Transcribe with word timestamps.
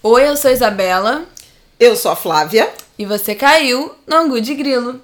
Oi, 0.00 0.28
eu 0.28 0.36
sou 0.36 0.52
Isabela. 0.52 1.24
Eu 1.78 1.96
sou 1.96 2.12
a 2.12 2.16
Flávia. 2.16 2.70
E 2.96 3.04
você 3.04 3.34
caiu 3.34 3.96
no 4.06 4.14
Angu 4.14 4.40
de 4.40 4.54
Grilo. 4.54 5.00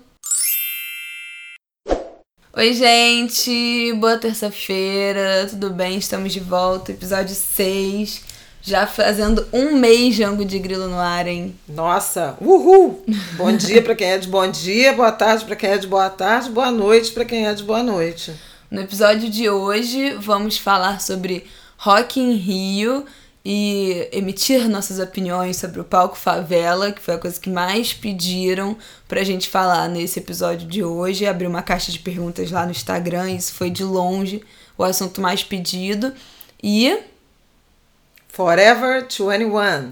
Oi, 2.53 2.73
gente! 2.73 3.93
Boa 3.95 4.17
terça-feira, 4.17 5.49
tudo 5.51 5.71
bem? 5.71 5.99
Estamos 5.99 6.33
de 6.33 6.39
volta, 6.39 6.93
episódio 6.93 7.35
6. 7.35 8.23
Já 8.63 8.87
fazendo 8.87 9.45
um 9.53 9.77
mês 9.77 10.15
de 10.15 10.23
Angu 10.23 10.45
de 10.45 10.61
Grilo 10.61 10.87
no 10.87 11.01
ar, 11.01 11.27
hein? 11.27 11.59
Nossa, 11.69 12.37
uhul! 12.41 13.05
Bom 13.33 13.51
dia 13.51 13.83
para 13.83 13.97
quem 13.97 14.13
é 14.13 14.19
de 14.19 14.29
bom 14.29 14.49
dia, 14.49 14.93
boa 14.93 15.11
tarde 15.11 15.45
para 15.45 15.57
quem 15.57 15.71
é 15.71 15.77
de 15.77 15.89
boa 15.89 16.09
tarde, 16.09 16.51
boa 16.51 16.71
noite 16.71 17.11
para 17.11 17.25
quem 17.25 17.49
é 17.49 17.53
de 17.53 17.65
boa 17.65 17.83
noite. 17.83 18.33
No 18.71 18.81
episódio 18.81 19.29
de 19.29 19.51
hoje, 19.51 20.11
vamos 20.21 20.57
falar 20.57 21.01
sobre 21.01 21.45
Rock 21.77 22.21
in 22.21 22.35
Rio 22.35 23.05
e 23.45 24.09
emitir 24.11 24.69
nossas 24.71 24.99
opiniões 24.99 25.59
sobre 25.59 25.79
o 25.79 25.85
palco 25.85 26.17
Favela, 26.17 26.91
que 26.91 27.03
foi 27.03 27.15
a 27.15 27.19
coisa 27.19 27.39
que 27.39 27.51
mais 27.51 27.93
pediram 27.93 28.75
pra 29.07 29.23
gente 29.23 29.51
falar 29.51 29.87
nesse 29.87 30.19
episódio 30.19 30.67
de 30.67 30.83
hoje. 30.83 31.27
Abri 31.27 31.47
uma 31.47 31.63
caixa 31.63 31.93
de 31.93 31.99
perguntas 31.99 32.51
lá 32.51 32.65
no 32.65 32.71
Instagram, 32.71 33.31
isso 33.33 33.53
foi 33.53 33.69
de 33.69 33.85
longe 33.85 34.43
o 34.79 34.83
assunto 34.83 35.21
mais 35.21 35.45
pedido. 35.45 36.13
E. 36.63 36.99
Forever 38.29 39.03
21. 39.03 39.91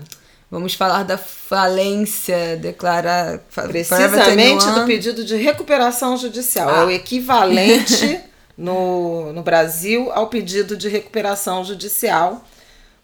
Vamos 0.51 0.75
falar 0.75 1.03
da 1.03 1.17
falência 1.17 2.57
declarar 2.57 3.39
precisamente 3.69 4.67
do 4.67 4.85
pedido 4.85 5.25
de 5.25 5.37
recuperação 5.37 6.17
judicial. 6.17 6.69
Ah. 6.69 6.81
É 6.81 6.85
o 6.85 6.91
equivalente 6.91 8.21
no, 8.57 9.33
no 9.33 9.43
Brasil 9.43 10.11
ao 10.13 10.29
pedido 10.29 10.77
de 10.77 10.89
recuperação 10.89 11.65
judicial 11.65 12.45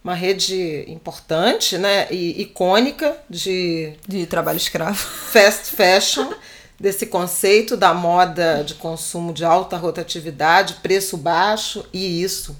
uma 0.03 0.13
rede 0.13 0.85
importante, 0.87 1.77
né, 1.77 2.07
e 2.09 2.41
icônica 2.41 3.17
de 3.29 3.93
de 4.07 4.25
trabalho 4.25 4.57
escravo, 4.57 4.95
fast 4.95 5.75
fashion, 5.75 6.31
desse 6.79 7.05
conceito 7.07 7.75
da 7.75 7.93
moda 7.93 8.63
de 8.63 8.75
consumo 8.75 9.33
de 9.33 9.43
alta 9.43 9.75
rotatividade, 9.77 10.75
preço 10.75 11.17
baixo 11.17 11.85
e 11.91 12.23
isso, 12.23 12.57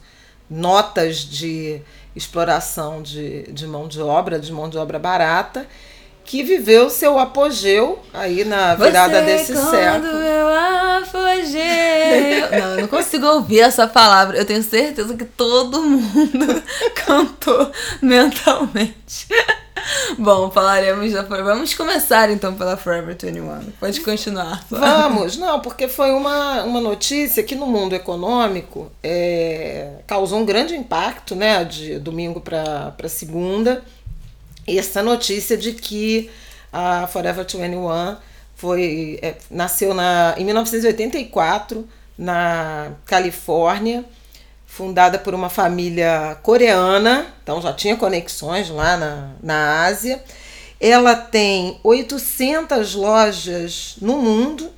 notas 0.50 1.18
de 1.18 1.82
exploração 2.16 3.02
de, 3.02 3.44
de 3.44 3.66
mão 3.66 3.88
de 3.88 4.02
obra, 4.02 4.40
de 4.40 4.52
mão 4.52 4.70
de 4.70 4.78
obra 4.78 5.00
barata 5.00 5.66
que 6.30 6.44
viveu 6.44 6.92
seu 6.92 7.18
apogeu 7.18 7.98
aí 8.14 8.46
na 8.46 8.76
virada 8.76 9.20
Você 9.20 9.26
desse 9.26 9.56
século. 9.56 10.14
Meu 10.14 10.48
apogeu. 11.00 12.52
não, 12.52 12.70
eu 12.76 12.82
não 12.82 12.88
consigo 12.88 13.26
ouvir 13.26 13.62
essa 13.62 13.88
palavra. 13.88 14.38
Eu 14.38 14.46
tenho 14.46 14.62
certeza 14.62 15.18
que 15.18 15.26
todo 15.26 15.82
mundo 15.82 16.64
cantou 16.94 17.72
mentalmente. 18.00 19.28
Bom, 20.20 20.52
falaremos 20.52 21.14
da 21.14 21.24
Vamos 21.24 21.74
começar 21.74 22.30
então 22.30 22.54
pela 22.54 22.78
Forever 22.78 23.18
21. 23.20 23.72
Pode 23.80 24.00
continuar. 24.02 24.64
Vamos, 24.70 25.36
não, 25.36 25.60
porque 25.62 25.88
foi 25.88 26.12
uma, 26.12 26.62
uma 26.62 26.80
notícia 26.80 27.42
que 27.42 27.56
no 27.56 27.66
mundo 27.66 27.96
econômico 27.96 28.92
é, 29.02 29.94
causou 30.06 30.38
um 30.38 30.46
grande 30.46 30.76
impacto, 30.76 31.34
né, 31.34 31.64
de 31.66 31.98
domingo 31.98 32.40
para 32.40 32.94
segunda 33.08 33.82
essa 34.78 35.02
notícia 35.02 35.58
de 35.58 35.74
que 35.74 36.30
a 36.72 37.08
Forever 37.08 37.46
21 37.46 38.18
foi, 38.56 39.20
é, 39.22 39.36
nasceu 39.50 39.94
na, 39.94 40.36
em 40.38 40.44
1984 40.44 41.88
na 42.18 42.92
Califórnia, 43.06 44.04
fundada 44.68 45.18
por 45.18 45.34
uma 45.34 45.50
família 45.50 46.38
coreana, 46.44 47.34
então 47.42 47.62
já 47.62 47.72
tinha 47.72 47.96
conexões 47.96 48.70
lá 48.70 48.98
na, 48.98 49.32
na 49.42 49.86
Ásia. 49.86 50.22
Ela 50.80 51.16
tem 51.16 51.80
800 51.84 52.96
lojas 52.96 53.96
no 54.02 54.18
mundo, 54.18 54.70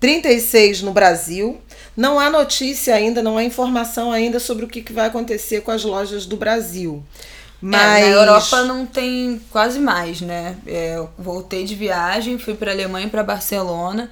36 0.00 0.82
no 0.82 0.92
Brasil. 0.92 1.60
Não 1.94 2.18
há 2.18 2.28
notícia 2.28 2.94
ainda, 2.94 3.22
não 3.22 3.36
há 3.36 3.44
informação 3.44 4.10
ainda 4.10 4.40
sobre 4.40 4.64
o 4.64 4.68
que 4.68 4.92
vai 4.92 5.06
acontecer 5.06 5.60
com 5.60 5.70
as 5.70 5.84
lojas 5.84 6.26
do 6.26 6.36
Brasil. 6.36 7.02
Mas... 7.66 7.80
É, 7.80 8.10
na 8.10 8.20
Europa 8.20 8.62
não 8.64 8.84
tem 8.84 9.40
quase 9.50 9.78
mais, 9.78 10.20
né? 10.20 10.58
É, 10.66 10.96
eu 10.96 11.08
voltei 11.16 11.64
de 11.64 11.74
viagem, 11.74 12.38
fui 12.38 12.52
para 12.52 12.70
Alemanha 12.70 13.06
e 13.06 13.10
para 13.10 13.22
Barcelona 13.22 14.10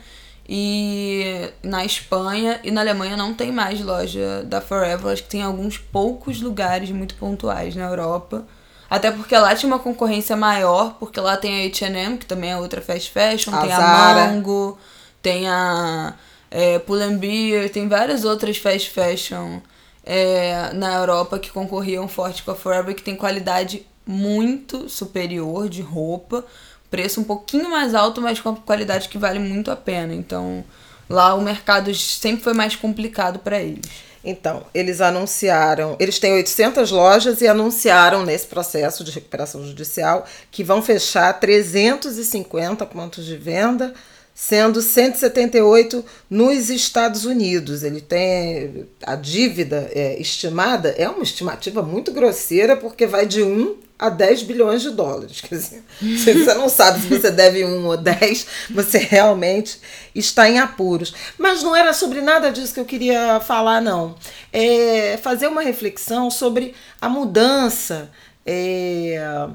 e 0.49 1.51
na 1.63 1.85
Espanha 1.85 2.59
e 2.65 2.71
na 2.71 2.81
Alemanha 2.81 3.15
não 3.15 3.35
tem 3.35 3.53
mais 3.53 3.79
loja 3.83 4.43
da 4.45 4.63
Forever, 4.63 5.13
acho 5.13 5.25
que 5.25 5.29
tem 5.29 5.43
alguns 5.43 5.77
poucos 5.77 6.41
lugares 6.41 6.91
muito 6.91 7.15
pontuais 7.17 7.77
na 7.77 7.85
Europa. 7.85 8.43
Até 8.89 9.11
porque 9.11 9.37
lá 9.37 9.55
tinha 9.55 9.71
uma 9.71 9.79
concorrência 9.79 10.35
maior, 10.35 10.97
porque 10.99 11.21
lá 11.21 11.37
tem 11.37 11.63
a 11.63 11.67
H&M, 11.67 12.17
que 12.17 12.25
também 12.25 12.53
é 12.53 12.57
outra 12.57 12.81
fast 12.81 13.11
fashion, 13.11 13.55
a 13.55 13.61
tem 13.61 13.69
Zara. 13.69 14.25
a 14.25 14.29
Mango, 14.29 14.79
tem 15.21 15.47
a 15.47 16.15
é, 16.51 16.79
Pull&Bear, 16.79 17.69
tem 17.69 17.87
várias 17.87 18.25
outras 18.25 18.57
fast 18.57 18.89
fashion 18.89 19.61
é, 20.05 20.73
na 20.73 20.95
Europa 20.95 21.39
que 21.39 21.51
concorriam 21.51 22.09
forte 22.09 22.43
com 22.43 22.51
a 22.51 22.55
Forever, 22.55 22.95
que 22.95 23.03
tem 23.03 23.17
qualidade 23.17 23.87
muito 24.07 24.89
superior 24.89 25.69
de 25.69 25.81
roupa, 25.81 26.45
preço 26.91 27.21
um 27.21 27.25
pouquinho 27.25 27.71
mais 27.71 27.95
alto, 27.95 28.21
mas 28.21 28.41
com 28.41 28.55
qualidade 28.55 29.09
que 29.09 29.19
vale 29.19 29.39
muito 29.39 29.71
a 29.71 29.77
pena. 29.77 30.15
Então, 30.15 30.65
lá 31.09 31.35
o 31.35 31.41
mercado 31.41 31.95
sempre 31.95 32.43
foi 32.43 32.53
mais 32.53 32.77
complicado 32.77 33.39
para 33.39 33.61
eles. 33.61 33.87
Então, 34.25 34.65
eles 34.73 35.01
anunciaram, 35.01 35.97
eles 35.99 36.19
têm 36.19 36.35
800 36.35 36.93
lojas 36.93 37.41
e 37.41 37.49
anunciaram 37.49 38.25
nesse 38.25 38.47
processo 38.47 39.03
de 39.03 39.11
recuperação 39.11 39.65
judicial 39.65 40.25
que 40.51 40.63
vão 40.63 40.81
fechar 40.81 41.33
350 41.41 42.87
pontos 42.87 43.25
de 43.25 43.37
venda 43.37 43.93
sendo 44.35 44.81
178 44.81 46.05
nos 46.29 46.71
Estados 46.71 47.25
Unidos. 47.25 47.83
Ele 47.83 48.01
tem 48.01 48.87
a 49.03 49.15
dívida 49.15 49.91
é, 49.95 50.21
estimada, 50.21 50.91
é 50.97 51.09
uma 51.09 51.23
estimativa 51.23 51.83
muito 51.83 52.13
grosseira, 52.13 52.77
porque 52.77 53.07
vai 53.07 53.27
de 53.27 53.43
1 53.43 53.77
a 53.99 54.09
10 54.09 54.43
bilhões 54.43 54.83
de 54.83 54.91
dólares. 54.91 55.41
Quer 55.41 55.55
dizer, 55.55 55.83
você 56.01 56.55
não 56.55 56.69
sabe 56.69 57.01
se 57.01 57.07
você 57.07 57.31
deve 57.31 57.65
1 57.65 57.87
ou 57.87 57.97
10, 57.97 58.47
você 58.71 58.99
realmente 58.99 59.79
está 60.15 60.49
em 60.49 60.59
apuros. 60.59 61.15
Mas 61.39 61.63
não 61.63 61.77
era 61.77 61.93
sobre 61.93 62.21
nada 62.21 62.51
disso 62.51 62.75
que 62.75 62.81
eu 62.81 62.85
queria 62.85 63.39
falar, 63.41 63.81
não. 63.81 64.17
É 64.53 65.19
fazer 65.23 65.47
uma 65.47 65.63
reflexão 65.63 66.31
sobre 66.31 66.75
a 67.01 67.09
mudança. 67.09 68.11
É, 68.45 69.47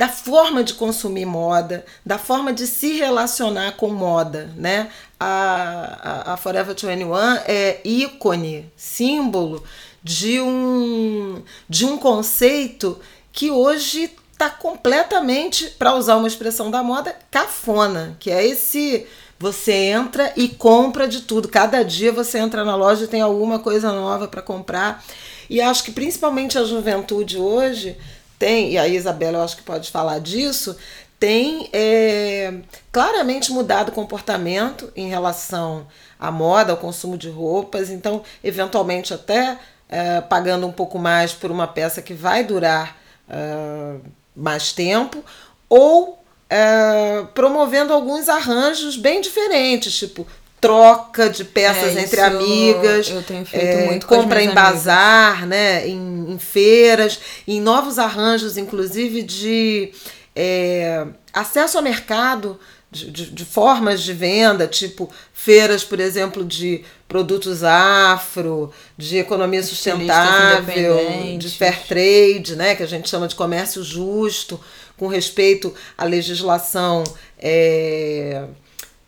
da 0.00 0.08
forma 0.08 0.64
de 0.64 0.72
consumir 0.72 1.26
moda, 1.26 1.84
da 2.06 2.16
forma 2.16 2.54
de 2.54 2.66
se 2.66 2.94
relacionar 2.94 3.72
com 3.72 3.90
moda, 3.90 4.50
né? 4.56 4.88
A, 5.20 6.24
a, 6.30 6.32
a 6.32 6.36
Forever 6.38 6.74
21 6.74 7.14
é 7.44 7.82
ícone, 7.84 8.72
símbolo 8.74 9.62
de 10.02 10.40
um, 10.40 11.42
de 11.68 11.84
um 11.84 11.98
conceito 11.98 12.98
que 13.30 13.50
hoje 13.50 14.10
está 14.32 14.48
completamente, 14.48 15.66
para 15.66 15.94
usar 15.94 16.16
uma 16.16 16.28
expressão 16.28 16.70
da 16.70 16.82
moda, 16.82 17.14
cafona, 17.30 18.16
que 18.18 18.30
é 18.30 18.42
esse 18.46 19.06
você 19.38 19.72
entra 19.72 20.32
e 20.34 20.48
compra 20.48 21.06
de 21.06 21.20
tudo. 21.20 21.46
Cada 21.46 21.82
dia 21.82 22.10
você 22.10 22.38
entra 22.38 22.64
na 22.64 22.74
loja 22.74 23.04
e 23.04 23.08
tem 23.08 23.20
alguma 23.20 23.58
coisa 23.58 23.92
nova 23.92 24.26
para 24.26 24.40
comprar. 24.40 25.04
E 25.50 25.60
acho 25.60 25.84
que 25.84 25.92
principalmente 25.92 26.56
a 26.56 26.64
juventude 26.64 27.36
hoje 27.36 27.98
tem, 28.40 28.72
e 28.72 28.78
a 28.78 28.88
Isabela 28.88 29.38
eu 29.38 29.42
acho 29.42 29.58
que 29.58 29.62
pode 29.62 29.90
falar 29.90 30.18
disso, 30.18 30.74
tem 31.20 31.68
é, 31.74 32.54
claramente 32.90 33.52
mudado 33.52 33.90
o 33.90 33.92
comportamento 33.92 34.90
em 34.96 35.10
relação 35.10 35.86
à 36.18 36.32
moda, 36.32 36.72
ao 36.72 36.78
consumo 36.78 37.18
de 37.18 37.28
roupas, 37.28 37.90
então, 37.90 38.22
eventualmente, 38.42 39.12
até 39.12 39.58
é, 39.86 40.22
pagando 40.22 40.66
um 40.66 40.72
pouco 40.72 40.98
mais 40.98 41.34
por 41.34 41.50
uma 41.50 41.68
peça 41.68 42.00
que 42.00 42.14
vai 42.14 42.42
durar 42.42 42.96
é, 43.28 43.96
mais 44.34 44.72
tempo, 44.72 45.22
ou 45.68 46.24
é, 46.48 47.26
promovendo 47.34 47.92
alguns 47.92 48.26
arranjos 48.26 48.96
bem 48.96 49.20
diferentes, 49.20 49.98
tipo 49.98 50.26
troca 50.60 51.30
de 51.30 51.44
peças 51.44 51.96
é, 51.96 52.02
entre 52.02 52.20
amigas. 52.20 53.08
Eu 53.08 53.22
tenho 53.22 53.46
feito 53.46 53.64
é, 53.64 53.86
muito 53.86 54.06
com 54.06 54.16
compra 54.16 54.42
em 54.42 54.52
bazar, 54.52 55.46
né, 55.46 55.88
em, 55.88 56.32
em, 56.32 56.38
feiras, 56.38 57.18
em 57.48 57.60
novos 57.60 57.98
arranjos, 57.98 58.56
inclusive 58.56 59.22
de 59.22 59.92
é, 60.36 61.06
acesso 61.32 61.78
ao 61.78 61.82
mercado. 61.82 62.58
De, 62.92 63.08
de, 63.08 63.30
de, 63.30 63.44
formas 63.44 64.02
de 64.02 64.12
venda, 64.12 64.66
tipo 64.66 65.08
feiras, 65.32 65.84
por 65.84 66.00
exemplo, 66.00 66.44
de 66.44 66.82
produtos 67.06 67.62
afro, 67.62 68.72
de 68.98 69.16
economia 69.16 69.62
sustentável, 69.62 70.96
de 71.38 71.50
fair 71.50 71.86
trade, 71.86 72.56
né, 72.56 72.74
que 72.74 72.82
a 72.82 72.86
gente 72.86 73.08
chama 73.08 73.28
de 73.28 73.36
comércio 73.36 73.84
justo, 73.84 74.58
com 74.96 75.06
respeito 75.06 75.72
à 75.96 76.04
legislação 76.04 77.04
é, 77.38 78.42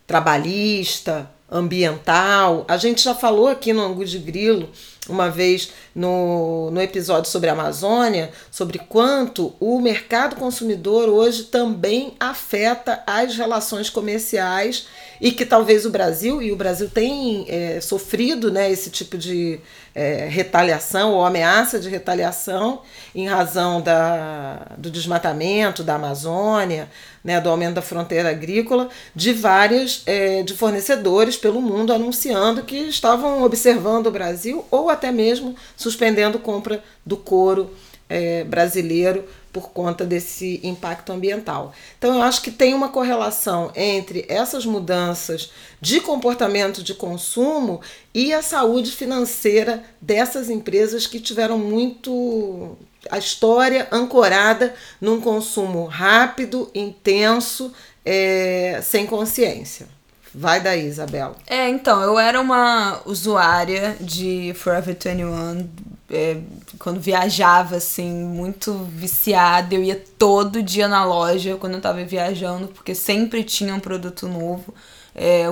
trabalhista, 0.07 1.29
ambiental. 1.53 2.65
A 2.67 2.77
gente 2.77 3.03
já 3.03 3.15
falou 3.15 3.47
aqui 3.47 3.73
no 3.73 3.83
Angu 3.83 4.05
de 4.05 4.19
Grilo 4.19 4.71
uma 5.09 5.29
vez 5.29 5.73
no, 5.95 6.71
no 6.71 6.81
episódio 6.81 7.31
sobre 7.31 7.51
a 7.51 7.53
Amazônia, 7.53 8.31
sobre 8.51 8.79
quanto 8.79 9.53
o 9.59 9.81
mercado 9.81 10.37
consumidor 10.37 11.09
hoje 11.09 11.45
também 11.45 12.15
afeta 12.19 13.03
as 13.07 13.37
relações 13.37 13.91
comerciais 13.91 14.87
e 15.23 15.31
que 15.31 15.47
talvez 15.47 15.87
o 15.87 15.91
Brasil, 15.91 16.43
e 16.43 16.51
o 16.51 16.57
Brasil 16.57 16.91
tem 16.91 17.47
é, 17.49 17.81
sofrido 17.81 18.51
né, 18.51 18.69
esse 18.73 18.91
tipo 18.91 19.17
de 19.17 19.61
é, 19.95 20.27
retaliação 20.29 21.13
ou 21.13 21.25
ameaça 21.25 21.79
de 21.79 21.89
retaliação 21.89 22.83
em 23.15 23.29
razão 23.29 23.81
da, 23.81 24.73
do 24.77 24.91
desmatamento 24.91 25.85
da 25.85 25.95
Amazônia, 25.95 26.91
né, 27.23 27.41
do 27.41 27.49
aumento 27.49 27.75
da 27.75 27.83
fronteira 27.83 28.31
agrícola, 28.31 28.89
de 29.15 29.33
várias 29.33 30.03
é, 30.07 30.43
de 30.43 30.55
fornecedores 30.55 31.37
pelo 31.37 31.63
mundo 31.63 31.93
anunciando 31.93 32.65
que 32.65 32.75
estavam 32.75 33.45
observando 33.45 34.09
o 34.09 34.11
Brasil 34.11 34.65
ou 34.73 34.91
até 34.91 35.13
mesmo 35.13 35.55
suspendendo 35.77 36.37
compra 36.37 36.83
do 37.07 37.17
couro 37.17 37.71
é, 38.13 38.45
brasileiro 38.45 39.25
por 39.51 39.71
conta 39.71 40.05
desse 40.05 40.61
impacto 40.63 41.13
ambiental. 41.13 41.73
Então, 41.97 42.15
eu 42.15 42.23
acho 42.23 42.43
que 42.43 42.51
tem 42.51 42.75
uma 42.75 42.91
correlação 42.91 43.73
entre 43.75 44.27
essas 44.29 44.67
mudanças 44.67 45.51
de 45.81 45.99
comportamento 45.99 46.83
de 46.83 46.93
consumo 46.93 47.81
e 48.13 48.35
a 48.35 48.43
saúde 48.43 48.93
financeira 48.93 49.83
dessas 50.01 50.51
empresas 50.51 51.07
que 51.07 51.19
tiveram 51.19 51.59
muito 51.59 52.77
a 53.11 53.17
história 53.17 53.89
ancorada 53.91 54.75
num 55.01 55.19
consumo 55.19 55.87
rápido, 55.87 56.71
intenso, 56.75 57.73
é, 58.05 58.79
sem 58.83 59.07
consciência. 59.07 59.87
Vai 60.35 60.61
daí, 60.61 60.87
Isabela. 60.87 61.37
É, 61.47 61.69
então, 61.69 62.03
eu 62.03 62.19
era 62.19 62.41
uma 62.41 63.01
usuária 63.05 63.97
de 64.01 64.53
Forever 64.55 64.97
21 64.99 65.69
é, 66.11 66.37
quando 66.83 67.01
viajava, 67.01 67.77
assim, 67.77 68.11
muito 68.11 68.75
viciada. 68.91 69.73
Eu 69.73 69.85
ia 69.85 70.03
todo 70.19 70.61
dia 70.61 70.89
na 70.89 71.05
loja 71.05 71.57
quando 71.57 71.75
eu 71.75 71.81
tava 71.81 72.03
viajando, 72.03 72.67
porque 72.67 72.93
sempre 72.93 73.45
tinha 73.45 73.73
um 73.73 73.79
produto 73.79 74.27
novo. 74.27 74.75
É, 75.15 75.45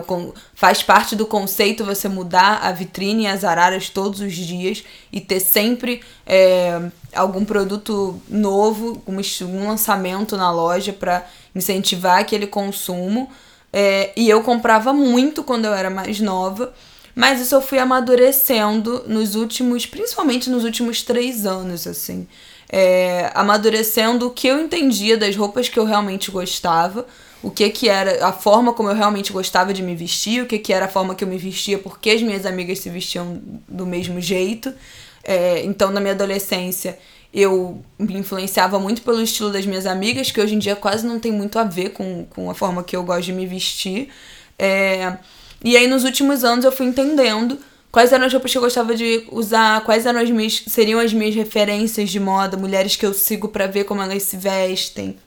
faz 0.54 0.82
parte 0.82 1.14
do 1.14 1.24
conceito 1.24 1.84
você 1.84 2.08
mudar 2.08 2.60
a 2.62 2.72
vitrine 2.72 3.24
e 3.24 3.26
as 3.28 3.44
araras 3.44 3.88
todos 3.88 4.20
os 4.20 4.34
dias 4.34 4.82
e 5.12 5.20
ter 5.20 5.38
sempre 5.38 6.02
é, 6.26 6.90
algum 7.14 7.44
produto 7.44 8.20
novo, 8.28 9.00
um, 9.06 9.20
um 9.46 9.68
lançamento 9.68 10.36
na 10.36 10.50
loja 10.50 10.92
para 10.92 11.24
incentivar 11.54 12.18
aquele 12.18 12.48
consumo. 12.48 13.30
É, 13.72 14.10
e 14.16 14.28
eu 14.28 14.42
comprava 14.42 14.92
muito 14.92 15.44
quando 15.44 15.66
eu 15.66 15.74
era 15.74 15.90
mais 15.90 16.18
nova. 16.18 16.74
Mas 17.14 17.40
isso 17.40 17.54
eu 17.54 17.62
fui 17.62 17.78
amadurecendo 17.78 19.04
nos 19.06 19.34
últimos, 19.34 19.86
principalmente 19.86 20.48
nos 20.48 20.64
últimos 20.64 21.02
três 21.02 21.46
anos, 21.46 21.86
assim. 21.86 22.26
É, 22.72 23.30
amadurecendo 23.34 24.28
o 24.28 24.30
que 24.30 24.46
eu 24.46 24.60
entendia 24.60 25.16
das 25.16 25.34
roupas 25.34 25.68
que 25.68 25.78
eu 25.78 25.84
realmente 25.84 26.30
gostava, 26.30 27.06
o 27.42 27.50
que 27.50 27.68
que 27.70 27.88
era 27.88 28.24
a 28.24 28.32
forma 28.32 28.72
como 28.72 28.90
eu 28.90 28.94
realmente 28.94 29.32
gostava 29.32 29.72
de 29.72 29.82
me 29.82 29.96
vestir, 29.96 30.42
o 30.42 30.46
que 30.46 30.58
que 30.58 30.72
era 30.72 30.86
a 30.86 30.88
forma 30.88 31.14
que 31.14 31.24
eu 31.24 31.28
me 31.28 31.38
vestia, 31.38 31.78
porque 31.78 32.10
as 32.10 32.22
minhas 32.22 32.46
amigas 32.46 32.78
se 32.78 32.90
vestiam 32.90 33.40
do 33.66 33.86
mesmo 33.86 34.20
jeito. 34.20 34.72
É, 35.24 35.64
então, 35.64 35.90
na 35.90 36.00
minha 36.00 36.12
adolescência, 36.12 36.98
eu 37.32 37.82
me 37.98 38.16
influenciava 38.16 38.78
muito 38.78 39.02
pelo 39.02 39.22
estilo 39.22 39.50
das 39.50 39.64
minhas 39.64 39.86
amigas, 39.86 40.30
que 40.30 40.40
hoje 40.40 40.54
em 40.54 40.58
dia 40.58 40.76
quase 40.76 41.06
não 41.06 41.18
tem 41.18 41.32
muito 41.32 41.58
a 41.58 41.64
ver 41.64 41.90
com, 41.90 42.24
com 42.26 42.50
a 42.50 42.54
forma 42.54 42.82
que 42.82 42.96
eu 42.96 43.02
gosto 43.02 43.26
de 43.26 43.32
me 43.32 43.46
vestir. 43.46 44.08
É, 44.58 45.16
e 45.62 45.76
aí, 45.76 45.86
nos 45.86 46.04
últimos 46.04 46.42
anos, 46.44 46.64
eu 46.64 46.72
fui 46.72 46.86
entendendo 46.86 47.58
quais 47.92 48.12
eram 48.12 48.26
as 48.26 48.32
roupas 48.32 48.50
que 48.50 48.58
eu 48.58 48.62
gostava 48.62 48.94
de 48.94 49.26
usar, 49.30 49.82
quais 49.84 50.06
eram 50.06 50.20
as 50.20 50.30
minhas, 50.30 50.62
seriam 50.66 50.98
as 51.00 51.12
minhas 51.12 51.34
referências 51.34 52.08
de 52.08 52.18
moda, 52.18 52.56
mulheres 52.56 52.96
que 52.96 53.04
eu 53.04 53.12
sigo 53.12 53.48
para 53.48 53.66
ver 53.66 53.84
como 53.84 54.00
elas 54.00 54.22
se 54.22 54.36
vestem, 54.36 55.18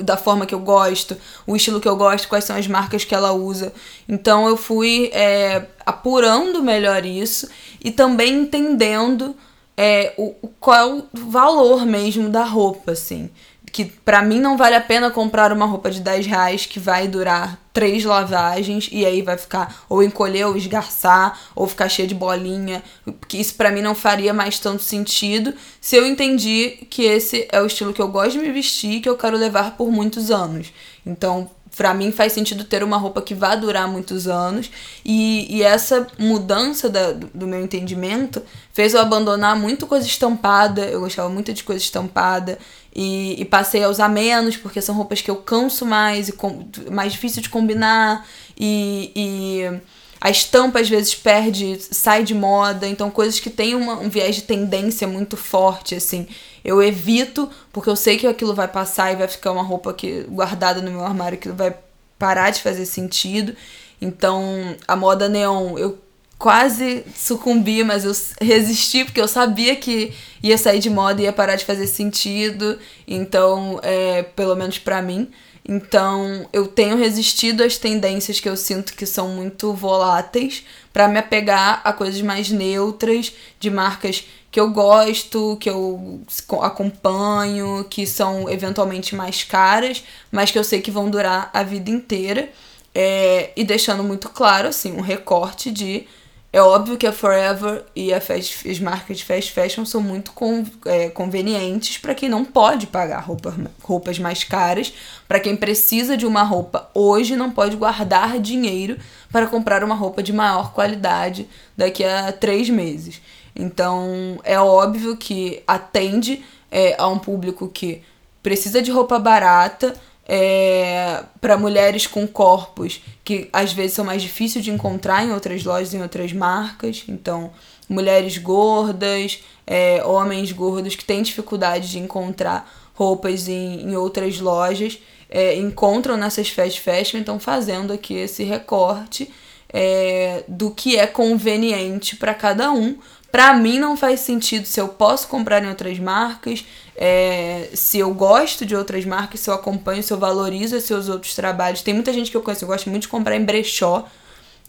da 0.00 0.16
forma 0.16 0.46
que 0.46 0.54
eu 0.54 0.60
gosto, 0.60 1.16
o 1.46 1.54
estilo 1.54 1.80
que 1.80 1.88
eu 1.88 1.96
gosto, 1.96 2.28
quais 2.28 2.44
são 2.44 2.56
as 2.56 2.66
marcas 2.66 3.04
que 3.04 3.14
ela 3.14 3.32
usa. 3.32 3.72
Então 4.08 4.48
eu 4.48 4.56
fui 4.56 5.10
é, 5.12 5.66
apurando 5.84 6.62
melhor 6.62 7.04
isso 7.04 7.48
e 7.82 7.90
também 7.90 8.34
entendendo 8.34 9.36
é, 9.76 10.12
o, 10.16 10.34
qual 10.60 10.78
é 10.78 10.94
o 10.94 11.04
valor 11.12 11.84
mesmo 11.84 12.28
da 12.28 12.44
roupa, 12.44 12.92
assim 12.92 13.30
que 13.72 13.86
para 13.86 14.22
mim 14.22 14.38
não 14.38 14.56
vale 14.58 14.76
a 14.76 14.80
pena 14.80 15.10
comprar 15.10 15.50
uma 15.50 15.64
roupa 15.64 15.90
de 15.90 16.00
10 16.00 16.26
reais 16.26 16.66
que 16.66 16.78
vai 16.78 17.08
durar 17.08 17.58
três 17.72 18.04
lavagens 18.04 18.90
e 18.92 19.06
aí 19.06 19.22
vai 19.22 19.38
ficar 19.38 19.84
ou 19.88 20.02
encolher 20.02 20.46
ou 20.46 20.54
esgarçar 20.54 21.40
ou 21.56 21.66
ficar 21.66 21.88
cheia 21.88 22.06
de 22.06 22.14
bolinha, 22.14 22.82
que 23.26 23.40
isso 23.40 23.54
para 23.54 23.70
mim 23.70 23.80
não 23.80 23.94
faria 23.94 24.34
mais 24.34 24.58
tanto 24.58 24.82
sentido 24.82 25.54
se 25.80 25.96
eu 25.96 26.06
entendi 26.06 26.86
que 26.90 27.04
esse 27.04 27.48
é 27.50 27.62
o 27.62 27.66
estilo 27.66 27.94
que 27.94 28.02
eu 28.02 28.08
gosto 28.08 28.32
de 28.32 28.40
me 28.40 28.52
vestir 28.52 29.00
que 29.00 29.08
eu 29.08 29.16
quero 29.16 29.38
levar 29.38 29.74
por 29.74 29.90
muitos 29.90 30.30
anos. 30.30 30.70
Então, 31.06 31.50
para 31.76 31.94
mim 31.94 32.12
faz 32.12 32.32
sentido 32.32 32.64
ter 32.64 32.82
uma 32.82 32.98
roupa 32.98 33.22
que 33.22 33.34
vá 33.34 33.54
durar 33.54 33.88
muitos 33.88 34.28
anos 34.28 34.70
e, 35.04 35.46
e 35.56 35.62
essa 35.62 36.06
mudança 36.18 36.88
da, 36.88 37.12
do 37.12 37.46
meu 37.46 37.64
entendimento 37.64 38.42
fez 38.72 38.92
eu 38.94 39.00
abandonar 39.00 39.56
muito 39.56 39.86
coisa 39.86 40.06
estampada 40.06 40.82
eu 40.84 41.00
gostava 41.00 41.28
muito 41.28 41.52
de 41.52 41.64
coisa 41.64 41.82
estampada 41.82 42.58
e, 42.94 43.40
e, 43.40 43.44
passei 43.44 43.82
a 43.82 43.88
usar 43.88 44.08
menos, 44.08 44.56
porque 44.56 44.80
são 44.80 44.94
roupas 44.94 45.20
que 45.20 45.30
eu 45.30 45.36
canso 45.36 45.86
mais 45.86 46.28
e 46.28 46.32
com, 46.32 46.68
mais 46.90 47.12
difícil 47.12 47.40
de 47.40 47.48
combinar. 47.48 48.26
E, 48.58 49.10
e 49.16 49.80
a 50.20 50.30
estampa 50.30 50.78
às 50.78 50.88
vezes 50.88 51.14
perde, 51.14 51.78
sai 51.80 52.22
de 52.22 52.34
moda. 52.34 52.86
Então, 52.86 53.10
coisas 53.10 53.40
que 53.40 53.48
têm 53.48 53.74
uma, 53.74 53.94
um 53.94 54.10
viés 54.10 54.36
de 54.36 54.42
tendência 54.42 55.08
muito 55.08 55.36
forte, 55.36 55.94
assim. 55.94 56.28
Eu 56.62 56.82
evito, 56.82 57.50
porque 57.72 57.88
eu 57.88 57.96
sei 57.96 58.18
que 58.18 58.26
aquilo 58.26 58.54
vai 58.54 58.68
passar 58.68 59.10
e 59.12 59.16
vai 59.16 59.26
ficar 59.26 59.52
uma 59.52 59.62
roupa 59.62 59.92
que 59.94 60.22
guardada 60.28 60.82
no 60.82 60.90
meu 60.90 61.04
armário 61.04 61.38
que 61.38 61.48
vai 61.48 61.74
parar 62.18 62.50
de 62.50 62.60
fazer 62.60 62.84
sentido. 62.84 63.56
Então, 64.00 64.76
a 64.86 64.94
moda 64.94 65.28
neon, 65.28 65.78
eu 65.78 65.98
quase 66.42 67.04
sucumbi, 67.14 67.84
mas 67.84 68.04
eu 68.04 68.10
resisti 68.44 69.04
porque 69.04 69.20
eu 69.20 69.28
sabia 69.28 69.76
que 69.76 70.12
ia 70.42 70.58
sair 70.58 70.80
de 70.80 70.90
moda 70.90 71.20
e 71.20 71.24
ia 71.26 71.32
parar 71.32 71.54
de 71.54 71.64
fazer 71.64 71.86
sentido. 71.86 72.80
Então, 73.06 73.78
é, 73.80 74.24
pelo 74.24 74.56
menos 74.56 74.76
para 74.76 75.00
mim. 75.00 75.30
Então, 75.64 76.48
eu 76.52 76.66
tenho 76.66 76.96
resistido 76.96 77.62
às 77.62 77.78
tendências 77.78 78.40
que 78.40 78.48
eu 78.48 78.56
sinto 78.56 78.94
que 78.94 79.06
são 79.06 79.28
muito 79.28 79.72
voláteis 79.72 80.64
para 80.92 81.06
me 81.06 81.16
apegar 81.16 81.80
a 81.84 81.92
coisas 81.92 82.20
mais 82.20 82.50
neutras, 82.50 83.32
de 83.60 83.70
marcas 83.70 84.24
que 84.50 84.58
eu 84.58 84.68
gosto, 84.72 85.56
que 85.60 85.70
eu 85.70 86.22
acompanho, 86.60 87.86
que 87.88 88.04
são 88.04 88.50
eventualmente 88.50 89.14
mais 89.14 89.44
caras, 89.44 90.02
mas 90.32 90.50
que 90.50 90.58
eu 90.58 90.64
sei 90.64 90.80
que 90.80 90.90
vão 90.90 91.08
durar 91.08 91.50
a 91.54 91.62
vida 91.62 91.88
inteira. 91.88 92.50
É, 92.92 93.52
e 93.54 93.62
deixando 93.62 94.02
muito 94.02 94.28
claro, 94.28 94.66
assim, 94.66 94.90
um 94.92 95.00
recorte 95.00 95.70
de 95.70 96.04
é 96.52 96.60
óbvio 96.60 96.98
que 96.98 97.06
a 97.06 97.12
Forever 97.12 97.82
e 97.96 98.12
a 98.12 98.20
fast, 98.20 98.68
as 98.68 98.78
marcas 98.78 99.18
de 99.18 99.24
fast 99.24 99.52
fashion 99.52 99.86
são 99.86 100.02
muito 100.02 100.32
con, 100.32 100.64
é, 100.84 101.08
convenientes 101.08 101.96
para 101.96 102.14
quem 102.14 102.28
não 102.28 102.44
pode 102.44 102.86
pagar 102.86 103.20
roupa, 103.20 103.56
roupas 103.82 104.18
mais 104.18 104.44
caras, 104.44 104.92
para 105.26 105.40
quem 105.40 105.56
precisa 105.56 106.14
de 106.14 106.26
uma 106.26 106.42
roupa 106.42 106.90
hoje 106.92 107.36
não 107.36 107.50
pode 107.50 107.74
guardar 107.76 108.38
dinheiro 108.38 108.98
para 109.30 109.46
comprar 109.46 109.82
uma 109.82 109.94
roupa 109.94 110.22
de 110.22 110.32
maior 110.32 110.74
qualidade 110.74 111.48
daqui 111.74 112.04
a 112.04 112.30
três 112.30 112.68
meses. 112.68 113.22
Então 113.56 114.38
é 114.44 114.60
óbvio 114.60 115.16
que 115.16 115.62
atende 115.66 116.44
é, 116.70 116.94
a 116.98 117.08
um 117.08 117.18
público 117.18 117.66
que 117.66 118.02
precisa 118.42 118.82
de 118.82 118.90
roupa 118.90 119.18
barata 119.18 119.94
é, 120.26 121.24
para 121.40 121.56
mulheres 121.58 122.06
com 122.06 122.26
corpos 122.26 123.00
que 123.24 123.48
às 123.52 123.72
vezes 123.72 123.92
são 123.92 124.04
mais 124.04 124.22
difíceis 124.22 124.64
de 124.64 124.70
encontrar 124.70 125.24
em 125.24 125.32
outras 125.32 125.64
lojas, 125.64 125.94
em 125.94 126.02
outras 126.02 126.32
marcas. 126.32 127.04
Então, 127.08 127.52
mulheres 127.88 128.38
gordas, 128.38 129.42
é, 129.66 130.02
homens 130.04 130.50
gordos 130.52 130.94
que 130.94 131.04
têm 131.04 131.22
dificuldade 131.22 131.90
de 131.90 131.98
encontrar 131.98 132.70
roupas 132.94 133.48
em, 133.48 133.82
em 133.82 133.96
outras 133.96 134.38
lojas, 134.38 134.98
é, 135.28 135.56
encontram 135.56 136.16
nessas 136.16 136.48
fast 136.48 136.80
fashion, 136.80 137.18
então 137.18 137.40
fazendo 137.40 137.92
aqui 137.92 138.14
esse 138.14 138.44
recorte 138.44 139.30
é, 139.72 140.44
do 140.46 140.70
que 140.70 140.96
é 140.96 141.06
conveniente 141.06 142.16
para 142.16 142.34
cada 142.34 142.70
um. 142.70 142.98
Para 143.30 143.54
mim 143.54 143.78
não 143.78 143.96
faz 143.96 144.20
sentido 144.20 144.66
se 144.66 144.78
eu 144.78 144.88
posso 144.88 145.26
comprar 145.26 145.64
em 145.64 145.68
outras 145.68 145.98
marcas, 145.98 146.66
é, 146.96 147.70
se 147.74 147.98
eu 147.98 148.12
gosto 148.12 148.66
de 148.66 148.76
outras 148.76 149.04
marcas, 149.04 149.40
se 149.40 149.50
eu 149.50 149.54
acompanho, 149.54 150.02
se 150.02 150.12
eu 150.12 150.18
valorizo 150.18 150.80
seus 150.80 151.08
outros 151.08 151.34
trabalhos. 151.34 151.82
Tem 151.82 151.94
muita 151.94 152.12
gente 152.12 152.30
que 152.30 152.36
eu 152.36 152.42
conheço, 152.42 152.64
eu 152.64 152.68
gosto 152.68 152.90
muito 152.90 153.02
de 153.02 153.08
comprar 153.08 153.36
em 153.36 153.44
brechó, 153.44 154.06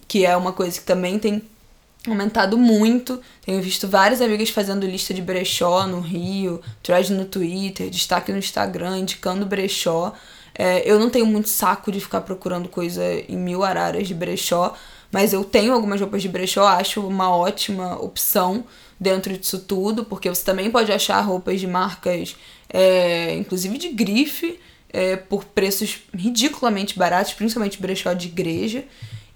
que 0.08 0.26
é 0.26 0.36
uma 0.36 0.54
coisa 0.54 0.80
que 0.80 0.86
também 0.86 1.20
tem 1.20 1.42
aumentado 2.08 2.58
muito. 2.58 3.22
Tenho 3.46 3.62
visto 3.62 3.88
várias 3.88 4.22
amigas 4.22 4.50
fazendo 4.50 4.86
lista 4.86 5.14
de 5.14 5.22
brechó 5.22 5.86
no 5.88 6.00
Rio, 6.00 6.62
thread 6.82 7.12
no 7.14 7.26
Twitter, 7.26 7.90
destaque 7.90 8.32
no 8.32 8.38
Instagram, 8.38 9.00
indicando 9.00 9.46
brechó. 9.46 10.14
É, 10.56 10.90
eu 10.90 11.00
não 11.00 11.10
tenho 11.10 11.26
muito 11.26 11.50
saco 11.50 11.92
de 11.92 12.00
ficar 12.00 12.22
procurando 12.22 12.70
coisa 12.70 13.04
em 13.28 13.36
mil 13.36 13.64
araras 13.64 14.08
de 14.08 14.14
brechó, 14.14 14.76
Mas 15.12 15.32
eu 15.32 15.44
tenho 15.44 15.74
algumas 15.74 16.02
roupas 16.02 16.24
de 16.24 16.28
brechó, 16.28 16.66
acho 16.66 17.06
uma 17.06 17.30
ótima 17.30 18.02
opção 18.02 18.66
dentro 19.04 19.38
disso 19.38 19.60
tudo, 19.60 20.06
porque 20.06 20.30
você 20.30 20.44
também 20.44 20.72
pode 20.72 20.92
achar 20.92 21.20
roupas 21.20 21.60
de 21.60 21.68
marcas, 21.68 22.36
é, 22.70 23.36
inclusive 23.36 23.78
de 23.78 23.90
grife, 23.90 24.60
é, 24.92 25.16
por 25.18 25.44
preços 25.44 26.00
ridiculamente 26.14 26.98
baratos, 26.98 27.34
principalmente 27.34 27.82
brechó 27.82 28.14
de 28.14 28.28
igreja. 28.28 28.86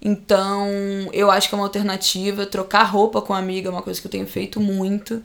Então, 0.00 0.68
eu 1.12 1.30
acho 1.30 1.48
que 1.48 1.54
é 1.54 1.58
uma 1.58 1.64
alternativa. 1.66 2.46
Trocar 2.46 2.84
roupa 2.84 3.20
com 3.20 3.34
amiga 3.34 3.68
é 3.68 3.72
uma 3.72 3.82
coisa 3.82 4.00
que 4.00 4.06
eu 4.06 4.10
tenho 4.10 4.26
feito 4.26 4.60
muito. 4.60 5.22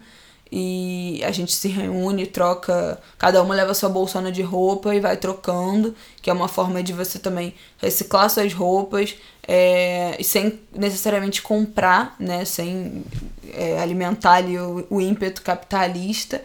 E 0.55 1.19
a 1.25 1.31
gente 1.31 1.51
se 1.51 1.67
reúne, 1.67 2.27
troca. 2.27 3.01
Cada 3.17 3.41
uma 3.41 3.55
leva 3.55 3.74
sua 3.74 3.89
bolsona 3.89 4.31
de 4.31 4.43
roupa 4.43 4.93
e 4.93 5.00
vai 5.00 5.17
trocando, 5.17 5.95
que 6.22 6.29
é 6.29 6.33
uma 6.33 6.48
forma 6.48 6.83
de 6.83 6.93
você 6.93 7.17
também 7.17 7.55
reciclar 7.79 8.29
suas 8.29 8.53
roupas 8.53 9.15
é, 9.48 10.15
sem 10.22 10.60
necessariamente 10.72 11.41
comprar, 11.41 12.15
né? 12.19 12.45
Sem 12.45 13.03
é, 13.51 13.79
alimentar 13.79 14.33
ali 14.33 14.60
o, 14.60 14.86
o 14.91 15.01
ímpeto 15.01 15.41
capitalista. 15.41 16.43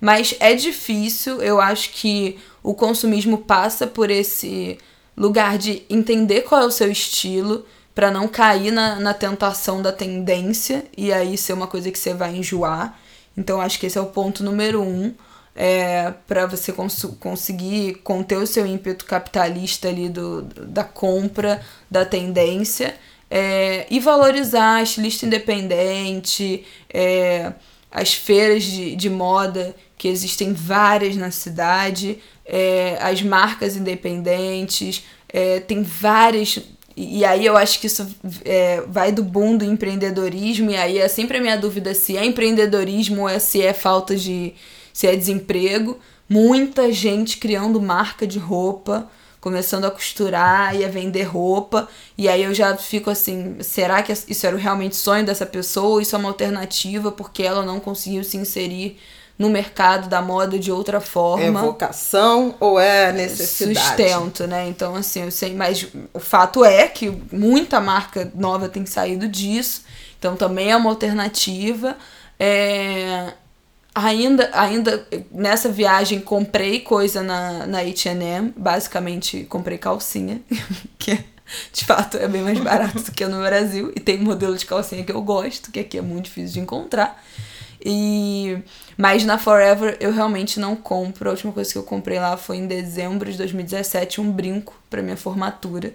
Mas 0.00 0.34
é 0.40 0.52
difícil, 0.52 1.40
eu 1.40 1.60
acho 1.60 1.90
que 1.90 2.40
o 2.64 2.74
consumismo 2.74 3.38
passa 3.38 3.86
por 3.86 4.10
esse 4.10 4.76
lugar 5.16 5.56
de 5.56 5.84
entender 5.88 6.40
qual 6.42 6.62
é 6.62 6.66
o 6.66 6.70
seu 6.72 6.90
estilo 6.90 7.64
para 7.94 8.10
não 8.10 8.26
cair 8.26 8.72
na, 8.72 8.96
na 8.96 9.14
tentação 9.14 9.80
da 9.80 9.92
tendência 9.92 10.84
e 10.98 11.12
aí 11.12 11.38
ser 11.38 11.52
uma 11.52 11.68
coisa 11.68 11.92
que 11.92 11.98
você 11.98 12.12
vai 12.12 12.34
enjoar. 12.34 12.98
Então 13.36 13.60
acho 13.60 13.78
que 13.78 13.86
esse 13.86 13.98
é 13.98 14.00
o 14.00 14.06
ponto 14.06 14.42
número 14.42 14.82
um 14.82 15.14
é, 15.54 16.12
para 16.26 16.46
você 16.46 16.72
cons 16.72 17.04
conseguir 17.18 17.96
conter 18.04 18.36
o 18.36 18.46
seu 18.46 18.66
ímpeto 18.66 19.04
capitalista 19.04 19.88
ali 19.88 20.08
do, 20.08 20.42
da 20.42 20.84
compra, 20.84 21.62
da 21.90 22.04
tendência 22.04 22.94
é, 23.30 23.86
e 23.90 23.98
valorizar 23.98 24.76
a 24.76 24.82
estilista 24.82 25.26
independente, 25.26 26.64
é, 26.92 27.52
as 27.90 28.14
feiras 28.14 28.62
de, 28.64 28.94
de 28.94 29.08
moda, 29.08 29.74
que 29.96 30.08
existem 30.08 30.52
várias 30.52 31.16
na 31.16 31.30
cidade, 31.30 32.18
é, 32.44 32.98
as 33.00 33.22
marcas 33.22 33.76
independentes, 33.76 35.04
é, 35.28 35.60
tem 35.60 35.82
várias. 35.82 36.60
E 36.96 37.26
aí 37.26 37.44
eu 37.44 37.56
acho 37.56 37.78
que 37.78 37.86
isso 37.86 38.06
é, 38.42 38.82
vai 38.88 39.12
do 39.12 39.22
boom 39.22 39.58
do 39.58 39.64
empreendedorismo, 39.64 40.70
e 40.70 40.76
aí 40.76 40.98
é 40.98 41.08
sempre 41.08 41.36
a 41.36 41.40
minha 41.40 41.56
dúvida 41.56 41.92
se 41.92 42.16
é 42.16 42.24
empreendedorismo 42.24 43.22
ou 43.22 43.28
é 43.28 43.38
se 43.38 43.60
é 43.60 43.74
falta 43.74 44.16
de. 44.16 44.54
se 44.92 45.06
é 45.06 45.14
desemprego. 45.14 45.98
Muita 46.28 46.90
gente 46.90 47.36
criando 47.36 47.80
marca 47.80 48.26
de 48.26 48.38
roupa, 48.38 49.08
começando 49.40 49.84
a 49.84 49.90
costurar 49.90 50.74
e 50.74 50.84
a 50.84 50.88
vender 50.88 51.24
roupa. 51.24 51.86
E 52.16 52.28
aí 52.28 52.42
eu 52.42 52.54
já 52.54 52.76
fico 52.76 53.10
assim, 53.10 53.58
será 53.60 54.02
que 54.02 54.12
isso 54.12 54.46
era 54.46 54.56
realmente 54.56 54.96
sonho 54.96 55.24
dessa 55.24 55.46
pessoa 55.46 55.88
ou 55.88 56.00
isso 56.00 56.16
é 56.16 56.18
uma 56.18 56.30
alternativa 56.30 57.12
porque 57.12 57.42
ela 57.42 57.64
não 57.64 57.78
conseguiu 57.78 58.24
se 58.24 58.36
inserir 58.36 58.98
no 59.38 59.50
mercado 59.50 60.08
da 60.08 60.22
moda 60.22 60.58
de 60.58 60.72
outra 60.72 61.00
forma. 61.00 61.44
É 61.44 61.50
vocação 61.50 62.54
ou 62.58 62.80
é 62.80 63.12
necessidade? 63.12 63.78
Sustento, 63.78 64.46
né? 64.46 64.66
Então, 64.68 64.94
assim, 64.94 65.22
eu 65.22 65.30
sei, 65.30 65.54
mas 65.54 65.86
o 66.14 66.20
fato 66.20 66.64
é 66.64 66.88
que 66.88 67.10
muita 67.30 67.80
marca 67.80 68.30
nova 68.34 68.68
tem 68.68 68.86
saído 68.86 69.28
disso, 69.28 69.82
então 70.18 70.36
também 70.36 70.70
é 70.70 70.76
uma 70.76 70.88
alternativa. 70.88 71.96
É, 72.38 73.32
ainda, 73.94 74.50
ainda 74.52 75.06
nessa 75.30 75.68
viagem 75.68 76.20
comprei 76.20 76.80
coisa 76.80 77.22
na, 77.22 77.66
na 77.66 77.80
H&M, 77.80 78.54
basicamente 78.56 79.44
comprei 79.44 79.76
calcinha, 79.76 80.40
que 80.98 81.12
é, 81.12 81.24
de 81.72 81.84
fato 81.84 82.16
é 82.16 82.26
bem 82.26 82.42
mais 82.42 82.58
barato 82.58 83.00
do 83.00 83.12
que 83.12 83.26
no 83.26 83.42
Brasil, 83.42 83.92
e 83.94 84.00
tem 84.00 84.18
um 84.20 84.24
modelo 84.24 84.56
de 84.56 84.64
calcinha 84.64 85.04
que 85.04 85.12
eu 85.12 85.20
gosto, 85.20 85.70
que 85.70 85.80
aqui 85.80 85.98
é 85.98 86.02
muito 86.02 86.24
difícil 86.24 86.54
de 86.54 86.60
encontrar. 86.60 87.22
E 87.88 88.58
mas 88.96 89.24
na 89.24 89.38
Forever 89.38 89.96
eu 90.00 90.10
realmente 90.10 90.58
não 90.58 90.74
compro. 90.74 91.28
A 91.28 91.32
última 91.32 91.52
coisa 91.52 91.70
que 91.70 91.78
eu 91.78 91.84
comprei 91.84 92.18
lá 92.18 92.36
foi 92.36 92.56
em 92.56 92.66
dezembro 92.66 93.30
de 93.30 93.38
2017 93.38 94.20
um 94.20 94.30
brinco 94.30 94.74
para 94.90 95.02
minha 95.02 95.16
formatura. 95.16 95.94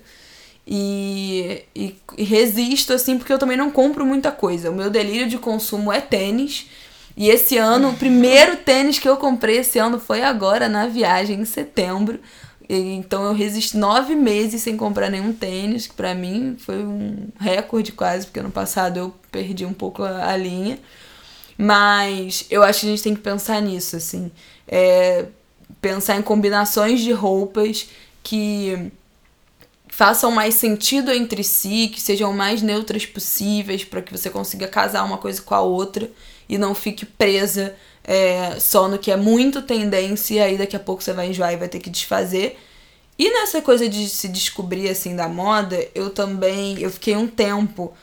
E, 0.65 1.63
e, 1.75 1.97
e, 2.17 2.23
resisto 2.23 2.93
assim 2.93 3.17
porque 3.17 3.33
eu 3.33 3.39
também 3.39 3.57
não 3.57 3.69
compro 3.69 4.05
muita 4.05 4.31
coisa. 4.31 4.71
O 4.71 4.75
meu 4.75 4.89
delírio 4.89 5.27
de 5.27 5.37
consumo 5.37 5.91
é 5.91 5.99
tênis. 5.99 6.69
E 7.17 7.27
esse 7.29 7.57
ano, 7.57 7.89
o 7.89 7.97
primeiro 7.97 8.55
tênis 8.63 8.97
que 8.97 9.09
eu 9.09 9.17
comprei 9.17 9.57
esse 9.57 9.77
ano 9.77 9.99
foi 9.99 10.23
agora 10.23 10.69
na 10.69 10.87
viagem 10.87 11.41
em 11.41 11.45
setembro. 11.45 12.21
E, 12.69 12.93
então 12.93 13.25
eu 13.25 13.33
resisti 13.33 13.75
nove 13.75 14.15
meses 14.15 14.61
sem 14.61 14.77
comprar 14.77 15.09
nenhum 15.09 15.33
tênis, 15.33 15.87
que 15.87 15.93
pra 15.93 16.15
mim 16.15 16.55
foi 16.57 16.77
um 16.85 17.27
recorde 17.37 17.91
quase, 17.91 18.27
porque 18.27 18.39
ano 18.39 18.51
passado 18.51 18.97
eu 18.97 19.13
perdi 19.29 19.65
um 19.65 19.73
pouco 19.73 20.03
a, 20.03 20.29
a 20.31 20.37
linha. 20.37 20.79
Mas 21.63 22.47
eu 22.49 22.63
acho 22.63 22.79
que 22.79 22.85
a 22.87 22.89
gente 22.89 23.03
tem 23.03 23.13
que 23.13 23.21
pensar 23.21 23.61
nisso, 23.61 23.95
assim. 23.95 24.31
É, 24.67 25.27
pensar 25.79 26.17
em 26.17 26.23
combinações 26.23 27.01
de 27.01 27.11
roupas 27.11 27.87
que 28.23 28.91
façam 29.87 30.31
mais 30.31 30.55
sentido 30.55 31.11
entre 31.11 31.43
si, 31.43 31.91
que 31.93 32.01
sejam 32.01 32.33
mais 32.33 32.63
neutras 32.63 33.05
possíveis, 33.05 33.83
para 33.83 34.01
que 34.01 34.11
você 34.11 34.27
consiga 34.27 34.67
casar 34.67 35.03
uma 35.03 35.19
coisa 35.19 35.39
com 35.39 35.53
a 35.53 35.61
outra 35.61 36.09
e 36.49 36.57
não 36.57 36.73
fique 36.73 37.05
presa 37.05 37.75
é, 38.03 38.59
só 38.59 38.87
no 38.87 38.97
que 38.97 39.11
é 39.11 39.15
muito 39.15 39.61
tendência 39.61 40.33
e 40.33 40.39
aí 40.39 40.57
daqui 40.57 40.75
a 40.75 40.79
pouco 40.79 41.03
você 41.03 41.13
vai 41.13 41.29
enjoar 41.29 41.53
e 41.53 41.57
vai 41.57 41.69
ter 41.69 41.79
que 41.79 41.91
desfazer. 41.91 42.57
E 43.19 43.29
nessa 43.29 43.61
coisa 43.61 43.87
de 43.87 44.09
se 44.09 44.27
descobrir 44.27 44.89
assim 44.89 45.15
da 45.15 45.27
moda, 45.27 45.77
eu 45.93 46.09
também 46.09 46.79
eu 46.79 46.89
fiquei 46.89 47.15
um 47.15 47.27
tempo 47.27 47.93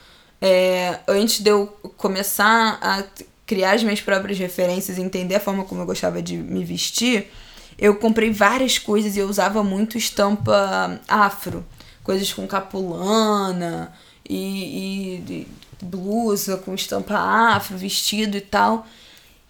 é, 0.41 0.99
antes 1.05 1.41
de 1.41 1.49
eu 1.49 1.67
começar 1.97 2.79
a 2.81 3.03
criar 3.49 3.71
as 3.71 3.83
minhas 3.83 3.99
próprias 3.99 4.37
referências 4.37 4.99
entender 4.99 5.33
a 5.33 5.39
forma 5.39 5.65
como 5.65 5.81
eu 5.81 5.85
gostava 5.87 6.21
de 6.21 6.37
me 6.37 6.63
vestir, 6.63 7.31
eu 7.79 7.95
comprei 7.95 8.29
várias 8.29 8.77
coisas 8.77 9.15
e 9.15 9.19
eu 9.19 9.27
usava 9.27 9.63
muito 9.63 9.97
estampa 9.97 11.01
afro. 11.07 11.65
Coisas 12.03 12.31
com 12.31 12.45
capulana 12.45 13.91
e, 14.29 14.37
e, 14.37 15.33
e 15.33 15.47
blusa 15.83 16.57
com 16.57 16.75
estampa 16.75 17.15
afro, 17.17 17.75
vestido 17.75 18.37
e 18.37 18.41
tal. 18.41 18.85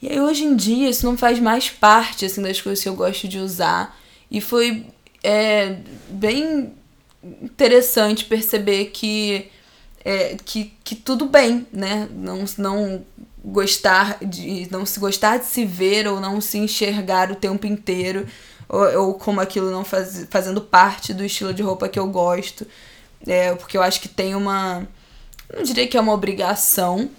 E 0.02 0.08
aí 0.08 0.22
hoje 0.22 0.46
em 0.46 0.56
dia 0.56 0.90
isso 0.90 1.06
não 1.06 1.18
faz 1.18 1.38
mais 1.38 1.70
parte 1.70 2.24
assim 2.24 2.42
das 2.42 2.62
coisas 2.62 2.82
que 2.82 2.88
eu 2.88 2.96
gosto 2.96 3.28
de 3.28 3.38
usar. 3.38 4.00
E 4.32 4.40
foi 4.40 4.86
é, 5.22 5.76
bem 6.10 6.72
interessante 7.22 8.24
perceber 8.24 8.92
que, 8.92 9.52
é, 10.06 10.38
que, 10.46 10.72
que 10.86 10.96
tudo 10.96 11.26
bem, 11.26 11.68
né? 11.74 12.08
Não, 12.14 12.46
não 12.58 13.04
gostar 13.44 14.18
de 14.24 14.68
não 14.72 14.86
se 14.86 15.00
gostar 15.00 15.38
de 15.38 15.46
se 15.46 15.66
ver 15.66 16.08
ou 16.08 16.20
não 16.20 16.42
se 16.42 16.58
enxergar 16.58 17.32
o 17.32 17.36
tempo 17.36 17.66
inteiro 17.66 18.28
ou, 18.68 19.06
ou 19.06 19.14
como 19.14 19.40
aquilo 19.40 19.72
não 19.72 19.84
faz, 19.86 20.28
fazendo 20.30 20.62
parte 20.62 21.14
do 21.14 21.24
estilo 21.24 21.54
de 21.54 21.64
roupa 21.64 21.90
que 21.90 22.00
eu 22.00 22.08
gosto. 22.08 22.68
É, 23.28 23.54
porque 23.56 23.78
eu 23.78 23.82
acho 23.82 24.00
que 24.02 24.08
tem 24.08 24.36
uma 24.36 24.88
não 25.54 25.64
diria 25.64 25.88
que 25.88 25.98
é 25.98 26.02
uma 26.02 26.14
obrigação 26.14 27.10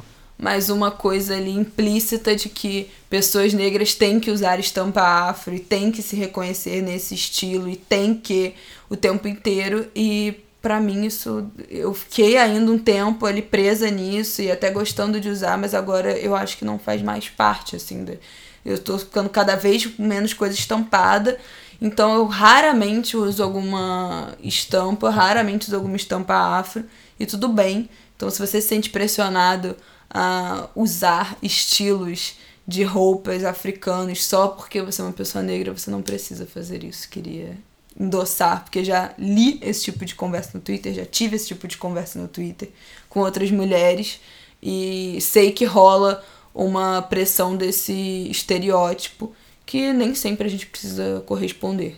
mas 0.41 0.71
uma 0.71 0.91
coisa 0.91 1.37
ali 1.37 1.51
implícita 1.51 2.35
de 2.35 2.49
que 2.49 2.91
pessoas 3.11 3.53
negras 3.53 3.95
têm 3.95 4.19
que 4.19 4.31
usar 4.31 4.59
estampa 4.59 5.03
afro 5.03 5.55
e 5.55 5.61
têm 5.61 5.93
que 5.93 6.01
se 6.01 6.17
reconhecer 6.17 6.81
nesse 6.81 7.15
estilo 7.15 7.69
e 7.69 7.77
têm 7.77 8.15
que 8.15 8.55
o 8.89 8.97
tempo 8.97 9.29
inteiro. 9.29 9.87
E 9.95 10.41
para 10.61 10.81
mim 10.81 11.07
isso 11.07 11.51
eu 11.69 11.95
fiquei 11.95 12.37
ainda 12.37 12.71
um 12.71 12.79
tempo 12.79 13.25
ali 13.25 13.43
presa 13.43 13.91
nisso 13.91 14.43
e 14.43 14.51
até 14.51 14.71
gostando 14.71 15.21
de 15.21 15.29
usar, 15.29 15.57
mas 15.57 15.75
agora 15.75 16.19
eu 16.19 16.37
acho 16.37 16.59
que 16.59 16.65
não 16.65 16.79
faz 16.79 17.03
mais 17.03 17.29
parte 17.29 17.77
assim, 17.77 18.05
de, 18.05 18.19
eu 18.65 18.79
tô 18.79 18.99
ficando 18.99 19.29
cada 19.29 19.57
vez 19.57 19.99
menos 19.99 20.35
coisa 20.35 20.55
estampada. 20.55 21.39
Então 21.81 22.15
eu 22.15 22.27
raramente 22.27 23.17
uso 23.17 23.43
alguma 23.43 24.37
estampa, 24.43 25.09
raramente 25.09 25.69
uso 25.69 25.77
alguma 25.77 25.97
estampa 25.97 26.35
afro 26.35 26.85
e 27.19 27.25
tudo 27.25 27.49
bem. 27.49 27.89
Então 28.17 28.29
se 28.29 28.39
você 28.39 28.61
se 28.61 28.69
sente 28.69 28.91
pressionado 28.91 29.75
a 30.11 30.69
usar 30.75 31.37
estilos 31.43 32.37
de 32.67 32.83
roupas 32.85 33.45
africanos 33.45 34.25
só 34.25 34.49
porque 34.49 34.83
você 34.83 35.01
é 35.01 35.05
uma 35.05 35.13
pessoa 35.13 35.43
negra, 35.43 35.73
você 35.73 35.91
não 35.91 36.03
precisa 36.03 36.45
fazer 36.45 36.85
isso. 36.85 37.09
Queria 37.09 37.57
endossar, 38.01 38.65
porque 38.65 38.83
já 38.83 39.13
li 39.19 39.61
esse 39.63 39.85
tipo 39.85 40.07
de 40.07 40.15
conversa 40.15 40.53
no 40.55 40.61
Twitter, 40.61 40.95
já 40.95 41.05
tive 41.05 41.37
esse 41.37 41.49
tipo 41.49 41.69
de 41.69 41.77
conversa 41.77 42.19
no 42.19 42.27
Twitter 42.27 42.71
com 43.11 43.21
outras 43.21 43.51
mulheres 43.51 44.19
e 44.63 45.19
sei 45.21 45.53
que 45.53 45.67
rola 45.67 46.25
uma 46.55 47.03
pressão 47.03 47.55
desse 47.55 48.27
estereótipo 48.31 49.35
que 49.67 49.93
nem 49.93 50.15
sempre 50.15 50.47
a 50.47 50.51
gente 50.51 50.67
precisa 50.67 51.23
corresponder. 51.27 51.97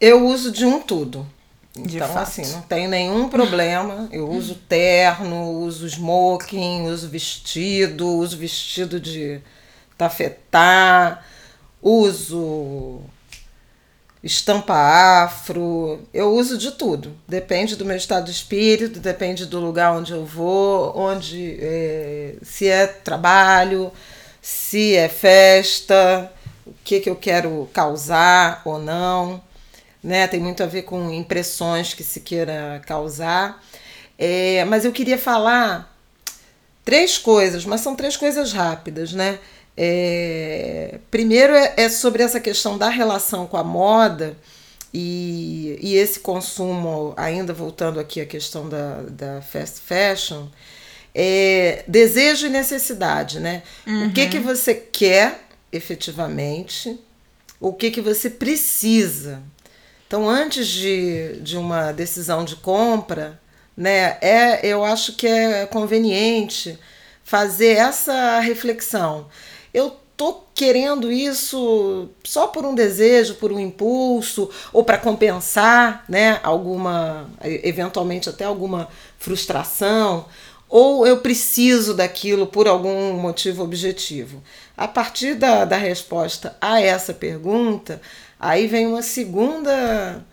Eu 0.00 0.26
uso 0.26 0.50
de 0.50 0.64
um 0.66 0.82
tudo. 0.82 1.26
De 1.72 1.96
então, 1.96 2.08
fato. 2.08 2.22
assim, 2.22 2.52
não 2.52 2.62
tenho 2.62 2.90
nenhum 2.90 3.28
problema. 3.28 4.08
Eu 4.10 4.28
uso 4.28 4.56
terno, 4.68 5.50
uso 5.60 5.86
smoking, 5.86 6.88
uso 6.88 7.08
vestido, 7.08 8.08
uso 8.08 8.36
vestido 8.36 8.98
de 8.98 9.40
tafetá, 9.96 11.22
uso 11.80 13.00
estampa 14.22 14.74
afro, 14.74 16.00
eu 16.12 16.34
uso 16.34 16.58
de 16.58 16.72
tudo. 16.72 17.16
Depende 17.26 17.76
do 17.76 17.84
meu 17.84 17.96
estado 17.96 18.26
de 18.26 18.32
espírito, 18.32 19.00
depende 19.00 19.46
do 19.46 19.58
lugar 19.58 19.92
onde 19.92 20.12
eu 20.12 20.24
vou, 20.24 20.96
onde 20.96 21.56
é, 21.60 22.34
se 22.42 22.68
é 22.68 22.86
trabalho, 22.86 23.90
se 24.42 24.94
é 24.94 25.08
festa, 25.08 26.30
o 26.66 26.74
que, 26.84 27.00
que 27.00 27.08
eu 27.08 27.16
quero 27.16 27.68
causar 27.72 28.60
ou 28.64 28.78
não. 28.78 29.42
Né? 30.02 30.26
Tem 30.26 30.40
muito 30.40 30.62
a 30.62 30.66
ver 30.66 30.82
com 30.82 31.10
impressões 31.10 31.94
que 31.94 32.04
se 32.04 32.20
queira 32.20 32.80
causar. 32.86 33.62
É, 34.18 34.64
mas 34.66 34.84
eu 34.84 34.92
queria 34.92 35.16
falar 35.16 35.96
três 36.84 37.16
coisas, 37.16 37.64
mas 37.64 37.80
são 37.80 37.96
três 37.96 38.16
coisas 38.16 38.52
rápidas, 38.52 39.12
né? 39.12 39.38
É, 39.82 40.98
primeiro 41.10 41.54
é, 41.54 41.72
é, 41.78 41.88
sobre 41.88 42.22
essa 42.22 42.38
questão 42.38 42.76
da 42.76 42.90
relação 42.90 43.46
com 43.46 43.56
a 43.56 43.64
moda 43.64 44.36
e, 44.92 45.78
e 45.80 45.96
esse 45.96 46.20
consumo, 46.20 47.14
ainda 47.16 47.54
voltando 47.54 47.98
aqui 47.98 48.20
à 48.20 48.26
questão 48.26 48.68
da, 48.68 49.00
da 49.08 49.40
fast 49.40 49.80
fashion, 49.80 50.48
é, 51.14 51.82
desejo 51.88 52.46
e 52.46 52.50
necessidade, 52.50 53.40
né? 53.40 53.62
Uhum. 53.86 54.08
O 54.08 54.12
que, 54.12 54.26
que 54.26 54.38
você 54.38 54.74
quer 54.74 55.46
efetivamente, 55.72 57.00
o 57.58 57.72
que, 57.72 57.90
que 57.90 58.02
você 58.02 58.28
precisa. 58.28 59.42
Então, 60.06 60.28
antes 60.28 60.66
de, 60.66 61.40
de 61.40 61.56
uma 61.56 61.90
decisão 61.90 62.44
de 62.44 62.56
compra, 62.56 63.40
né, 63.74 64.18
é, 64.20 64.60
eu 64.62 64.84
acho 64.84 65.14
que 65.14 65.26
é 65.26 65.64
conveniente 65.64 66.78
fazer 67.24 67.76
essa 67.78 68.40
reflexão 68.40 69.26
eu 69.72 69.96
tô 70.16 70.42
querendo 70.54 71.10
isso 71.10 72.10
só 72.22 72.46
por 72.46 72.66
um 72.66 72.74
desejo, 72.74 73.36
por 73.36 73.50
um 73.50 73.58
impulso, 73.58 74.50
ou 74.72 74.84
para 74.84 74.98
compensar, 74.98 76.04
né, 76.08 76.38
alguma, 76.42 77.30
eventualmente 77.42 78.28
até 78.28 78.44
alguma 78.44 78.88
frustração, 79.18 80.26
ou 80.68 81.06
eu 81.06 81.18
preciso 81.18 81.94
daquilo 81.94 82.46
por 82.46 82.68
algum 82.68 83.14
motivo 83.14 83.64
objetivo. 83.64 84.42
A 84.76 84.86
partir 84.86 85.34
da, 85.34 85.64
da 85.64 85.76
resposta 85.76 86.56
a 86.60 86.80
essa 86.80 87.12
pergunta, 87.12 88.00
aí 88.38 88.66
vem 88.66 88.86
uma 88.86 89.02
segunda 89.02 90.24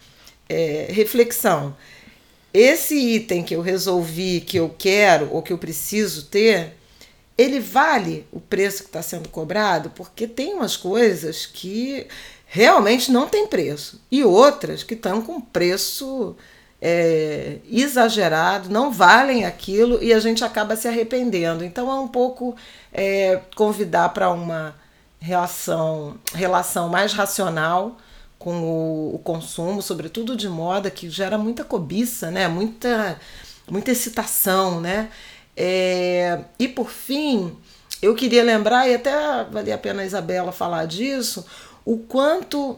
é, 0.47 0.87
reflexão. 0.89 1.75
Esse 2.53 2.95
item 2.95 3.43
que 3.43 3.55
eu 3.55 3.61
resolvi, 3.61 4.41
que 4.41 4.57
eu 4.57 4.73
quero 4.77 5.29
ou 5.31 5.41
que 5.41 5.51
eu 5.51 5.57
preciso 5.57 6.25
ter, 6.27 6.76
ele 7.37 7.59
vale 7.59 8.25
o 8.31 8.39
preço 8.39 8.83
que 8.83 8.89
está 8.89 9.01
sendo 9.01 9.29
cobrado, 9.29 9.91
porque 9.91 10.27
tem 10.27 10.53
umas 10.53 10.75
coisas 10.75 11.45
que 11.45 12.07
realmente 12.47 13.11
não 13.11 13.27
tem 13.27 13.45
preço 13.45 14.01
e 14.09 14.23
outras 14.23 14.81
que 14.83 14.93
estão 14.93 15.21
com 15.21 15.39
preço 15.39 16.35
é, 16.81 17.57
exagerado, 17.69 18.69
não 18.69 18.91
valem 18.91 19.45
aquilo 19.45 20.01
e 20.01 20.13
a 20.13 20.19
gente 20.19 20.43
acaba 20.43 20.75
se 20.75 20.87
arrependendo. 20.87 21.63
Então 21.63 21.91
é 21.91 21.99
um 21.99 22.07
pouco 22.07 22.55
é, 22.91 23.41
convidar 23.55 24.09
para 24.09 24.31
uma 24.31 24.75
relação, 25.19 26.17
relação 26.33 26.89
mais 26.89 27.13
racional 27.13 27.97
com 28.37 28.61
o, 28.61 29.15
o, 29.15 29.19
consumo, 29.19 29.81
sobretudo 29.81 30.35
de 30.35 30.47
moda, 30.47 30.91
que 30.91 31.09
gera 31.09 31.37
muita 31.37 31.63
cobiça, 31.63 32.29
né? 32.29 32.47
muita, 32.47 33.19
muita 33.69 33.91
excitação, 33.91 34.79
né? 34.79 35.09
É, 35.59 36.39
e 36.59 36.67
por 36.67 36.91
fim, 36.91 37.57
eu 37.99 38.13
queria 38.13 38.43
lembrar, 38.43 38.87
e 38.87 38.93
até 38.93 39.11
valia 39.45 39.73
a 39.73 39.77
pena 39.77 40.03
a 40.03 40.05
Isabela 40.05 40.51
falar 40.51 40.85
disso, 40.85 41.43
o 41.83 41.97
quanto 41.97 42.77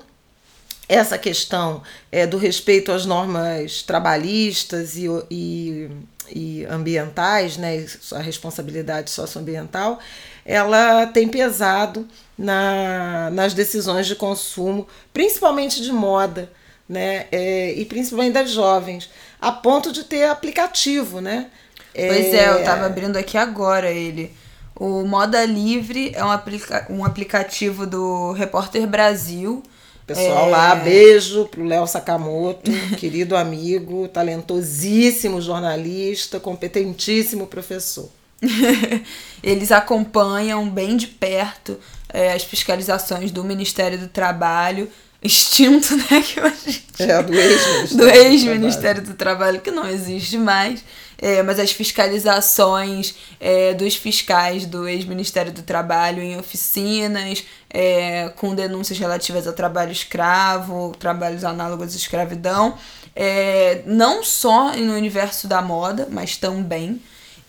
essa 0.87 1.17
questão 1.17 1.83
é, 2.11 2.25
do 2.25 2.37
respeito 2.37 2.91
às 2.91 3.05
normas 3.05 3.83
trabalhistas 3.83 4.95
e, 4.95 5.07
e, 5.29 5.89
e 6.33 6.65
ambientais, 6.65 7.57
né, 7.57 7.85
a 8.13 8.19
responsabilidade 8.19 9.11
socioambiental, 9.11 9.99
ela 10.45 11.05
tem 11.05 11.27
pesado 11.27 12.07
na, 12.37 13.29
nas 13.31 13.53
decisões 13.53 14.07
de 14.07 14.15
consumo, 14.15 14.87
principalmente 15.13 15.81
de 15.81 15.91
moda, 15.91 16.49
né, 16.87 17.27
é, 17.31 17.73
e 17.73 17.85
principalmente 17.85 18.33
das 18.33 18.49
jovens, 18.49 19.09
a 19.39 19.51
ponto 19.51 19.91
de 19.91 20.03
ter 20.03 20.23
aplicativo, 20.23 21.21
né? 21.21 21.51
Pois 21.93 22.33
é, 22.33 22.49
eu 22.49 22.63
tava 22.63 22.85
abrindo 22.85 23.17
aqui 23.17 23.37
agora 23.37 23.91
ele. 23.91 24.31
O 24.75 25.05
Moda 25.05 25.43
Livre 25.45 26.11
é 26.15 26.23
um, 26.23 26.31
aplica 26.31 26.85
um 26.89 27.03
aplicativo 27.03 27.85
do 27.85 28.31
Repórter 28.31 28.87
Brasil. 28.87 29.61
Pessoal 30.07 30.47
é... 30.47 30.51
lá, 30.51 30.75
beijo 30.75 31.45
pro 31.45 31.65
Léo 31.65 31.85
Sakamoto, 31.85 32.71
querido 32.97 33.35
amigo, 33.35 34.07
talentosíssimo 34.07 35.41
jornalista, 35.41 36.39
competentíssimo 36.39 37.45
professor. 37.45 38.09
Eles 39.43 39.71
acompanham 39.71 40.69
bem 40.69 40.95
de 40.95 41.07
perto 41.07 41.77
é, 42.11 42.33
as 42.33 42.43
fiscalizações 42.43 43.31
do 43.31 43.43
Ministério 43.43 43.97
do 43.97 44.07
Trabalho, 44.07 44.89
extinto, 45.21 45.95
né? 45.95 46.23
Que 46.23 46.39
hoje, 46.39 46.83
é, 46.99 47.21
do 47.21 48.07
ex-Ministério 48.09 49.01
do, 49.01 49.07
ex 49.07 49.13
do 49.13 49.17
Trabalho, 49.17 49.61
que 49.61 49.71
não 49.71 49.87
existe 49.87 50.37
mais 50.37 50.83
é, 51.21 51.43
mas 51.43 51.59
as 51.59 51.71
fiscalizações 51.71 53.15
é, 53.39 53.73
dos 53.73 53.95
fiscais 53.95 54.65
do 54.65 54.87
ex-Ministério 54.87 55.51
do 55.51 55.61
Trabalho 55.61 56.23
em 56.23 56.37
oficinas, 56.37 57.43
é, 57.69 58.29
com 58.37 58.55
denúncias 58.55 58.97
relativas 58.97 59.45
ao 59.45 59.53
trabalho 59.53 59.91
escravo, 59.91 60.95
trabalhos 60.97 61.43
análogos 61.43 61.93
à 61.93 61.97
escravidão, 61.97 62.77
é, 63.15 63.81
não 63.85 64.23
só 64.23 64.73
no 64.75 64.93
universo 64.93 65.47
da 65.47 65.61
moda, 65.61 66.07
mas 66.09 66.37
também. 66.37 67.01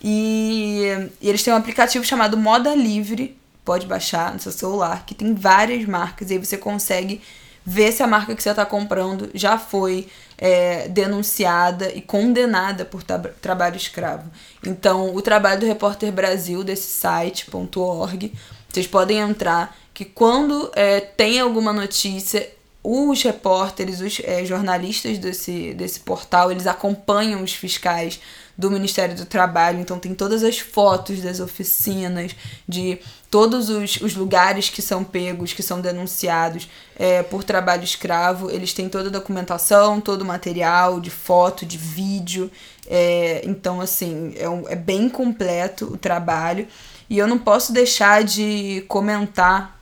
E, 0.02 0.88
e 1.20 1.28
eles 1.28 1.42
têm 1.42 1.52
um 1.52 1.56
aplicativo 1.56 2.04
chamado 2.04 2.36
Moda 2.36 2.74
Livre, 2.74 3.38
pode 3.64 3.86
baixar 3.86 4.32
no 4.32 4.40
seu 4.40 4.50
celular, 4.50 5.04
que 5.06 5.14
tem 5.14 5.32
várias 5.32 5.84
marcas, 5.86 6.30
e 6.30 6.34
aí 6.34 6.38
você 6.38 6.56
consegue 6.56 7.20
ver 7.64 7.92
se 7.92 8.02
a 8.02 8.06
marca 8.06 8.34
que 8.34 8.42
você 8.42 8.50
está 8.50 8.64
comprando 8.64 9.30
já 9.34 9.58
foi 9.58 10.08
é, 10.38 10.88
denunciada 10.88 11.92
e 11.92 12.00
condenada 12.00 12.84
por 12.84 13.02
trabalho 13.02 13.76
escravo. 13.76 14.30
Então, 14.66 15.14
o 15.14 15.20
trabalho 15.20 15.60
do 15.60 15.66
Repórter 15.66 16.10
Brasil, 16.10 16.64
desse 16.64 16.88
site.org, 16.88 18.32
vocês 18.68 18.86
podem 18.86 19.18
entrar, 19.18 19.76
que 19.92 20.04
quando 20.04 20.70
é, 20.74 21.00
tem 21.00 21.40
alguma 21.40 21.72
notícia, 21.72 22.48
os 22.82 23.22
repórteres, 23.22 24.00
os 24.00 24.20
é, 24.24 24.44
jornalistas 24.44 25.18
desse, 25.18 25.74
desse 25.74 26.00
portal, 26.00 26.50
eles 26.50 26.66
acompanham 26.66 27.42
os 27.42 27.52
fiscais 27.52 28.20
do 28.60 28.70
Ministério 28.70 29.16
do 29.16 29.24
Trabalho, 29.24 29.80
então 29.80 29.98
tem 29.98 30.14
todas 30.14 30.44
as 30.44 30.58
fotos 30.58 31.22
das 31.22 31.40
oficinas, 31.40 32.36
de 32.68 32.98
todos 33.30 33.70
os, 33.70 33.96
os 34.02 34.14
lugares 34.14 34.68
que 34.68 34.82
são 34.82 35.02
pegos, 35.02 35.54
que 35.54 35.62
são 35.62 35.80
denunciados 35.80 36.68
é, 36.94 37.22
por 37.22 37.42
trabalho 37.42 37.82
escravo, 37.82 38.50
eles 38.50 38.74
têm 38.74 38.86
toda 38.86 39.08
a 39.08 39.12
documentação, 39.12 39.98
todo 39.98 40.20
o 40.20 40.26
material 40.26 41.00
de 41.00 41.08
foto, 41.08 41.64
de 41.64 41.78
vídeo. 41.78 42.50
É, 42.86 43.40
então, 43.44 43.80
assim, 43.80 44.34
é, 44.36 44.46
um, 44.46 44.68
é 44.68 44.76
bem 44.76 45.08
completo 45.08 45.86
o 45.86 45.96
trabalho. 45.96 46.68
E 47.08 47.16
eu 47.16 47.26
não 47.26 47.38
posso 47.38 47.72
deixar 47.72 48.22
de 48.22 48.84
comentar 48.88 49.80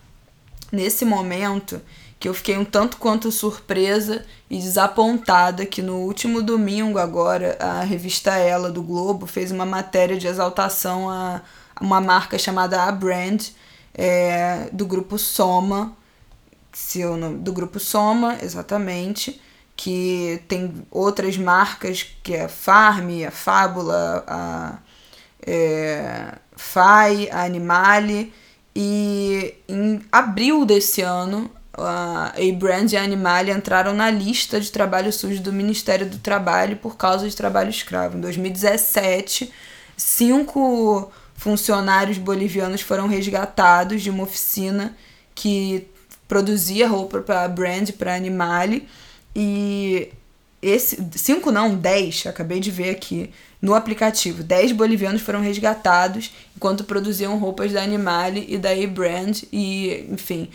nesse 0.70 1.04
momento 1.04 1.80
que 2.18 2.28
eu 2.28 2.34
fiquei 2.34 2.56
um 2.56 2.64
tanto 2.64 2.96
quanto 2.96 3.30
surpresa 3.30 4.24
e 4.50 4.58
desapontada 4.58 5.64
que 5.64 5.80
no 5.80 5.98
último 5.98 6.42
domingo 6.42 6.98
agora 6.98 7.56
a 7.60 7.82
revista 7.82 8.32
Ela 8.36 8.70
do 8.70 8.82
Globo 8.82 9.26
fez 9.26 9.52
uma 9.52 9.64
matéria 9.64 10.18
de 10.18 10.26
exaltação 10.26 11.08
a 11.08 11.42
uma 11.80 12.00
marca 12.00 12.38
chamada 12.38 12.82
A 12.82 12.92
Brand, 12.92 13.48
é, 13.94 14.68
do 14.72 14.84
grupo 14.84 15.18
Soma, 15.18 15.96
se 16.72 17.00
eu 17.00 17.16
não, 17.16 17.36
do 17.36 17.52
grupo 17.52 17.78
Soma, 17.78 18.38
exatamente, 18.42 19.40
que 19.76 20.42
tem 20.48 20.86
outras 20.90 21.36
marcas, 21.36 22.04
que 22.22 22.34
é 22.34 22.44
a 22.44 22.48
Farm, 22.48 23.24
a 23.26 23.30
Fábula, 23.30 24.24
a 24.26 24.78
é, 25.46 26.34
Fai, 26.56 27.28
a 27.30 27.44
Animale, 27.44 28.32
e 28.74 29.54
em 29.68 30.00
abril 30.12 30.64
desse 30.64 31.00
ano, 31.00 31.50
a 31.80 32.32
A-Brand 32.36 32.92
e 32.92 32.96
a 32.96 33.02
Animale 33.02 33.50
entraram 33.50 33.94
na 33.94 34.10
lista 34.10 34.60
de 34.60 34.70
trabalho 34.70 35.12
sujo 35.12 35.42
do 35.42 35.52
Ministério 35.52 36.08
do 36.08 36.18
Trabalho 36.18 36.76
por 36.76 36.96
causa 36.96 37.28
de 37.28 37.34
trabalho 37.34 37.70
escravo. 37.70 38.16
Em 38.16 38.20
2017, 38.20 39.52
cinco 39.96 41.10
funcionários 41.34 42.18
bolivianos 42.18 42.80
foram 42.80 43.06
resgatados 43.06 44.02
de 44.02 44.10
uma 44.10 44.24
oficina 44.24 44.96
que 45.34 45.86
produzia 46.26 46.88
roupa 46.88 47.20
para 47.20 47.48
brand, 47.48 47.90
para 47.92 48.14
Animale. 48.14 48.88
E 49.34 50.10
esse 50.60 50.98
cinco 51.12 51.52
não, 51.52 51.76
dez, 51.76 52.26
acabei 52.26 52.58
de 52.60 52.70
ver 52.70 52.90
aqui 52.90 53.30
no 53.62 53.74
aplicativo. 53.74 54.42
Dez 54.42 54.72
bolivianos 54.72 55.22
foram 55.22 55.40
resgatados 55.40 56.32
enquanto 56.56 56.84
produziam 56.84 57.38
roupas 57.38 57.72
da 57.72 57.82
Animale 57.82 58.44
e 58.48 58.58
da 58.58 58.74
E-Brand 58.74 59.42
e, 59.52 60.06
enfim, 60.10 60.50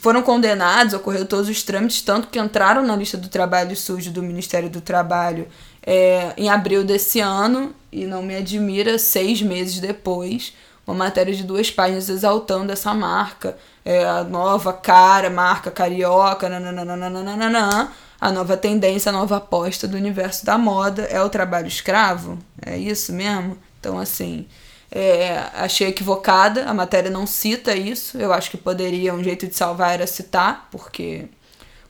foram 0.00 0.22
condenados, 0.22 0.94
ocorreu 0.94 1.26
todos 1.26 1.48
os 1.48 1.62
trâmites, 1.62 2.02
tanto 2.02 2.28
que 2.28 2.38
entraram 2.38 2.82
na 2.82 2.94
lista 2.94 3.16
do 3.16 3.28
trabalho 3.28 3.76
sujo 3.76 4.10
do 4.10 4.22
Ministério 4.22 4.70
do 4.70 4.80
Trabalho 4.80 5.48
é, 5.84 6.32
em 6.36 6.48
abril 6.48 6.84
desse 6.84 7.20
ano, 7.20 7.74
e 7.90 8.06
não 8.06 8.22
me 8.22 8.36
admira, 8.36 8.98
seis 8.98 9.42
meses 9.42 9.80
depois, 9.80 10.54
uma 10.86 10.94
matéria 10.94 11.34
de 11.34 11.42
duas 11.42 11.70
páginas 11.70 12.08
exaltando 12.08 12.72
essa 12.72 12.94
marca, 12.94 13.56
é, 13.84 14.04
a 14.04 14.22
nova 14.22 14.72
cara, 14.72 15.28
marca 15.28 15.70
carioca, 15.70 16.48
nananana, 16.48 17.90
a 18.20 18.30
nova 18.30 18.56
tendência, 18.56 19.10
a 19.10 19.12
nova 19.12 19.36
aposta 19.36 19.86
do 19.86 19.96
universo 19.96 20.46
da 20.46 20.56
moda 20.56 21.02
é 21.02 21.20
o 21.22 21.28
trabalho 21.28 21.66
escravo? 21.66 22.38
É 22.64 22.76
isso 22.78 23.12
mesmo? 23.12 23.58
Então, 23.78 23.98
assim, 23.98 24.46
é, 24.94 25.50
achei 25.54 25.88
equivocada, 25.88 26.66
a 26.66 26.72
matéria 26.72 27.10
não 27.10 27.26
cita 27.26 27.74
isso. 27.74 28.16
Eu 28.16 28.32
acho 28.32 28.48
que 28.50 28.56
poderia, 28.56 29.12
um 29.12 29.24
jeito 29.24 29.46
de 29.46 29.56
salvar 29.56 29.94
era 29.94 30.06
citar, 30.06 30.68
porque 30.70 31.24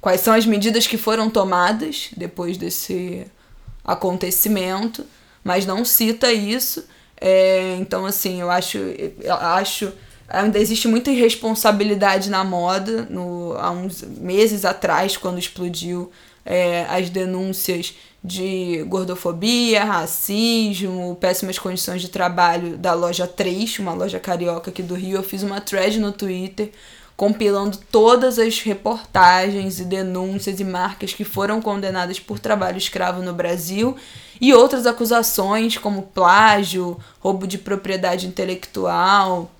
quais 0.00 0.22
são 0.22 0.32
as 0.32 0.46
medidas 0.46 0.86
que 0.86 0.96
foram 0.96 1.28
tomadas 1.28 2.08
depois 2.16 2.56
desse 2.56 3.26
acontecimento, 3.84 5.04
mas 5.44 5.66
não 5.66 5.84
cita 5.84 6.32
isso. 6.32 6.86
É, 7.20 7.76
então, 7.78 8.06
assim, 8.06 8.40
eu 8.40 8.50
acho, 8.50 8.78
eu 8.78 9.34
acho 9.34 9.92
ainda 10.26 10.58
existe 10.58 10.88
muita 10.88 11.10
irresponsabilidade 11.10 12.30
na 12.30 12.42
moda. 12.42 13.06
No, 13.10 13.54
há 13.58 13.70
uns 13.70 14.02
meses 14.02 14.64
atrás, 14.64 15.16
quando 15.16 15.38
explodiu 15.38 16.10
é, 16.44 16.86
as 16.88 17.10
denúncias 17.10 17.94
de 18.24 18.82
gordofobia, 18.88 19.84
racismo, 19.84 21.14
péssimas 21.20 21.58
condições 21.58 22.00
de 22.00 22.08
trabalho 22.08 22.78
da 22.78 22.94
loja 22.94 23.26
3, 23.26 23.78
uma 23.80 23.92
loja 23.92 24.18
carioca 24.18 24.70
aqui 24.70 24.82
do 24.82 24.94
Rio, 24.94 25.18
eu 25.18 25.22
fiz 25.22 25.42
uma 25.42 25.60
thread 25.60 26.00
no 26.00 26.10
Twitter 26.10 26.72
compilando 27.16 27.78
todas 27.92 28.38
as 28.38 28.60
reportagens 28.60 29.78
e 29.78 29.84
denúncias 29.84 30.58
e 30.58 30.64
marcas 30.64 31.12
que 31.12 31.22
foram 31.22 31.60
condenadas 31.60 32.18
por 32.18 32.38
trabalho 32.38 32.78
escravo 32.78 33.22
no 33.22 33.32
Brasil 33.32 33.96
e 34.40 34.52
outras 34.52 34.86
acusações 34.86 35.78
como 35.78 36.02
plágio, 36.02 36.98
roubo 37.20 37.46
de 37.46 37.58
propriedade 37.58 38.26
intelectual, 38.26 39.50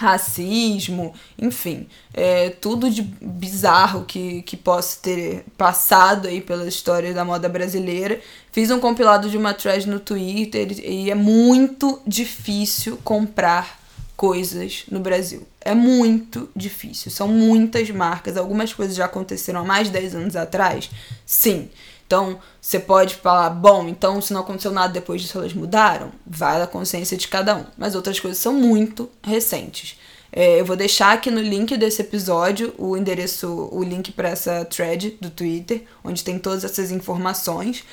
racismo, 0.00 1.12
enfim, 1.38 1.86
é, 2.14 2.48
tudo 2.48 2.90
de 2.90 3.02
bizarro 3.02 4.06
que, 4.06 4.40
que 4.42 4.56
possa 4.56 4.98
ter 5.02 5.44
passado 5.58 6.26
aí 6.26 6.40
pela 6.40 6.66
história 6.66 7.12
da 7.12 7.22
moda 7.22 7.50
brasileira. 7.50 8.18
Fiz 8.50 8.70
um 8.70 8.80
compilado 8.80 9.28
de 9.28 9.36
uma 9.36 9.52
thread 9.52 9.86
no 9.86 10.00
Twitter 10.00 10.72
e 10.82 11.10
é 11.10 11.14
muito 11.14 12.00
difícil 12.06 12.98
comprar 13.04 13.78
coisas 14.16 14.84
no 14.90 15.00
Brasil. 15.00 15.46
É 15.60 15.74
muito 15.74 16.48
difícil. 16.56 17.10
São 17.10 17.28
muitas 17.28 17.90
marcas. 17.90 18.38
Algumas 18.38 18.72
coisas 18.72 18.96
já 18.96 19.04
aconteceram 19.04 19.60
há 19.60 19.64
mais 19.64 19.88
de 19.88 19.92
10 19.92 20.14
anos 20.14 20.36
atrás. 20.36 20.90
Sim. 21.26 21.68
Então, 22.10 22.40
você 22.60 22.80
pode 22.80 23.14
falar, 23.14 23.50
bom, 23.50 23.86
então 23.86 24.20
se 24.20 24.32
não 24.32 24.40
aconteceu 24.40 24.72
nada 24.72 24.92
depois 24.92 25.22
disso, 25.22 25.38
elas 25.38 25.54
mudaram? 25.54 26.10
Vai 26.26 26.58
da 26.58 26.66
consciência 26.66 27.16
de 27.16 27.28
cada 27.28 27.54
um. 27.54 27.64
Mas 27.78 27.94
outras 27.94 28.18
coisas 28.18 28.36
são 28.36 28.52
muito 28.52 29.08
recentes. 29.22 29.96
É, 30.32 30.60
eu 30.60 30.64
vou 30.64 30.74
deixar 30.74 31.12
aqui 31.12 31.30
no 31.30 31.40
link 31.40 31.76
desse 31.76 32.02
episódio 32.02 32.74
o 32.76 32.96
endereço, 32.96 33.68
o 33.70 33.80
link 33.84 34.10
para 34.10 34.30
essa 34.30 34.64
thread 34.64 35.18
do 35.20 35.30
Twitter, 35.30 35.84
onde 36.02 36.24
tem 36.24 36.36
todas 36.36 36.64
essas 36.64 36.90
informações. 36.90 37.84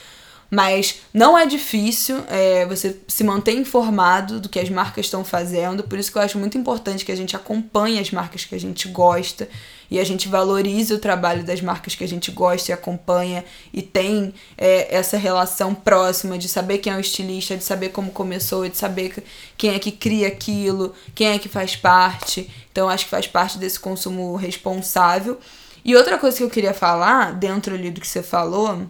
Mas 0.49 1.01
não 1.13 1.37
é 1.37 1.45
difícil 1.45 2.23
é, 2.27 2.65
você 2.65 2.99
se 3.07 3.23
manter 3.23 3.51
informado 3.51 4.39
do 4.39 4.49
que 4.49 4.59
as 4.59 4.69
marcas 4.71 5.05
estão 5.05 5.23
fazendo, 5.23 5.83
por 5.83 5.99
isso 5.99 6.11
que 6.11 6.17
eu 6.17 6.23
acho 6.23 6.39
muito 6.39 6.57
importante 6.57 7.05
que 7.05 7.11
a 7.11 7.15
gente 7.15 7.35
acompanhe 7.35 7.99
as 7.99 8.09
marcas 8.09 8.45
que 8.45 8.55
a 8.55 8.59
gente 8.59 8.87
gosta 8.87 9.47
e 9.89 9.99
a 9.99 10.03
gente 10.03 10.27
valorize 10.27 10.93
o 10.93 10.99
trabalho 10.99 11.43
das 11.43 11.61
marcas 11.61 11.95
que 11.95 12.03
a 12.03 12.07
gente 12.07 12.31
gosta 12.31 12.71
e 12.71 12.73
acompanha 12.73 13.43
e 13.73 13.81
tem 13.81 14.33
é, 14.57 14.95
essa 14.95 15.17
relação 15.17 15.73
próxima 15.73 16.37
de 16.37 16.49
saber 16.49 16.79
quem 16.79 16.93
é 16.93 16.97
o 16.97 16.99
estilista, 16.99 17.55
de 17.55 17.63
saber 17.63 17.89
como 17.89 18.11
começou, 18.11 18.67
de 18.67 18.77
saber 18.77 19.23
quem 19.57 19.73
é 19.73 19.79
que 19.79 19.91
cria 19.91 20.27
aquilo, 20.27 20.93
quem 21.15 21.29
é 21.29 21.39
que 21.39 21.49
faz 21.49 21.75
parte. 21.75 22.49
Então 22.71 22.89
acho 22.89 23.05
que 23.05 23.11
faz 23.11 23.27
parte 23.27 23.57
desse 23.57 23.79
consumo 23.79 24.35
responsável. 24.35 25.39
E 25.83 25.95
outra 25.95 26.17
coisa 26.17 26.37
que 26.37 26.43
eu 26.43 26.49
queria 26.49 26.73
falar, 26.73 27.33
dentro 27.33 27.73
ali 27.73 27.89
do 27.89 28.01
que 28.01 28.07
você 28.07 28.21
falou, 28.21 28.85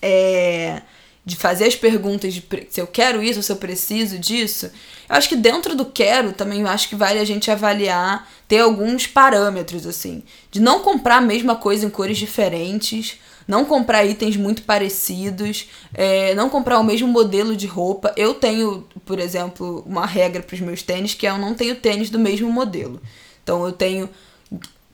é, 0.00 0.82
de 1.24 1.36
fazer 1.36 1.66
as 1.66 1.76
perguntas 1.76 2.34
de 2.34 2.44
se 2.68 2.80
eu 2.80 2.86
quero 2.86 3.22
isso, 3.22 3.42
se 3.42 3.52
eu 3.52 3.56
preciso 3.56 4.18
disso, 4.18 4.66
eu 4.66 5.16
acho 5.16 5.28
que 5.28 5.36
dentro 5.36 5.76
do 5.76 5.84
quero 5.84 6.32
também 6.32 6.64
acho 6.64 6.88
que 6.88 6.96
vale 6.96 7.18
a 7.18 7.24
gente 7.24 7.50
avaliar, 7.50 8.28
ter 8.48 8.58
alguns 8.58 9.06
parâmetros, 9.06 9.86
assim, 9.86 10.22
de 10.50 10.60
não 10.60 10.80
comprar 10.80 11.18
a 11.18 11.20
mesma 11.20 11.54
coisa 11.54 11.86
em 11.86 11.90
cores 11.90 12.18
diferentes, 12.18 13.18
não 13.46 13.64
comprar 13.64 14.04
itens 14.04 14.36
muito 14.36 14.62
parecidos, 14.62 15.68
é, 15.94 16.34
não 16.34 16.48
comprar 16.48 16.78
o 16.78 16.84
mesmo 16.84 17.08
modelo 17.08 17.56
de 17.56 17.66
roupa. 17.66 18.12
Eu 18.16 18.34
tenho, 18.34 18.86
por 19.04 19.18
exemplo, 19.18 19.82
uma 19.86 20.06
regra 20.06 20.42
para 20.42 20.54
os 20.54 20.60
meus 20.60 20.82
tênis 20.82 21.14
que 21.14 21.26
é 21.26 21.30
eu 21.30 21.38
não 21.38 21.54
tenho 21.54 21.76
tênis 21.76 22.10
do 22.10 22.18
mesmo 22.18 22.50
modelo. 22.50 23.00
Então 23.42 23.64
eu 23.64 23.72
tenho 23.72 24.08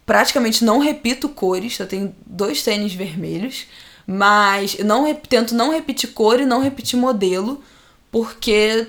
praticamente 0.04 0.64
não 0.64 0.78
repito 0.78 1.28
cores, 1.28 1.78
eu 1.78 1.86
tenho 1.86 2.14
dois 2.26 2.62
tênis 2.62 2.94
vermelhos. 2.94 3.66
Mas 4.10 4.74
eu 4.78 4.86
tento 5.28 5.54
não 5.54 5.70
repetir 5.70 6.14
cor 6.14 6.40
e 6.40 6.46
não 6.46 6.62
repetir 6.62 6.98
modelo, 6.98 7.62
porque 8.10 8.86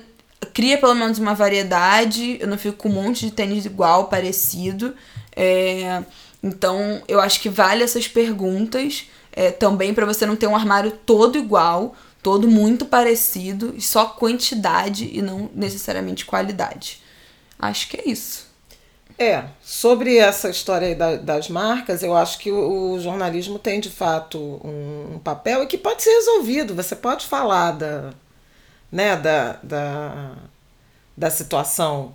cria 0.54 0.78
pelo 0.78 0.96
menos 0.96 1.20
uma 1.20 1.36
variedade, 1.36 2.38
eu 2.40 2.48
não 2.48 2.58
fico 2.58 2.78
com 2.78 2.88
um 2.88 2.94
monte 2.94 3.26
de 3.26 3.32
tênis 3.32 3.66
igual, 3.66 4.08
parecido. 4.08 4.96
É, 5.36 6.02
então 6.42 7.04
eu 7.06 7.20
acho 7.20 7.42
que 7.42 7.50
vale 7.50 7.84
essas 7.84 8.08
perguntas 8.08 9.10
é, 9.34 9.52
também 9.52 9.94
para 9.94 10.06
você 10.06 10.26
não 10.26 10.38
ter 10.38 10.48
um 10.48 10.56
armário 10.56 10.92
todo 11.06 11.38
igual, 11.38 11.98
todo 12.24 12.48
muito 12.48 12.86
parecido, 12.86 13.74
e 13.76 13.82
só 13.82 14.06
quantidade 14.06 15.10
e 15.12 15.22
não 15.22 15.50
necessariamente 15.54 16.26
qualidade. 16.26 17.02
Acho 17.60 17.90
que 17.90 17.98
é 17.98 18.10
isso. 18.10 18.49
É, 19.22 19.44
sobre 19.62 20.18
essa 20.18 20.50
história 20.50 20.96
da, 20.96 21.18
das 21.18 21.50
marcas, 21.50 22.02
eu 22.02 22.16
acho 22.16 22.40
que 22.40 22.50
o, 22.50 22.94
o 22.94 23.02
jornalismo 23.02 23.60
tem 23.60 23.82
de 23.82 23.90
fato 23.90 24.40
um, 24.40 25.16
um, 25.16 25.20
papel 25.20 25.62
e 25.62 25.68
que 25.68 25.78
pode 25.78 26.02
ser 26.02 26.12
resolvido. 26.12 26.74
Você 26.74 26.96
pode 26.96 27.26
falar 27.26 27.72
da, 27.72 28.14
né, 28.90 29.18
da, 29.18 29.60
da, 29.62 30.36
da 31.18 31.30
situação 31.30 32.14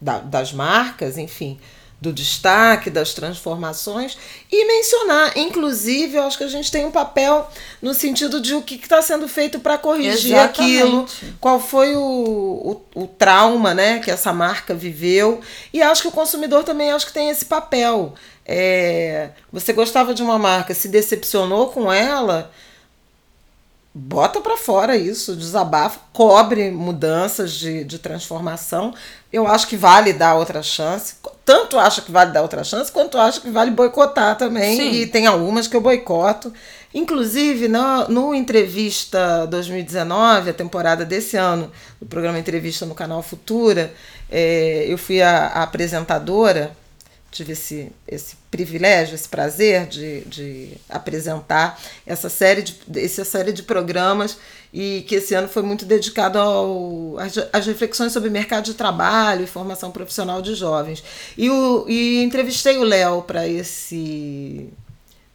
da, 0.00 0.18
das 0.18 0.52
marcas, 0.52 1.16
enfim, 1.16 1.60
do 2.02 2.12
destaque, 2.12 2.90
das 2.90 3.14
transformações 3.14 4.18
e 4.50 4.66
mencionar. 4.66 5.38
Inclusive, 5.38 6.16
eu 6.16 6.24
acho 6.24 6.36
que 6.36 6.42
a 6.42 6.48
gente 6.48 6.68
tem 6.68 6.84
um 6.84 6.90
papel 6.90 7.48
no 7.80 7.94
sentido 7.94 8.40
de 8.40 8.54
o 8.54 8.60
que 8.60 8.74
está 8.74 9.00
sendo 9.00 9.28
feito 9.28 9.60
para 9.60 9.78
corrigir 9.78 10.34
Exatamente. 10.34 10.80
aquilo, 10.80 11.06
qual 11.40 11.60
foi 11.60 11.94
o, 11.94 12.02
o, 12.02 13.02
o, 13.02 13.06
trauma 13.06 13.72
né, 13.72 14.00
que 14.00 14.10
essa 14.10 14.32
marca 14.32 14.74
viveu. 14.74 15.40
E 15.72 15.80
acho 15.80 16.02
que 16.02 16.08
o 16.08 16.12
consumidor 16.12 16.64
também 16.64 16.90
acho 16.90 17.06
que 17.06 17.12
tem 17.12 17.30
esse 17.30 17.44
papel. 17.44 18.14
É, 18.44 19.30
você 19.52 19.72
gostava 19.72 20.12
de 20.12 20.24
uma 20.24 20.40
marca, 20.40 20.74
se 20.74 20.88
decepcionou 20.88 21.68
com 21.68 21.92
ela 21.92 22.50
bota 23.94 24.40
para 24.40 24.56
fora 24.56 24.96
isso, 24.96 25.36
desabafa, 25.36 26.00
cobre 26.12 26.70
mudanças 26.70 27.52
de, 27.52 27.84
de 27.84 27.98
transformação. 27.98 28.94
Eu 29.32 29.46
acho 29.46 29.66
que 29.66 29.76
vale 29.76 30.12
dar 30.12 30.34
outra 30.34 30.62
chance. 30.62 31.16
Tanto 31.44 31.78
acho 31.78 32.02
que 32.02 32.12
vale 32.12 32.32
dar 32.32 32.42
outra 32.42 32.62
chance, 32.62 32.90
quanto 32.90 33.18
acho 33.18 33.40
que 33.40 33.50
vale 33.50 33.70
boicotar 33.70 34.36
também. 34.36 34.76
Sim. 34.76 34.92
E 34.92 35.06
tem 35.06 35.26
algumas 35.26 35.66
que 35.66 35.76
eu 35.76 35.80
boicoto. 35.80 36.52
Inclusive, 36.94 37.68
no, 37.68 38.08
no 38.08 38.34
Entrevista 38.34 39.46
2019, 39.46 40.50
a 40.50 40.54
temporada 40.54 41.04
desse 41.04 41.36
ano, 41.36 41.70
do 42.00 42.06
programa 42.06 42.38
Entrevista 42.38 42.84
no 42.84 42.94
canal 42.94 43.22
Futura, 43.22 43.92
é, 44.30 44.84
eu 44.88 44.98
fui 44.98 45.20
a, 45.22 45.46
a 45.48 45.62
apresentadora 45.62 46.76
tive 47.32 47.52
esse, 47.52 47.90
esse 48.06 48.36
privilégio, 48.52 49.14
esse 49.14 49.28
prazer 49.28 49.86
de, 49.86 50.20
de 50.26 50.68
apresentar 50.86 51.80
essa 52.06 52.28
série 52.28 52.60
de, 52.60 52.76
essa 53.00 53.24
série 53.24 53.50
de 53.50 53.62
programas 53.62 54.36
e 54.70 55.04
que 55.08 55.14
esse 55.14 55.34
ano 55.34 55.48
foi 55.48 55.62
muito 55.62 55.86
dedicado 55.86 56.38
ao, 56.38 57.16
às, 57.50 57.66
reflexões 57.66 58.12
sobre 58.12 58.28
mercado 58.28 58.64
de 58.64 58.74
trabalho 58.74 59.42
e 59.42 59.46
formação 59.46 59.90
profissional 59.90 60.42
de 60.42 60.54
jovens. 60.54 61.02
E, 61.36 61.48
o, 61.48 61.86
e 61.88 62.22
entrevistei 62.22 62.76
o 62.76 62.84
Léo 62.84 63.22
para 63.22 63.48
esse 63.48 64.68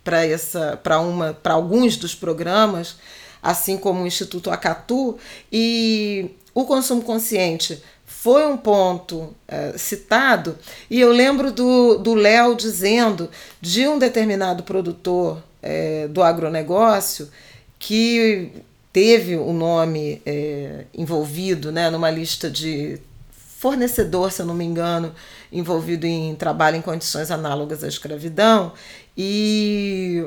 para 0.03 0.23
essa 0.23 0.77
para 0.81 0.99
uma 0.99 1.33
para 1.33 1.55
alguns 1.55 1.97
dos 1.97 2.13
programas, 2.13 2.97
assim 3.41 3.77
como 3.77 4.03
o 4.03 4.07
Instituto 4.07 4.51
Acatu 4.51 5.17
e 5.51 6.35
o 6.53 6.65
consumo 6.65 7.01
consciente 7.01 7.81
foi 8.27 8.45
um 8.45 8.57
ponto 8.57 9.33
é, 9.47 9.77
citado, 9.77 10.57
e 10.89 10.99
eu 10.99 11.13
lembro 11.13 11.49
do 11.49 12.13
Léo 12.13 12.57
dizendo 12.57 13.29
de 13.61 13.87
um 13.87 13.97
determinado 13.97 14.63
produtor 14.63 15.41
é, 15.63 16.09
do 16.09 16.21
agronegócio 16.21 17.29
que 17.79 18.51
teve 18.91 19.37
o 19.37 19.53
nome 19.53 20.21
é, 20.25 20.83
envolvido 20.93 21.71
né, 21.71 21.89
numa 21.89 22.11
lista 22.11 22.51
de 22.51 22.99
fornecedor, 23.31 24.29
se 24.29 24.41
eu 24.41 24.45
não 24.45 24.53
me 24.53 24.65
engano, 24.65 25.15
envolvido 25.49 26.05
em 26.05 26.35
trabalho 26.35 26.75
em 26.75 26.81
condições 26.81 27.31
análogas 27.31 27.81
à 27.81 27.87
escravidão 27.87 28.73
e 29.17 30.25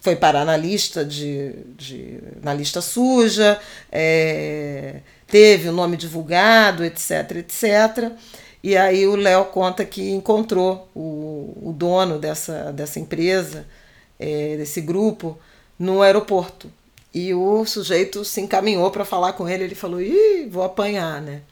foi 0.00 0.16
parar 0.16 0.46
na 0.46 0.56
lista 0.56 1.04
de, 1.04 1.52
de 1.76 2.18
na 2.42 2.54
lista 2.54 2.80
suja, 2.80 3.60
é, 3.92 5.00
teve 5.30 5.68
o 5.68 5.72
nome 5.72 5.96
divulgado, 5.96 6.84
etc, 6.84 7.36
etc. 7.36 8.12
E 8.62 8.76
aí 8.76 9.06
o 9.06 9.16
Léo 9.16 9.46
conta 9.46 9.84
que 9.84 10.10
encontrou 10.10 10.88
o, 10.94 11.70
o 11.70 11.72
dono 11.72 12.18
dessa, 12.18 12.72
dessa 12.72 13.00
empresa, 13.00 13.66
é, 14.18 14.56
desse 14.56 14.80
grupo, 14.80 15.38
no 15.78 16.02
aeroporto. 16.02 16.70
E 17.12 17.32
o 17.34 17.64
sujeito 17.64 18.24
se 18.24 18.40
encaminhou 18.40 18.90
para 18.90 19.04
falar 19.04 19.32
com 19.32 19.48
ele. 19.48 19.64
Ele 19.64 19.74
falou: 19.74 20.00
Ih, 20.00 20.46
vou 20.50 20.62
apanhar, 20.62 21.20
né? 21.22 21.42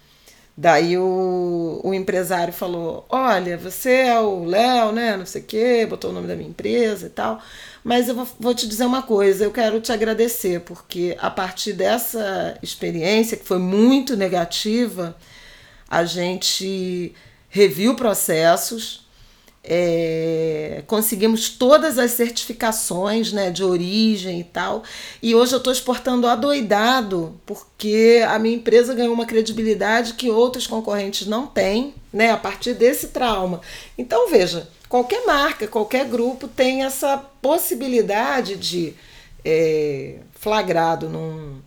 Daí 0.56 0.98
o, 0.98 1.80
o 1.82 1.94
empresário 1.94 2.52
falou: 2.52 3.06
Olha, 3.08 3.56
você 3.56 3.90
é 3.90 4.20
o 4.20 4.44
Léo, 4.44 4.92
né? 4.92 5.16
Não 5.16 5.24
sei 5.26 5.40
o 5.40 5.44
quê, 5.44 5.86
botou 5.88 6.10
o 6.10 6.12
nome 6.12 6.26
da 6.26 6.36
minha 6.36 6.48
empresa 6.50 7.06
e 7.06 7.10
tal. 7.10 7.40
Mas 7.84 8.08
eu 8.08 8.14
vou, 8.14 8.28
vou 8.38 8.54
te 8.54 8.66
dizer 8.66 8.84
uma 8.84 9.02
coisa: 9.02 9.44
eu 9.44 9.50
quero 9.50 9.80
te 9.80 9.92
agradecer, 9.92 10.60
porque 10.60 11.16
a 11.20 11.30
partir 11.30 11.72
dessa 11.72 12.58
experiência, 12.62 13.36
que 13.36 13.44
foi 13.44 13.58
muito 13.58 14.16
negativa, 14.16 15.16
a 15.88 16.04
gente 16.04 17.14
reviu 17.48 17.94
processos, 17.94 19.06
é, 19.64 20.82
conseguimos 20.86 21.50
todas 21.50 21.98
as 21.98 22.12
certificações 22.12 23.32
né, 23.32 23.50
de 23.50 23.62
origem 23.62 24.40
e 24.40 24.44
tal. 24.44 24.82
E 25.22 25.34
hoje 25.34 25.52
eu 25.52 25.58
estou 25.58 25.72
exportando 25.72 26.26
adoidado, 26.26 27.38
porque 27.44 28.24
a 28.26 28.38
minha 28.38 28.56
empresa 28.56 28.94
ganhou 28.94 29.12
uma 29.12 29.26
credibilidade 29.26 30.14
que 30.14 30.30
outros 30.30 30.66
concorrentes 30.66 31.26
não 31.26 31.46
têm, 31.46 31.94
né, 32.12 32.30
a 32.30 32.36
partir 32.36 32.74
desse 32.74 33.08
trauma. 33.08 33.60
Então, 33.96 34.30
veja, 34.30 34.68
qualquer 34.88 35.27
marca, 35.27 35.66
qualquer 35.66 36.07
grupo 36.07 36.48
tem 36.48 36.85
essa 36.85 37.18
possibilidade 37.40 38.57
de, 38.57 38.94
é, 39.44 40.16
flagrado 40.35 41.09
num 41.09 41.61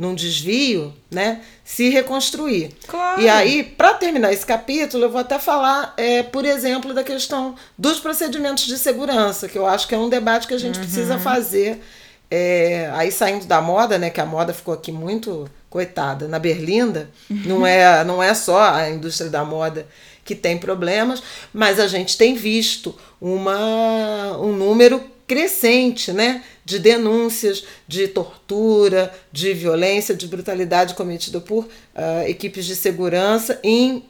num 0.00 0.14
desvio, 0.14 0.94
né, 1.10 1.42
se 1.62 1.90
reconstruir. 1.90 2.70
Claro. 2.86 3.20
E 3.20 3.28
aí, 3.28 3.62
para 3.62 3.92
terminar 3.92 4.32
esse 4.32 4.46
capítulo, 4.46 5.04
eu 5.04 5.10
vou 5.10 5.20
até 5.20 5.38
falar, 5.38 5.92
é, 5.98 6.22
por 6.22 6.46
exemplo, 6.46 6.94
da 6.94 7.04
questão 7.04 7.54
dos 7.76 8.00
procedimentos 8.00 8.64
de 8.64 8.78
segurança, 8.78 9.46
que 9.46 9.58
eu 9.58 9.66
acho 9.66 9.86
que 9.86 9.94
é 9.94 9.98
um 9.98 10.08
debate 10.08 10.46
que 10.46 10.54
a 10.54 10.58
gente 10.58 10.78
uhum. 10.78 10.84
precisa 10.86 11.18
fazer. 11.18 11.82
É, 12.30 12.90
aí 12.94 13.12
saindo 13.12 13.44
da 13.44 13.60
moda, 13.60 13.98
né, 13.98 14.08
que 14.08 14.22
a 14.22 14.24
moda 14.24 14.54
ficou 14.54 14.72
aqui 14.72 14.90
muito 14.90 15.46
coitada 15.68 16.26
na 16.26 16.38
Berlinda, 16.38 17.10
não 17.28 17.66
é 17.66 18.02
não 18.02 18.22
é 18.22 18.32
só 18.32 18.58
a 18.58 18.88
indústria 18.88 19.28
da 19.28 19.44
moda 19.44 19.86
que 20.30 20.34
tem 20.36 20.56
problemas, 20.56 21.20
mas 21.52 21.80
a 21.80 21.88
gente 21.88 22.16
tem 22.16 22.36
visto 22.36 22.94
uma, 23.20 24.38
um 24.38 24.52
número 24.52 25.02
crescente 25.26 26.12
né, 26.12 26.44
de 26.64 26.78
denúncias 26.78 27.64
de 27.88 28.06
tortura, 28.06 29.12
de 29.32 29.52
violência, 29.52 30.14
de 30.14 30.28
brutalidade 30.28 30.94
cometida 30.94 31.40
por 31.40 31.64
uh, 31.64 32.28
equipes 32.28 32.64
de 32.64 32.76
segurança 32.76 33.58
em 33.64 34.04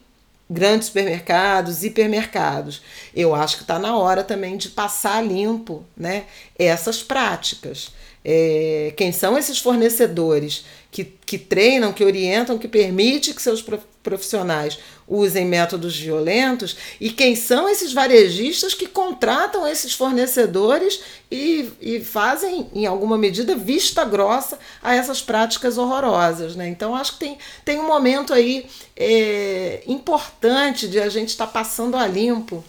grandes 0.51 0.89
supermercados, 0.89 1.85
hipermercados. 1.85 2.83
Eu 3.17 3.35
acho 3.35 3.57
que 3.57 3.63
está 3.63 3.79
na 3.79 3.97
hora 3.97 4.23
também 4.23 4.59
de 4.59 4.69
passar 4.69 5.25
limpo 5.27 5.87
né, 5.97 6.25
essas 6.59 7.03
práticas. 7.03 7.93
É, 8.23 8.93
quem 8.95 9.11
são 9.11 9.39
esses 9.39 9.59
fornecedores 9.59 10.67
que, 10.91 11.05
que 11.05 11.39
treinam, 11.39 11.95
que 11.95 12.05
orientam, 12.05 12.59
que 12.59 12.69
permitem 12.69 13.33
que 13.33 13.41
seus 13.41 13.65
profissionais 14.03 14.79
usem 15.07 15.45
métodos 15.45 15.99
violentos 15.99 16.77
e 17.01 17.11
quem 17.11 17.35
são 17.37 17.69
esses 17.69 17.93
varejistas 17.93 18.73
que 18.73 18.87
contratam 18.87 19.67
esses 19.67 19.93
fornecedores 19.93 21.01
e, 21.31 21.71
e 21.81 22.01
fazem, 22.01 22.69
em 22.75 22.87
alguma 22.87 23.19
medida, 23.19 23.55
vista 23.55 24.05
grossa 24.05 24.59
a 24.83 24.95
essas 24.95 25.21
práticas 25.21 25.77
horrorosas. 25.77 26.57
Né? 26.57 26.69
Então, 26.69 26.95
acho 26.95 27.13
que 27.15 27.19
tem, 27.19 27.39
tem 27.65 27.79
um 27.79 27.87
momento 27.87 28.33
aí 28.33 28.67
é, 28.97 29.83
importante 29.87 30.89
de 30.89 30.99
a 30.99 31.09
gente 31.09 31.29
estar 31.29 31.47
tá 31.47 31.53
passando 31.53 31.97
a 31.97 32.07
limpo 32.07 32.65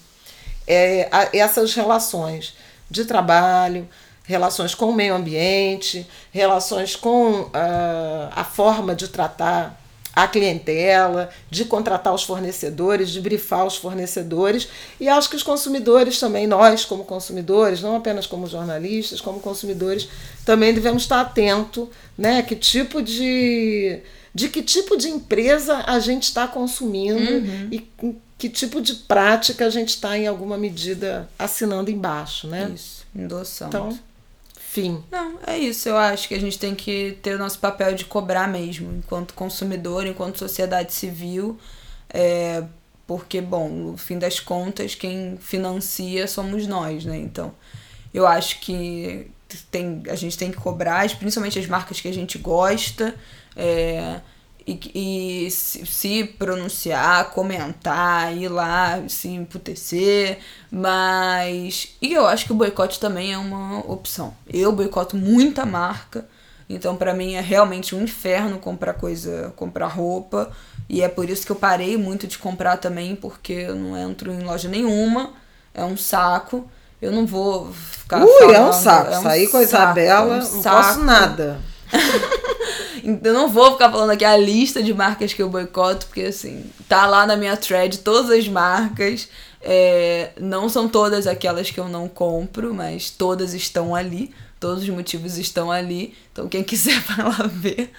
é, 0.67 1.07
a, 1.11 1.29
essas 1.33 1.73
relações 1.73 2.55
de 2.89 3.05
trabalho, 3.05 3.87
relações 4.23 4.75
com 4.75 4.89
o 4.89 4.93
meio 4.93 5.15
ambiente, 5.15 6.07
relações 6.31 6.95
com 6.95 7.41
uh, 7.41 7.51
a 8.31 8.43
forma 8.43 8.95
de 8.95 9.07
tratar 9.07 9.80
a 10.13 10.27
clientela, 10.27 11.29
de 11.49 11.65
contratar 11.65 12.13
os 12.13 12.23
fornecedores, 12.23 13.09
de 13.09 13.21
brifar 13.21 13.65
os 13.65 13.77
fornecedores. 13.77 14.67
E 14.99 15.07
acho 15.07 15.29
que 15.29 15.35
os 15.35 15.43
consumidores 15.43 16.19
também, 16.19 16.47
nós 16.47 16.83
como 16.85 17.05
consumidores, 17.05 17.81
não 17.81 17.95
apenas 17.95 18.25
como 18.25 18.47
jornalistas, 18.47 19.21
como 19.21 19.39
consumidores, 19.39 20.09
também 20.45 20.73
devemos 20.73 21.03
estar 21.03 21.21
atentos, 21.21 21.87
né? 22.17 22.41
Que 22.41 22.55
tipo 22.55 23.01
de 23.01 24.01
de 24.33 24.47
que 24.47 24.63
tipo 24.63 24.95
de 24.95 25.09
empresa 25.09 25.83
a 25.85 25.99
gente 25.99 26.23
está 26.23 26.47
consumindo 26.47 27.19
uhum. 27.19 27.67
e 27.69 27.85
que 28.37 28.49
tipo 28.49 28.81
de 28.81 28.95
prática 28.95 29.65
a 29.65 29.69
gente 29.69 29.89
está 29.89 30.17
em 30.17 30.25
alguma 30.25 30.57
medida 30.57 31.29
assinando 31.37 31.91
embaixo, 31.91 32.47
né? 32.47 32.71
Isso, 32.73 33.05
endossando. 33.15 33.69
Então, 33.69 33.99
Fim. 34.71 35.03
Não, 35.11 35.37
é 35.45 35.57
isso. 35.57 35.89
Eu 35.89 35.97
acho 35.97 36.29
que 36.29 36.33
a 36.33 36.39
gente 36.39 36.57
tem 36.57 36.73
que 36.73 37.17
ter 37.21 37.35
o 37.35 37.37
nosso 37.37 37.59
papel 37.59 37.93
de 37.93 38.05
cobrar 38.05 38.47
mesmo, 38.47 38.89
enquanto 38.99 39.33
consumidor, 39.33 40.07
enquanto 40.07 40.39
sociedade 40.39 40.93
civil. 40.93 41.59
É, 42.09 42.63
porque, 43.05 43.41
bom, 43.41 43.67
no 43.67 43.97
fim 43.97 44.17
das 44.17 44.39
contas, 44.39 44.95
quem 44.95 45.37
financia 45.41 46.25
somos 46.25 46.65
nós, 46.67 47.03
né? 47.03 47.17
Então, 47.17 47.53
eu 48.13 48.25
acho 48.25 48.61
que 48.61 49.29
tem, 49.69 50.03
a 50.07 50.15
gente 50.15 50.37
tem 50.37 50.49
que 50.49 50.57
cobrar, 50.57 51.05
principalmente 51.17 51.59
as 51.59 51.67
marcas 51.67 51.99
que 51.99 52.07
a 52.07 52.13
gente 52.13 52.37
gosta. 52.37 53.13
É, 53.57 54.21
e, 54.65 55.45
e 55.45 55.51
se, 55.51 55.85
se, 55.85 56.23
pronunciar, 56.23 57.31
comentar, 57.31 58.35
ir 58.35 58.47
lá, 58.47 59.01
se 59.07 59.27
emputecer, 59.27 60.39
mas. 60.71 61.95
E 62.01 62.13
eu 62.13 62.27
acho 62.27 62.45
que 62.45 62.51
o 62.51 62.55
boicote 62.55 62.99
também 62.99 63.33
é 63.33 63.37
uma 63.37 63.79
opção. 63.79 64.33
Eu 64.47 64.71
boicoto 64.71 65.15
muita 65.15 65.65
marca, 65.65 66.27
então 66.69 66.95
para 66.95 67.13
mim 67.13 67.33
é 67.33 67.41
realmente 67.41 67.95
um 67.95 68.03
inferno 68.03 68.59
comprar 68.59 68.93
coisa, 68.93 69.51
comprar 69.55 69.87
roupa, 69.87 70.51
e 70.87 71.01
é 71.01 71.07
por 71.07 71.29
isso 71.29 71.45
que 71.45 71.51
eu 71.51 71.55
parei 71.55 71.97
muito 71.97 72.27
de 72.27 72.37
comprar 72.37 72.77
também, 72.77 73.15
porque 73.15 73.53
eu 73.53 73.75
não 73.75 73.97
entro 73.97 74.31
em 74.31 74.41
loja 74.41 74.69
nenhuma, 74.69 75.33
é 75.73 75.83
um 75.83 75.97
saco. 75.97 76.69
Eu 77.01 77.11
não 77.11 77.25
vou 77.25 77.73
ficar. 77.73 78.23
Ui, 78.23 78.29
falando, 78.37 78.55
é 78.55 78.61
um 78.61 78.73
saco. 78.73 79.11
É 79.11 79.17
um 79.17 79.23
Sair 79.23 79.47
com 79.47 79.57
a 79.57 79.63
Isabela, 79.63 80.35
é 80.35 80.39
um 80.39 80.53
não 80.53 80.61
posso 80.61 80.99
nada. 80.99 81.59
Eu 83.03 83.33
não 83.33 83.49
vou 83.49 83.71
ficar 83.73 83.91
falando 83.91 84.11
aqui 84.11 84.25
a 84.25 84.37
lista 84.37 84.81
de 84.81 84.93
marcas 84.93 85.33
que 85.33 85.41
eu 85.41 85.49
boicoto, 85.49 86.05
porque 86.07 86.21
assim, 86.21 86.65
tá 86.87 87.05
lá 87.05 87.25
na 87.25 87.35
minha 87.35 87.57
thread 87.57 87.99
todas 87.99 88.29
as 88.29 88.47
marcas. 88.47 89.29
É, 89.61 90.31
não 90.39 90.67
são 90.67 90.87
todas 90.87 91.27
aquelas 91.27 91.69
que 91.69 91.79
eu 91.79 91.87
não 91.87 92.07
compro, 92.07 92.73
mas 92.73 93.09
todas 93.09 93.53
estão 93.53 93.93
ali. 93.95 94.33
Todos 94.59 94.83
os 94.83 94.89
motivos 94.89 95.39
estão 95.39 95.71
ali. 95.71 96.13
Então, 96.31 96.47
quem 96.47 96.61
quiser 96.63 96.99
vai 97.01 97.25
lá 97.25 97.47
ver. 97.47 97.91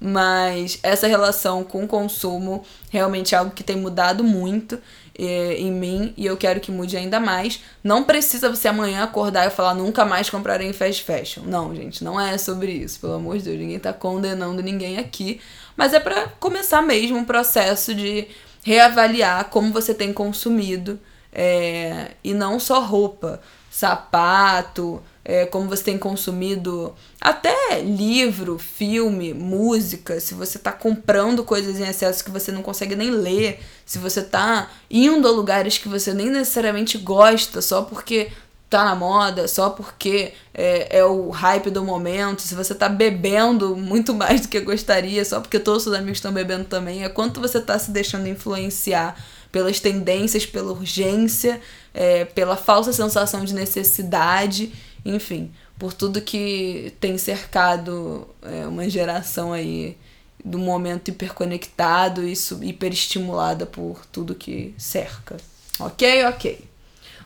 Mas 0.00 0.78
essa 0.82 1.06
relação 1.06 1.62
com 1.62 1.84
o 1.84 1.88
consumo 1.88 2.64
realmente 2.90 3.34
é 3.34 3.38
algo 3.38 3.50
que 3.50 3.62
tem 3.62 3.76
mudado 3.76 4.24
muito 4.24 4.78
é, 5.18 5.54
em 5.54 5.72
mim 5.72 6.12
e 6.16 6.26
eu 6.26 6.36
quero 6.36 6.60
que 6.60 6.70
mude 6.70 6.96
ainda 6.96 7.18
mais. 7.18 7.60
Não 7.82 8.04
precisa 8.04 8.48
você 8.48 8.68
amanhã 8.68 9.02
acordar 9.04 9.46
e 9.46 9.50
falar 9.50 9.74
nunca 9.74 10.04
mais 10.04 10.28
comprarei 10.28 10.68
em 10.68 10.72
fast 10.72 11.02
fashion. 11.02 11.42
Não, 11.44 11.74
gente, 11.74 12.04
não 12.04 12.20
é 12.20 12.36
sobre 12.38 12.72
isso, 12.72 13.00
pelo 13.00 13.14
amor 13.14 13.38
de 13.38 13.44
Deus. 13.44 13.58
Ninguém 13.58 13.78
tá 13.78 13.92
condenando 13.92 14.62
ninguém 14.62 14.98
aqui. 14.98 15.40
Mas 15.76 15.92
é 15.92 16.00
para 16.00 16.28
começar 16.40 16.82
mesmo 16.82 17.18
um 17.18 17.24
processo 17.24 17.94
de 17.94 18.28
reavaliar 18.62 19.46
como 19.50 19.72
você 19.72 19.94
tem 19.94 20.12
consumido. 20.12 20.98
É, 21.32 22.12
e 22.24 22.32
não 22.32 22.58
só 22.58 22.80
roupa, 22.80 23.40
sapato, 23.70 25.02
é, 25.28 25.44
como 25.44 25.68
você 25.68 25.82
tem 25.82 25.98
consumido 25.98 26.94
até 27.20 27.80
livro, 27.80 28.58
filme, 28.58 29.34
música, 29.34 30.20
se 30.20 30.34
você 30.34 30.56
está 30.56 30.70
comprando 30.70 31.42
coisas 31.42 31.80
em 31.80 31.82
excesso 31.82 32.24
que 32.24 32.30
você 32.30 32.52
não 32.52 32.62
consegue 32.62 32.94
nem 32.94 33.10
ler, 33.10 33.58
se 33.84 33.98
você 33.98 34.20
está 34.20 34.70
indo 34.88 35.26
a 35.26 35.30
lugares 35.32 35.78
que 35.78 35.88
você 35.88 36.14
nem 36.14 36.30
necessariamente 36.30 36.96
gosta 36.96 37.60
só 37.60 37.82
porque 37.82 38.30
tá 38.70 38.84
na 38.84 38.94
moda, 38.94 39.48
só 39.48 39.70
porque 39.70 40.32
é, 40.54 40.98
é 40.98 41.04
o 41.04 41.30
hype 41.30 41.70
do 41.70 41.84
momento, 41.84 42.42
se 42.42 42.54
você 42.54 42.72
tá 42.72 42.88
bebendo 42.88 43.74
muito 43.74 44.14
mais 44.14 44.42
do 44.42 44.48
que 44.48 44.60
gostaria, 44.60 45.24
só 45.24 45.40
porque 45.40 45.58
todos 45.58 45.78
os 45.78 45.82
seus 45.84 45.96
amigos 45.96 46.18
estão 46.18 46.32
bebendo 46.32 46.66
também, 46.66 47.02
é 47.02 47.08
quanto 47.08 47.40
você 47.40 47.60
tá 47.60 47.76
se 47.80 47.90
deixando 47.90 48.28
influenciar 48.28 49.16
pelas 49.50 49.80
tendências, 49.80 50.46
pela 50.46 50.70
urgência, 50.70 51.60
é, 51.92 52.26
pela 52.26 52.56
falsa 52.56 52.92
sensação 52.92 53.44
de 53.44 53.54
necessidade 53.54 54.72
enfim, 55.14 55.52
por 55.78 55.92
tudo 55.92 56.20
que 56.20 56.92
tem 57.00 57.16
cercado 57.18 58.28
é, 58.42 58.66
uma 58.66 58.88
geração 58.88 59.52
aí 59.52 59.96
do 60.44 60.58
momento 60.58 61.08
hiperconectado 61.08 62.22
e 62.26 62.34
hiperestimulada 62.62 63.66
por 63.66 64.06
tudo 64.06 64.34
que 64.34 64.74
cerca. 64.78 65.36
Ok, 65.78 66.24
ok. 66.24 66.64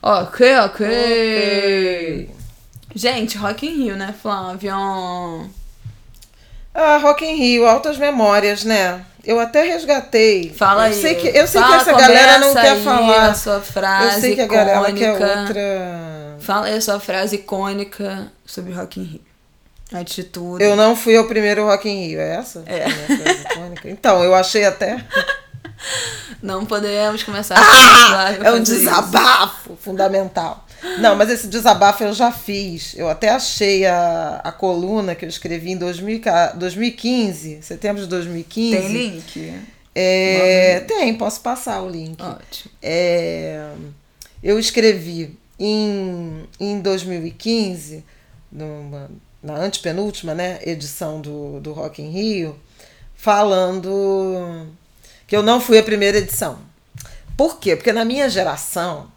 Ok, 0.02 0.56
ok. 0.58 0.86
okay. 0.86 2.30
Gente, 2.94 3.36
Rock 3.36 3.66
in 3.66 3.84
Rio, 3.84 3.96
né, 3.96 4.14
Flávio? 4.20 4.72
Ah, 6.74 6.98
Rock 6.98 7.24
in 7.24 7.36
Rio, 7.36 7.66
altas 7.66 7.98
memórias, 7.98 8.64
né? 8.64 9.04
Eu 9.24 9.38
até 9.38 9.62
resgatei. 9.64 10.50
Fala 10.50 10.88
eu 10.88 10.92
aí. 10.92 11.00
Sei 11.00 11.14
que, 11.14 11.28
eu 11.28 11.46
sei 11.46 11.60
Fala, 11.60 11.76
que 11.76 11.90
essa 11.90 11.98
galera 11.98 12.38
não 12.38 12.54
quer 12.54 12.76
falar. 12.82 13.26
A 13.30 13.34
sua 13.34 13.60
frase 13.60 14.16
eu 14.16 14.20
sei 14.20 14.34
que 14.34 14.40
a 14.40 14.44
icônica. 14.44 14.64
galera 14.64 14.92
quer 14.92 15.12
outra. 15.12 16.36
Fala 16.40 16.66
aí 16.66 16.74
a 16.74 16.80
sua 16.80 16.98
frase 16.98 17.36
icônica 17.36 18.32
sobre 18.46 18.72
Rock 18.72 19.00
in 19.00 19.04
Rio. 19.04 19.20
Atitude. 19.92 20.62
Eu 20.62 20.76
não 20.76 20.94
fui 20.94 21.16
ao 21.16 21.24
primeiro 21.24 21.66
Rock 21.66 21.88
in 21.88 22.06
Rio, 22.06 22.20
é 22.20 22.36
essa? 22.36 22.62
É. 22.66 22.86
Então, 23.84 24.22
eu 24.22 24.34
achei 24.34 24.64
até. 24.64 25.04
Não 26.42 26.64
podemos 26.64 27.22
começar 27.22 27.56
ah, 27.58 28.28
a 28.28 28.48
É 28.48 28.52
um 28.52 28.62
desabafo 28.62 29.72
isso. 29.72 29.82
fundamental. 29.82 30.66
Não, 30.98 31.16
mas 31.16 31.30
esse 31.30 31.46
desabafo 31.46 32.04
eu 32.04 32.12
já 32.12 32.32
fiz. 32.32 32.94
Eu 32.96 33.08
até 33.08 33.30
achei 33.30 33.86
a, 33.86 34.40
a 34.42 34.52
coluna 34.52 35.14
que 35.14 35.24
eu 35.24 35.28
escrevi 35.28 35.72
em 35.72 35.76
2000, 35.76 36.20
2015, 36.54 37.62
setembro 37.62 38.02
de 38.02 38.08
2015. 38.08 38.76
Tem 38.76 38.88
link? 38.88 39.54
É, 39.94 40.80
tem, 40.80 41.14
posso 41.14 41.40
passar 41.40 41.82
o 41.82 41.88
link. 41.88 42.22
Ótimo. 42.22 42.70
É, 42.82 43.70
eu 44.42 44.58
escrevi 44.58 45.36
em, 45.58 46.48
em 46.58 46.80
2015, 46.80 48.04
numa, 48.50 49.10
na 49.42 49.56
antepenúltima 49.56 50.34
né, 50.34 50.58
edição 50.62 51.20
do, 51.20 51.60
do 51.60 51.72
Rock 51.72 52.00
in 52.02 52.10
Rio, 52.10 52.56
falando 53.14 54.66
que 55.26 55.36
eu 55.36 55.42
não 55.42 55.60
fui 55.60 55.78
a 55.78 55.82
primeira 55.82 56.18
edição. 56.18 56.58
Por 57.36 57.58
quê? 57.58 57.76
Porque 57.76 57.92
na 57.92 58.04
minha 58.04 58.28
geração, 58.28 59.10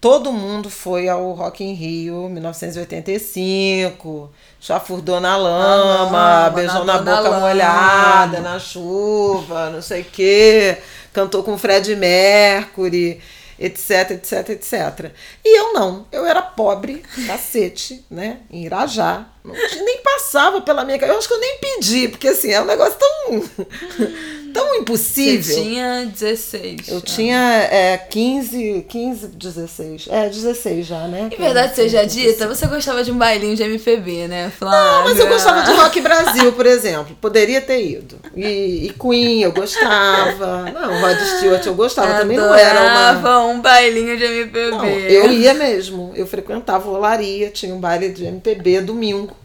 todo 0.00 0.32
mundo 0.32 0.70
foi 0.70 1.08
ao 1.08 1.32
Rock 1.32 1.62
in 1.62 1.74
Rio 1.74 2.28
1985, 2.28 4.30
chafurdou 4.58 5.20
na 5.20 5.36
lama, 5.36 6.04
lama 6.04 6.50
beijou 6.50 6.84
na, 6.84 7.02
na 7.02 7.16
boca 7.16 7.38
molhada, 7.38 8.40
na 8.40 8.58
chuva, 8.58 9.70
não 9.70 9.82
sei 9.82 10.00
o 10.00 10.06
quê, 10.06 10.78
cantou 11.12 11.42
com 11.42 11.58
Fred 11.58 11.94
Mercury 11.96 13.20
etc, 13.60 14.12
etc, 14.12 14.48
etc. 14.48 15.12
E 15.44 15.58
eu 15.58 15.74
não, 15.74 16.06
eu 16.10 16.24
era 16.24 16.40
pobre, 16.40 17.02
cacete, 17.26 18.02
né, 18.10 18.38
em 18.50 18.64
Irajá, 18.64 19.26
não, 19.44 19.54
nem 19.54 20.02
passava 20.02 20.62
pela 20.62 20.82
minha 20.82 20.96
eu 20.96 21.18
acho 21.18 21.28
que 21.28 21.34
eu 21.34 21.40
nem 21.40 21.58
pedi, 21.58 22.08
porque 22.08 22.28
assim, 22.28 22.50
é 22.50 22.62
um 22.62 22.64
negócio 22.64 22.98
tão 22.98 23.42
tão 24.52 24.76
impossível. 24.76 25.42
Você 25.42 25.62
tinha 25.62 26.06
16. 26.06 26.88
Eu 26.88 27.00
já. 27.00 27.00
tinha 27.00 27.68
é, 27.70 27.98
15, 27.98 28.86
15, 28.88 29.26
16. 29.28 30.08
É, 30.10 30.28
16 30.28 30.86
já, 30.86 31.06
né? 31.06 31.28
Em 31.32 31.36
verdade 31.36 31.74
seja 31.74 32.04
dita, 32.04 32.46
você 32.46 32.66
gostava 32.66 33.02
de 33.02 33.10
um 33.10 33.18
bailinho 33.18 33.56
de 33.56 33.62
MPB, 33.62 34.28
né, 34.28 34.52
Flávia? 34.56 34.78
Não, 34.78 35.04
mas 35.04 35.18
eu 35.18 35.28
gostava 35.28 35.62
de 35.62 35.72
Rock 35.72 36.00
Brasil, 36.00 36.52
por 36.52 36.66
exemplo. 36.66 37.16
Poderia 37.20 37.60
ter 37.60 37.84
ido. 37.84 38.16
E, 38.34 38.86
e 38.86 38.94
Queen 38.98 39.42
eu 39.42 39.52
gostava. 39.52 40.70
Não, 40.70 41.00
Rod 41.00 41.18
Stewart 41.18 41.64
eu 41.66 41.74
gostava. 41.74 42.20
Também 42.20 42.36
não 42.36 42.54
era 42.54 43.14
uma... 43.14 43.44
um 43.46 43.60
bailinho 43.60 44.16
de 44.16 44.24
MPB. 44.24 44.70
Não, 44.70 44.86
eu 44.86 45.30
ia 45.32 45.54
mesmo. 45.54 46.12
Eu 46.14 46.26
frequentava 46.26 46.88
o 46.88 46.94
Olaria, 46.94 47.50
tinha 47.50 47.74
um 47.74 47.80
baile 47.80 48.10
de 48.10 48.24
MPB 48.24 48.80
domingo. 48.80 49.36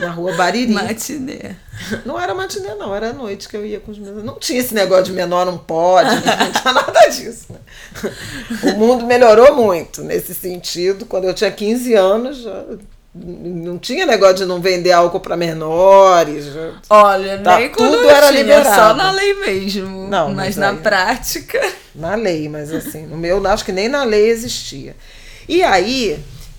Na 0.00 0.10
rua 0.10 0.32
Bariri. 0.34 0.72
Matinê. 0.72 1.54
Não 2.04 2.20
era 2.20 2.34
matinê, 2.34 2.74
não, 2.74 2.94
era 2.94 3.12
noite 3.12 3.48
que 3.48 3.56
eu 3.56 3.64
ia 3.64 3.80
com 3.80 3.90
os 3.90 3.98
meus. 3.98 4.22
Não 4.22 4.38
tinha 4.38 4.60
esse 4.60 4.74
negócio 4.74 5.04
de 5.04 5.12
menor 5.12 5.44
não 5.44 5.58
pode, 5.58 6.10
não 6.14 6.22
tinha 6.52 6.72
nada 6.72 7.08
disso. 7.08 7.46
Né? 7.50 8.12
O 8.72 8.78
mundo 8.78 9.06
melhorou 9.06 9.54
muito 9.54 10.02
nesse 10.02 10.34
sentido. 10.34 11.06
Quando 11.06 11.24
eu 11.24 11.34
tinha 11.34 11.50
15 11.50 11.94
anos, 11.94 12.38
já 12.38 12.64
não 13.14 13.78
tinha 13.78 14.04
negócio 14.04 14.36
de 14.38 14.44
não 14.44 14.60
vender 14.60 14.90
álcool 14.90 15.20
para 15.20 15.36
menores. 15.36 16.46
Olha, 16.90 17.38
tá, 17.38 17.58
nem 17.58 17.70
tudo 17.70 18.08
era 18.10 18.28
tinha, 18.28 18.42
liberado. 18.42 18.74
Só 18.74 18.94
na 18.94 19.12
lei 19.12 19.34
mesmo. 19.34 20.08
Não, 20.08 20.28
mas, 20.28 20.36
mas 20.36 20.56
na 20.56 20.70
aí, 20.70 20.76
prática. 20.78 21.72
Na 21.94 22.16
lei, 22.16 22.48
mas 22.48 22.72
assim, 22.72 23.06
no 23.06 23.16
meu, 23.16 23.46
acho 23.46 23.64
que 23.64 23.70
nem 23.70 23.88
na 23.88 24.02
lei 24.02 24.28
existia. 24.28 24.96
E 25.48 25.62
aí, 25.62 26.18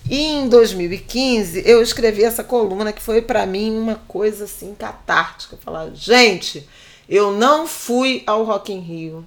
e 0.09 0.21
em 0.21 0.47
2015 0.47 1.63
eu 1.65 1.81
escrevi 1.81 2.23
essa 2.23 2.43
coluna 2.43 2.93
que 2.93 3.01
foi 3.01 3.21
para 3.21 3.45
mim 3.45 3.77
uma 3.77 3.95
coisa 4.07 4.45
assim 4.45 4.75
catártica. 4.77 5.57
Falar, 5.57 5.89
gente, 5.93 6.67
eu 7.09 7.31
não 7.31 7.65
fui 7.67 8.23
ao 8.27 8.43
Rock 8.43 8.71
in 8.71 8.79
Rio. 8.79 9.25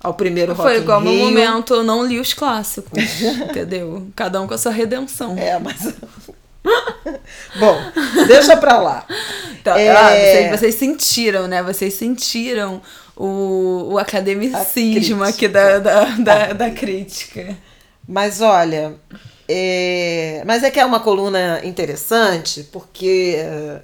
Ao 0.00 0.14
primeiro 0.14 0.52
Rock 0.52 0.62
in 0.62 0.70
Rio. 0.70 0.76
Foi 0.76 0.82
igual 0.82 1.00
no 1.00 1.12
momento 1.12 1.74
eu 1.74 1.84
não 1.84 2.04
li 2.04 2.18
os 2.18 2.34
clássicos, 2.34 3.20
entendeu? 3.48 4.08
Cada 4.16 4.40
um 4.40 4.46
com 4.46 4.54
a 4.54 4.58
sua 4.58 4.72
redenção. 4.72 5.36
É, 5.38 5.58
mas 5.58 5.94
Bom, 7.58 7.80
deixa 8.26 8.56
pra 8.56 8.78
lá. 8.78 9.06
Então, 9.60 9.76
é... 9.76 9.90
ah, 9.90 10.10
vocês, 10.10 10.50
vocês, 10.50 10.74
sentiram, 10.74 11.46
né? 11.46 11.62
Vocês 11.62 11.94
sentiram 11.94 12.82
o, 13.16 13.92
o 13.92 13.98
academicismo 13.98 15.22
aqui 15.22 15.48
da, 15.48 15.78
da, 15.78 16.04
da, 16.04 16.52
da 16.52 16.70
crítica. 16.70 17.56
Mas 18.06 18.40
olha, 18.40 18.96
é, 19.48 20.42
mas 20.46 20.62
é 20.62 20.70
que 20.70 20.78
é 20.78 20.84
uma 20.84 21.00
coluna 21.00 21.64
interessante, 21.64 22.64
porque 22.64 23.34
eh, 23.38 23.80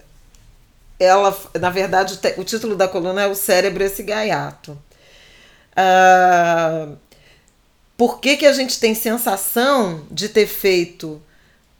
ela, 0.98 1.36
na 1.58 1.70
verdade, 1.70 2.18
o 2.36 2.44
título 2.44 2.76
da 2.76 2.86
coluna 2.86 3.22
é 3.22 3.26
O 3.26 3.34
Cérebro 3.34 3.82
Esse 3.82 4.02
Gaiato. 4.02 4.78
Ah, 5.74 6.88
por 7.96 8.20
que, 8.20 8.36
que 8.36 8.46
a 8.46 8.52
gente 8.52 8.78
tem 8.78 8.94
sensação 8.94 10.06
de 10.10 10.28
ter 10.28 10.46
feito 10.46 11.22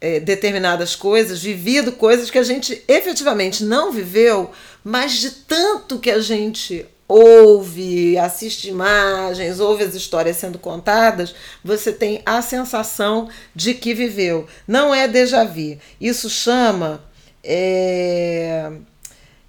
é, 0.01 0.21
determinadas 0.21 0.95
coisas, 0.97 1.43
vivido 1.43 1.93
coisas 1.93 2.31
que 2.31 2.39
a 2.39 2.43
gente 2.43 2.83
efetivamente 2.89 3.65
não 3.65 3.93
viveu, 3.93 4.51
mas 4.83 5.13
de 5.13 5.31
tanto 5.31 5.99
que 5.99 6.11
a 6.11 6.21
gente 6.21 6.87
ouve, 7.07 8.17
assiste 8.19 8.69
imagens, 8.69 9.61
ouve 9.61 9.85
as 9.85 9.95
histórias 9.95 10.37
sendo 10.37 10.59
contadas, 10.59 11.35
você 11.63 11.93
tem 11.93 12.23
a 12.25 12.41
sensação 12.43 13.29
de 13.55 13.75
que 13.75 13.95
viveu. 13.95 14.47
Não 14.67 14.95
é 14.95 15.07
déjà 15.07 15.45
vu. 15.45 15.79
Isso 16.01 16.29
chama. 16.31 17.05
É... 17.43 18.73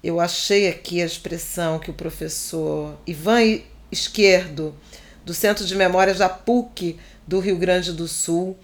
Eu 0.02 0.20
achei 0.20 0.68
aqui 0.68 1.02
a 1.02 1.06
expressão 1.06 1.78
que 1.78 1.90
o 1.90 1.94
professor 1.94 2.96
Ivan 3.06 3.60
Esquerdo, 3.90 4.74
do 5.24 5.34
Centro 5.34 5.64
de 5.64 5.74
Memórias 5.74 6.18
da 6.18 6.28
PUC 6.28 6.96
do 7.26 7.40
Rio 7.40 7.56
Grande 7.56 7.92
do 7.92 8.06
Sul, 8.06 8.56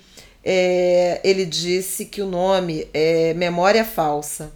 é, 0.45 1.21
ele 1.25 1.45
disse 1.45 2.05
que 2.05 2.21
o 2.21 2.27
nome 2.27 2.87
é 2.93 3.35
memória 3.35 3.85
falsa, 3.85 4.53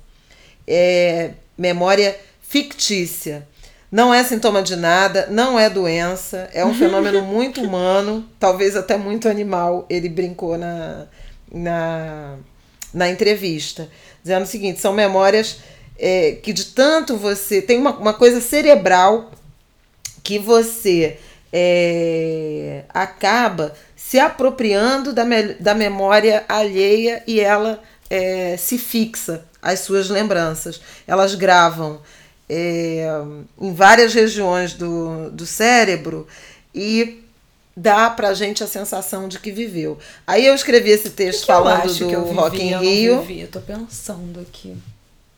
é 0.66 1.32
memória 1.56 2.16
fictícia. 2.40 3.46
Não 3.90 4.12
é 4.12 4.24
sintoma 4.24 4.62
de 4.62 4.74
nada, 4.74 5.28
não 5.30 5.58
é 5.58 5.70
doença, 5.70 6.48
é 6.52 6.64
um 6.64 6.74
fenômeno 6.74 7.22
muito 7.22 7.62
humano, 7.62 8.26
talvez 8.38 8.76
até 8.76 8.96
muito 8.96 9.28
animal. 9.28 9.86
Ele 9.88 10.08
brincou 10.08 10.58
na, 10.58 11.06
na, 11.52 12.36
na 12.92 13.08
entrevista, 13.08 13.88
dizendo 14.22 14.42
o 14.42 14.46
seguinte: 14.46 14.80
são 14.80 14.92
memórias 14.92 15.58
é, 15.98 16.32
que 16.42 16.52
de 16.52 16.66
tanto 16.66 17.16
você. 17.16 17.62
tem 17.62 17.78
uma, 17.78 17.96
uma 17.96 18.14
coisa 18.14 18.40
cerebral 18.40 19.30
que 20.22 20.38
você 20.38 21.18
é, 21.52 22.82
acaba 22.88 23.72
se 23.94 24.18
apropriando 24.18 25.12
da, 25.12 25.24
me, 25.24 25.54
da 25.54 25.74
memória 25.74 26.44
alheia 26.48 27.22
e 27.26 27.40
ela 27.40 27.80
é, 28.10 28.56
se 28.56 28.78
fixa 28.78 29.44
as 29.62 29.80
suas 29.80 30.08
lembranças. 30.08 30.80
Elas 31.06 31.34
gravam 31.34 32.00
é, 32.48 33.08
em 33.60 33.72
várias 33.72 34.14
regiões 34.14 34.74
do, 34.74 35.30
do 35.30 35.46
cérebro 35.46 36.26
e 36.74 37.22
dá 37.76 38.08
pra 38.08 38.32
gente 38.32 38.64
a 38.64 38.66
sensação 38.66 39.28
de 39.28 39.38
que 39.38 39.52
viveu. 39.52 39.98
Aí 40.26 40.46
eu 40.46 40.54
escrevi 40.54 40.90
esse 40.90 41.10
texto 41.10 41.40
que 41.40 41.46
falando 41.46 41.92
do 41.92 42.10
eu 42.10 42.24
vivi, 42.24 42.36
Rock 42.36 42.62
in 42.62 42.70
eu 42.70 42.80
Rio. 42.80 43.14
Não 43.16 43.22
vivi, 43.22 43.40
eu 43.40 43.48
tô 43.48 43.60
pensando 43.60 44.40
aqui. 44.40 44.76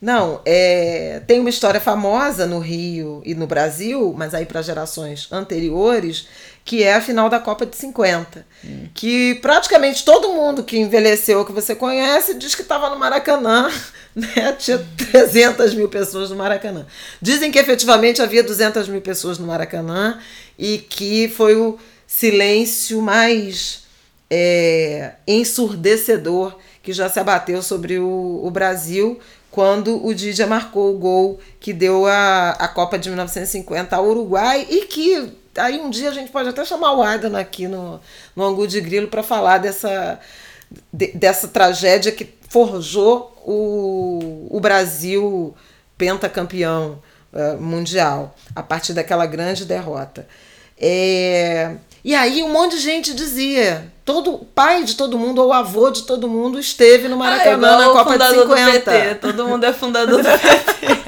Não, 0.00 0.40
é, 0.44 1.20
tem 1.26 1.40
uma 1.40 1.50
história 1.50 1.80
famosa 1.80 2.46
no 2.46 2.60
Rio 2.60 3.20
e 3.24 3.34
no 3.34 3.48
Brasil, 3.48 4.14
mas 4.16 4.32
aí 4.32 4.46
para 4.46 4.62
gerações 4.62 5.26
anteriores, 5.32 6.28
que 6.68 6.82
é 6.82 6.92
a 6.92 7.00
final 7.00 7.30
da 7.30 7.40
Copa 7.40 7.64
de 7.64 7.74
50. 7.74 8.46
Hum. 8.62 8.88
Que 8.92 9.36
praticamente 9.36 10.04
todo 10.04 10.34
mundo 10.34 10.62
que 10.62 10.76
envelheceu, 10.76 11.42
que 11.42 11.50
você 11.50 11.74
conhece, 11.74 12.34
diz 12.34 12.54
que 12.54 12.60
estava 12.60 12.90
no 12.90 12.98
Maracanã. 12.98 13.70
Né? 14.16 14.52
Tinha 14.58 14.84
300 15.12 15.74
mil 15.74 15.88
pessoas 15.88 16.30
no 16.30 16.34
Maracanã. 16.34 16.84
Dizem 17.22 17.52
que 17.52 17.58
efetivamente 17.58 18.20
havia 18.20 18.42
200 18.42 18.88
mil 18.88 19.00
pessoas 19.00 19.38
no 19.38 19.46
Maracanã 19.46 20.18
e 20.58 20.78
que 20.78 21.28
foi 21.28 21.54
o 21.54 21.78
silêncio 22.04 23.00
mais 23.00 23.84
é, 24.28 25.12
ensurdecedor 25.24 26.58
que 26.82 26.92
já 26.92 27.08
se 27.08 27.20
abateu 27.20 27.62
sobre 27.62 28.00
o, 28.00 28.40
o 28.42 28.50
Brasil 28.50 29.20
quando 29.52 30.04
o 30.04 30.12
Didia 30.12 30.48
marcou 30.48 30.92
o 30.92 30.98
gol 30.98 31.38
que 31.60 31.72
deu 31.72 32.06
a, 32.06 32.50
a 32.58 32.66
Copa 32.66 32.98
de 32.98 33.10
1950 33.10 33.94
ao 33.94 34.08
Uruguai 34.08 34.66
e 34.68 34.86
que 34.86 35.32
aí 35.58 35.80
um 35.80 35.90
dia 35.90 36.10
a 36.10 36.12
gente 36.12 36.30
pode 36.30 36.48
até 36.48 36.64
chamar 36.64 36.92
o 36.92 37.02
Adam 37.02 37.36
aqui 37.36 37.68
no, 37.68 38.00
no 38.34 38.44
Angu 38.44 38.66
de 38.66 38.80
Grilo 38.80 39.08
para 39.08 39.22
falar 39.22 39.58
dessa, 39.58 40.18
de, 40.92 41.08
dessa 41.12 41.48
tragédia 41.48 42.12
que 42.12 42.34
forjou 42.48 43.32
o, 43.44 44.48
o 44.50 44.60
Brasil 44.60 45.54
pentacampeão 45.96 47.02
uh, 47.32 47.60
mundial 47.60 48.34
a 48.54 48.62
partir 48.62 48.92
daquela 48.92 49.26
grande 49.26 49.64
derrota. 49.64 50.26
É, 50.80 51.74
e 52.04 52.14
aí 52.14 52.42
um 52.42 52.52
monte 52.52 52.76
de 52.76 52.82
gente 52.82 53.12
dizia, 53.12 53.92
todo 54.04 54.38
pai 54.54 54.84
de 54.84 54.94
todo 54.94 55.18
mundo 55.18 55.42
ou 55.42 55.52
avô 55.52 55.90
de 55.90 56.04
todo 56.04 56.28
mundo 56.28 56.58
esteve 56.58 57.08
no 57.08 57.16
ah, 57.16 57.18
Maracanã 57.18 57.68
ah, 57.68 57.78
na 57.78 57.84
Copa 57.86 58.18
de 58.18 58.28
50. 58.28 58.44
Do 58.44 58.54
PT. 58.54 59.14
Todo 59.16 59.48
mundo 59.48 59.64
é 59.64 59.72
fundador 59.72 60.22
do 60.22 60.28
PT. 60.28 61.07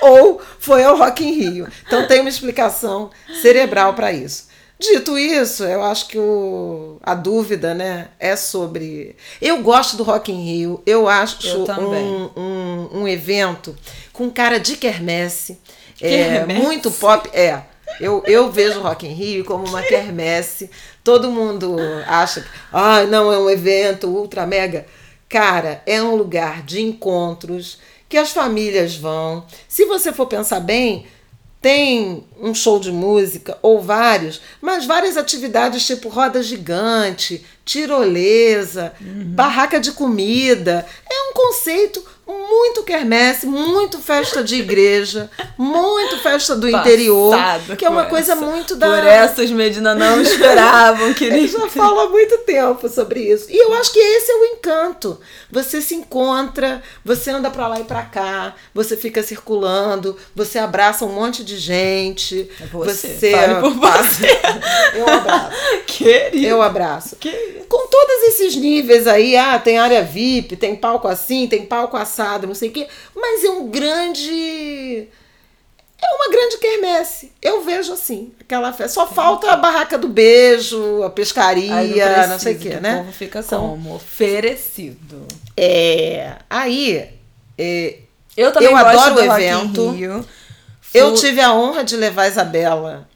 ou 0.00 0.40
foi 0.58 0.82
ao 0.84 0.96
Rock 0.96 1.24
in 1.24 1.32
Rio. 1.32 1.68
Então 1.86 2.06
tem 2.06 2.20
uma 2.20 2.28
explicação 2.28 3.10
cerebral 3.40 3.94
para 3.94 4.12
isso. 4.12 4.50
Dito 4.80 5.18
isso, 5.18 5.62
eu 5.64 5.84
acho 5.84 6.08
que 6.08 6.18
o, 6.18 6.96
a 7.02 7.14
dúvida 7.14 7.74
né, 7.74 8.08
é 8.18 8.34
sobre. 8.34 9.14
Eu 9.40 9.62
gosto 9.62 9.94
do 9.94 10.02
Rock 10.02 10.32
in 10.32 10.42
Rio, 10.42 10.82
eu 10.86 11.06
acho 11.06 11.46
eu 11.46 11.66
um, 11.66 12.30
um, 12.34 13.00
um, 13.00 13.08
evento 13.08 13.76
com 14.10 14.30
cara 14.30 14.58
de 14.58 14.78
quermesse, 14.78 15.60
é, 16.00 16.46
muito 16.46 16.90
pop. 16.90 17.28
É, 17.34 17.60
eu, 18.00 18.22
eu 18.26 18.50
vejo 18.50 18.80
o 18.80 18.82
Rock 18.82 19.06
in 19.06 19.12
Rio 19.12 19.44
como 19.44 19.66
uma 19.66 19.82
quermesse. 19.82 20.70
Todo 21.04 21.30
mundo 21.30 21.76
acha 22.06 22.40
que 22.40 22.48
ah, 22.72 23.02
não 23.02 23.30
é 23.30 23.38
um 23.38 23.50
evento 23.50 24.08
ultra 24.08 24.46
mega. 24.46 24.86
Cara, 25.28 25.82
é 25.84 26.02
um 26.02 26.14
lugar 26.16 26.62
de 26.62 26.80
encontros 26.80 27.78
que 28.10 28.18
as 28.18 28.32
famílias 28.32 28.96
vão. 28.96 29.46
Se 29.68 29.86
você 29.86 30.12
for 30.12 30.26
pensar 30.26 30.58
bem, 30.58 31.06
tem 31.62 32.26
um 32.40 32.52
show 32.52 32.80
de 32.80 32.90
música 32.90 33.56
ou 33.62 33.80
vários, 33.80 34.40
mas 34.60 34.84
várias 34.84 35.16
atividades 35.16 35.86
tipo 35.86 36.08
roda 36.08 36.42
gigante, 36.42 37.46
tirolesa, 37.64 38.92
uhum. 39.00 39.26
barraca 39.26 39.78
de 39.78 39.92
comida. 39.92 40.84
É 41.08 41.30
um 41.30 41.32
conceito 41.32 42.02
muito 42.30 42.82
quermesse, 42.82 43.46
muito 43.46 43.98
festa 43.98 44.42
de 44.42 44.56
igreja, 44.56 45.30
muito 45.56 46.18
festa 46.18 46.54
do 46.54 46.70
Passado 46.70 46.86
interior, 46.86 47.36
que 47.78 47.84
é 47.84 47.88
uma 47.88 48.04
coisa 48.06 48.32
essa. 48.32 48.44
muito 48.44 48.76
da. 48.76 48.88
Por 48.88 49.06
essas 49.06 49.50
Medina 49.50 49.94
não 49.94 50.20
esperavam 50.22 51.12
que 51.14 51.24
ele 51.24 51.46
já 51.46 51.68
fala 51.68 52.04
há 52.04 52.08
muito 52.08 52.38
tempo 52.38 52.88
sobre 52.88 53.20
isso. 53.20 53.46
E 53.50 53.56
eu 53.56 53.74
acho 53.74 53.92
que 53.92 53.98
esse 53.98 54.30
é 54.30 54.34
o 54.34 54.44
encanto. 54.46 55.20
Você 55.50 55.80
se 55.80 55.94
encontra, 55.94 56.82
você 57.04 57.30
anda 57.30 57.50
para 57.50 57.66
lá 57.68 57.80
e 57.80 57.84
para 57.84 58.02
cá, 58.02 58.54
você 58.74 58.96
fica 58.96 59.22
circulando, 59.22 60.16
você 60.34 60.58
abraça 60.58 61.04
um 61.04 61.12
monte 61.12 61.44
de 61.44 61.58
gente. 61.58 62.48
É 62.60 62.66
você, 62.66 63.08
você 63.08 63.32
passa. 63.80 64.20
Eu 64.94 65.08
abraço. 65.08 65.56
Querido. 65.86 66.46
Eu 66.46 66.62
abraço. 66.62 67.16
Querido. 67.16 67.64
Com 67.68 67.86
todos 67.88 68.22
esses 68.28 68.56
níveis 68.56 69.06
aí, 69.06 69.36
ah, 69.36 69.58
tem 69.58 69.78
área 69.78 70.02
VIP, 70.02 70.56
tem 70.56 70.74
palco 70.74 71.06
assim, 71.06 71.46
tem 71.46 71.64
palco 71.64 71.96
assado, 72.20 72.46
não 72.46 72.54
sei 72.54 72.68
o 72.68 72.72
quê, 72.72 72.86
mas 73.14 73.44
é 73.44 73.50
um 73.50 73.68
grande 73.68 75.08
é 76.02 76.14
uma 76.14 76.30
grande 76.30 76.58
quermesse. 76.58 77.32
Eu 77.42 77.62
vejo 77.62 77.92
assim, 77.92 78.32
aquela 78.40 78.72
festa. 78.72 78.94
Só 78.94 79.06
falta 79.06 79.50
a 79.50 79.56
barraca 79.56 79.98
do 79.98 80.08
beijo, 80.08 81.02
a 81.02 81.10
pescaria, 81.10 82.22
não, 82.22 82.28
não, 82.28 82.38
sei 82.38 82.54
o 82.54 82.58
quê, 82.58 82.80
né? 82.80 82.94
O 82.94 82.98
povo 82.98 83.12
fica 83.12 83.42
como 83.42 83.94
oferecido. 83.94 85.26
É. 85.56 86.36
Aí, 86.48 87.06
é, 87.58 87.98
eu 88.36 88.50
também 88.52 88.70
eu 88.70 88.76
adoro 88.76 89.16
o 89.16 89.20
evento. 89.20 90.26
Eu 90.92 91.14
tive 91.14 91.40
a 91.40 91.52
honra 91.52 91.84
de 91.84 91.96
levar 91.96 92.22
a 92.22 92.28
Isabela 92.28 93.08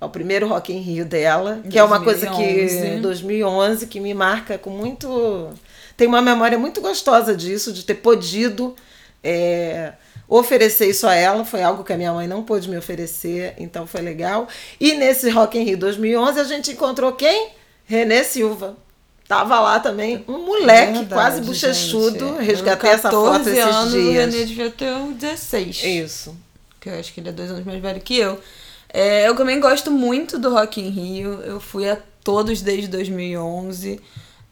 ao 0.00 0.08
primeiro 0.08 0.48
Rock 0.48 0.72
in 0.72 0.80
Rio 0.80 1.04
dela, 1.04 1.60
que 1.64 1.76
2011. 1.76 1.78
é 1.78 1.84
uma 1.84 2.00
coisa 2.00 2.30
que 2.30 3.00
2011 3.00 3.86
que 3.86 4.00
me 4.00 4.14
marca 4.14 4.56
com 4.56 4.70
muito 4.70 5.52
tem 6.00 6.08
uma 6.08 6.22
memória 6.22 6.58
muito 6.58 6.80
gostosa 6.80 7.36
disso, 7.36 7.74
de 7.74 7.84
ter 7.84 7.96
podido 7.96 8.74
é, 9.22 9.92
oferecer 10.26 10.88
isso 10.88 11.06
a 11.06 11.14
ela. 11.14 11.44
Foi 11.44 11.62
algo 11.62 11.84
que 11.84 11.92
a 11.92 11.96
minha 11.98 12.10
mãe 12.10 12.26
não 12.26 12.42
pôde 12.42 12.70
me 12.70 12.78
oferecer, 12.78 13.52
então 13.58 13.86
foi 13.86 14.00
legal. 14.00 14.48
E 14.80 14.94
nesse 14.94 15.28
Rock 15.28 15.58
in 15.58 15.62
Rio 15.62 15.76
2011 15.76 16.40
a 16.40 16.44
gente 16.44 16.70
encontrou 16.70 17.12
quem? 17.12 17.50
René 17.84 18.24
Silva. 18.24 18.78
Tava 19.28 19.60
lá 19.60 19.78
também 19.78 20.24
um 20.26 20.38
moleque 20.38 20.92
Verdade, 21.00 21.12
quase 21.12 21.42
bochechudo. 21.42 22.28
Gente. 22.28 22.44
Resgatei 22.44 22.90
essa 22.92 23.10
foto 23.10 23.46
esses 23.50 23.62
anos, 23.62 23.92
dias. 23.92 24.06
O 24.06 24.12
René 24.12 24.44
devia 24.46 24.70
ter 24.70 24.94
16. 25.18 25.84
Isso. 25.84 26.34
Que 26.80 26.88
eu 26.88 26.98
acho 26.98 27.12
que 27.12 27.20
ele 27.20 27.28
é 27.28 27.32
dois 27.32 27.50
anos 27.50 27.66
mais 27.66 27.78
velho 27.78 28.00
que 28.00 28.16
eu. 28.16 28.40
É, 28.88 29.28
eu 29.28 29.36
também 29.36 29.60
gosto 29.60 29.90
muito 29.90 30.38
do 30.38 30.48
Rock 30.48 30.80
in 30.80 30.88
Rio. 30.88 31.42
Eu 31.42 31.60
fui 31.60 31.86
a 31.86 31.98
todos 32.24 32.62
desde 32.62 32.88
2011. 32.88 34.00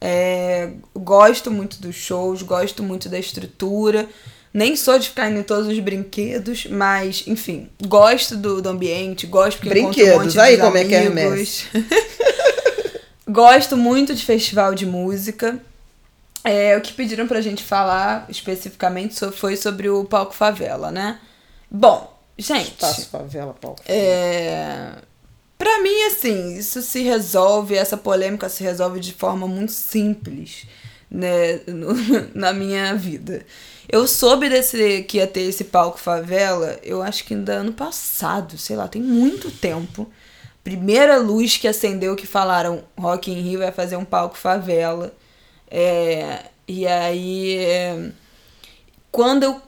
É, 0.01 0.71
gosto 0.95 1.51
muito 1.51 1.81
dos 1.81 1.95
shows, 1.95 2.41
gosto 2.41 2.81
muito 2.83 3.09
da 3.09 3.19
estrutura. 3.19 4.07
Nem 4.53 4.75
sou 4.75 4.97
de 4.97 5.09
ficar 5.09 5.29
indo 5.29 5.39
em 5.39 5.43
todos 5.43 5.67
os 5.67 5.79
brinquedos, 5.79 6.65
mas, 6.65 7.23
enfim, 7.27 7.69
gosto 7.85 8.35
do, 8.35 8.61
do 8.61 8.69
ambiente, 8.69 9.27
gosto 9.27 9.57
porque 9.59 9.69
brinquedos, 9.69 10.15
um 10.15 10.23
monte 10.23 10.39
aí 10.39 10.57
como 10.57 10.75
amigos. 10.75 10.85
é 10.85 10.87
que 10.87 10.95
é 10.95 11.07
gosto 13.29 13.77
muito 13.77 14.15
de 14.15 14.25
festival 14.25 14.73
de 14.73 14.85
música. 14.85 15.59
É, 16.43 16.75
o 16.77 16.81
que 16.81 16.93
pediram 16.93 17.27
pra 17.27 17.41
gente 17.41 17.61
falar 17.61 18.25
especificamente 18.29 19.13
foi 19.31 19.55
sobre 19.55 19.89
o 19.89 20.05
Palco 20.05 20.33
Favela, 20.33 20.89
né? 20.89 21.19
Bom, 21.69 22.17
gente. 22.37 22.71
Espaço 22.71 23.07
Favela, 23.09 23.53
Palco. 23.53 23.83
É 23.85 24.93
Pra 25.59 25.81
mim, 25.81 26.03
assim, 26.03 26.57
isso 26.57 26.81
se 26.81 27.01
resolve, 27.03 27.75
essa 27.75 27.97
polêmica 27.97 28.47
se 28.47 28.63
resolve 28.63 29.01
de 29.01 29.11
forma 29.11 29.45
muito 29.45 29.73
simples, 29.73 30.65
né, 31.11 31.59
no, 31.67 31.93
na 32.33 32.53
minha 32.53 32.95
vida. 32.95 33.45
Eu 33.89 34.07
soube 34.07 34.47
desse 34.47 35.03
que 35.03 35.17
ia 35.17 35.27
ter 35.27 35.41
esse 35.41 35.65
palco 35.65 35.99
favela, 35.99 36.79
eu 36.81 37.01
acho 37.01 37.25
que 37.25 37.33
ainda 37.33 37.55
ano 37.55 37.73
passado, 37.73 38.57
sei 38.57 38.77
lá, 38.77 38.87
tem 38.87 39.01
muito 39.01 39.51
tempo. 39.51 40.09
Primeira 40.63 41.17
luz 41.17 41.57
que 41.57 41.67
acendeu 41.67 42.15
que 42.15 42.25
falaram 42.25 42.85
Rock 42.97 43.29
in 43.29 43.41
Rio 43.41 43.59
vai 43.59 43.73
fazer 43.73 43.97
um 43.97 44.05
palco 44.05 44.37
favela. 44.37 45.13
É, 45.69 46.45
e 46.69 46.87
aí, 46.87 47.57
é, 47.57 48.11
quando 49.11 49.43
eu 49.43 49.61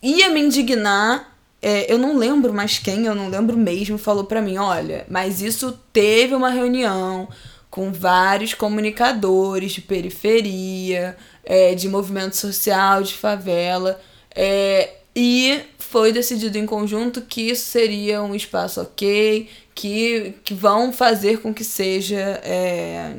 ia 0.00 0.30
me 0.30 0.40
indignar, 0.40 1.35
é, 1.68 1.92
eu 1.92 1.98
não 1.98 2.16
lembro 2.16 2.54
mais 2.54 2.78
quem, 2.78 3.06
eu 3.06 3.14
não 3.16 3.28
lembro 3.28 3.56
mesmo, 3.56 3.98
falou 3.98 4.22
para 4.22 4.40
mim: 4.40 4.56
olha, 4.56 5.04
mas 5.08 5.42
isso 5.42 5.76
teve 5.92 6.32
uma 6.32 6.48
reunião 6.48 7.28
com 7.68 7.92
vários 7.92 8.54
comunicadores 8.54 9.72
de 9.72 9.80
periferia, 9.80 11.16
é, 11.42 11.74
de 11.74 11.88
movimento 11.88 12.36
social, 12.36 13.02
de 13.02 13.14
favela, 13.14 14.00
é, 14.32 14.94
e 15.14 15.60
foi 15.76 16.12
decidido 16.12 16.56
em 16.56 16.64
conjunto 16.64 17.22
que 17.22 17.50
isso 17.50 17.64
seria 17.68 18.22
um 18.22 18.32
espaço 18.32 18.80
ok, 18.80 19.48
que, 19.74 20.34
que 20.44 20.54
vão 20.54 20.92
fazer 20.92 21.40
com 21.40 21.52
que 21.52 21.64
seja. 21.64 22.40
É, 22.44 23.12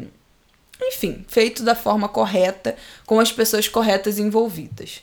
enfim, 0.82 1.26
feito 1.28 1.64
da 1.64 1.76
forma 1.76 2.08
correta, 2.08 2.78
com 3.06 3.20
as 3.20 3.30
pessoas 3.30 3.68
corretas 3.68 4.18
envolvidas. 4.18 5.02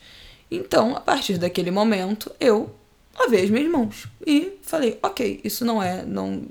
Então, 0.50 0.96
a 0.96 1.00
partir 1.00 1.36
daquele 1.36 1.70
momento, 1.70 2.32
eu 2.40 2.74
lavei 3.18 3.44
as 3.44 3.50
minhas 3.50 3.70
mãos 3.70 4.06
e 4.26 4.58
falei, 4.62 4.98
ok, 5.02 5.40
isso 5.44 5.64
não 5.64 5.82
é, 5.82 6.04
não, 6.04 6.42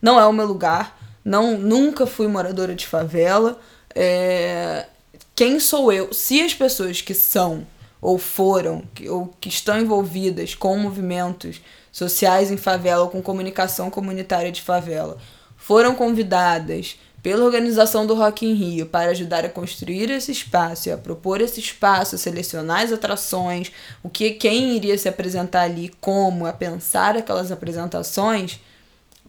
não 0.00 0.18
é 0.18 0.26
o 0.26 0.32
meu 0.32 0.46
lugar, 0.46 0.98
não, 1.24 1.58
nunca 1.58 2.06
fui 2.06 2.26
moradora 2.26 2.74
de 2.74 2.86
favela, 2.86 3.58
é, 3.94 4.86
quem 5.34 5.58
sou 5.58 5.92
eu? 5.92 6.12
Se 6.12 6.40
as 6.42 6.54
pessoas 6.54 7.00
que 7.00 7.14
são 7.14 7.66
ou 8.00 8.18
foram 8.18 8.82
que, 8.94 9.08
ou 9.08 9.28
que 9.40 9.48
estão 9.48 9.78
envolvidas 9.78 10.54
com 10.54 10.76
movimentos 10.76 11.60
sociais 11.90 12.50
em 12.50 12.56
favela 12.56 13.04
ou 13.04 13.08
com 13.08 13.22
comunicação 13.22 13.90
comunitária 13.90 14.50
de 14.50 14.60
favela 14.60 15.18
foram 15.56 15.94
convidadas 15.94 16.98
pela 17.22 17.44
organização 17.44 18.04
do 18.04 18.14
Rock 18.14 18.44
in 18.44 18.54
Rio 18.54 18.86
para 18.86 19.10
ajudar 19.10 19.44
a 19.44 19.48
construir 19.48 20.10
esse 20.10 20.32
espaço 20.32 20.92
a 20.92 20.96
propor 20.96 21.40
esse 21.40 21.60
espaço, 21.60 22.16
a 22.16 22.18
selecionar 22.18 22.82
as 22.82 22.92
atrações, 22.92 23.70
o 24.02 24.08
que 24.08 24.32
quem 24.32 24.74
iria 24.74 24.98
se 24.98 25.08
apresentar 25.08 25.62
ali, 25.62 25.92
como, 26.00 26.46
a 26.46 26.52
pensar 26.52 27.16
aquelas 27.16 27.52
apresentações, 27.52 28.58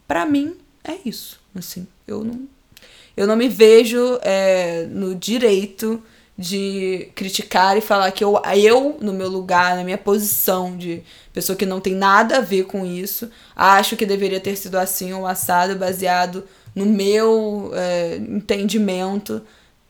para 0.08 0.26
mim 0.26 0.56
é 0.82 0.96
isso. 1.04 1.38
Assim, 1.56 1.86
eu 2.06 2.24
não, 2.24 2.48
eu 3.16 3.26
não 3.28 3.36
me 3.36 3.48
vejo 3.48 4.18
é, 4.22 4.86
no 4.90 5.14
direito 5.14 6.02
de 6.36 7.10
criticar 7.14 7.78
e 7.78 7.80
falar 7.80 8.10
que 8.10 8.24
eu, 8.24 8.42
eu, 8.56 8.98
no 9.00 9.12
meu 9.12 9.28
lugar, 9.28 9.76
na 9.76 9.84
minha 9.84 9.96
posição 9.96 10.76
de 10.76 11.00
pessoa 11.32 11.54
que 11.54 11.64
não 11.64 11.80
tem 11.80 11.94
nada 11.94 12.38
a 12.38 12.40
ver 12.40 12.64
com 12.64 12.84
isso, 12.84 13.30
acho 13.54 13.96
que 13.96 14.04
deveria 14.04 14.40
ter 14.40 14.56
sido 14.56 14.76
assim 14.76 15.12
ou 15.12 15.28
assado, 15.28 15.76
baseado 15.76 16.42
no 16.74 16.86
meu 16.86 17.70
é, 17.74 18.16
entendimento 18.16 19.42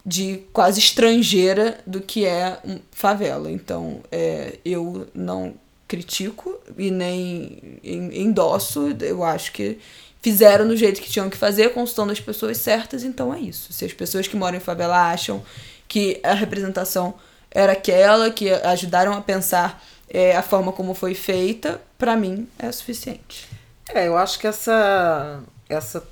de 0.04 0.42
quase 0.52 0.80
estrangeira 0.80 1.78
do 1.86 2.00
que 2.00 2.26
é 2.26 2.58
favela. 2.92 3.50
Então, 3.50 4.00
é, 4.12 4.58
eu 4.64 5.06
não 5.14 5.54
critico 5.88 6.58
e 6.76 6.90
nem 6.90 7.80
endosso. 7.82 8.88
Eu 9.00 9.24
acho 9.24 9.52
que 9.52 9.78
fizeram 10.20 10.66
do 10.66 10.76
jeito 10.76 11.00
que 11.00 11.10
tinham 11.10 11.30
que 11.30 11.36
fazer, 11.36 11.72
consultando 11.72 12.12
as 12.12 12.20
pessoas 12.20 12.58
certas, 12.58 13.04
então 13.04 13.32
é 13.32 13.40
isso. 13.40 13.72
Se 13.72 13.84
as 13.84 13.92
pessoas 13.92 14.26
que 14.26 14.36
moram 14.36 14.58
em 14.58 14.60
favela 14.60 15.10
acham 15.10 15.42
que 15.86 16.20
a 16.22 16.34
representação 16.34 17.14
era 17.50 17.72
aquela, 17.72 18.30
que 18.30 18.50
ajudaram 18.50 19.12
a 19.12 19.20
pensar 19.20 19.82
é, 20.08 20.36
a 20.36 20.42
forma 20.42 20.72
como 20.72 20.92
foi 20.94 21.14
feita, 21.14 21.80
para 21.96 22.16
mim 22.16 22.48
é 22.58 22.70
suficiente. 22.72 23.48
É, 23.88 24.08
eu 24.08 24.16
acho 24.16 24.38
que 24.38 24.46
essa, 24.46 25.40
essa 25.68 26.02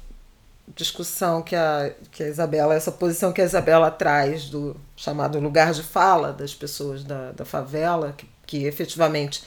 discussão 0.75 1.43
que 1.43 1.55
a, 1.55 1.93
que 2.11 2.23
a 2.23 2.29
Isabela, 2.29 2.75
essa 2.75 2.93
posição 2.93 3.33
que 3.33 3.41
a 3.41 3.45
Isabela 3.45 3.91
traz 3.91 4.49
do 4.49 4.77
chamado 4.97 5.39
lugar 5.39 5.73
de 5.73 5.83
fala 5.83 6.33
das 6.33 6.55
pessoas 6.55 7.05
da, 7.05 7.33
da 7.33 7.45
favela, 7.45 8.15
que, 8.17 8.27
que 8.47 8.65
efetivamente 8.65 9.43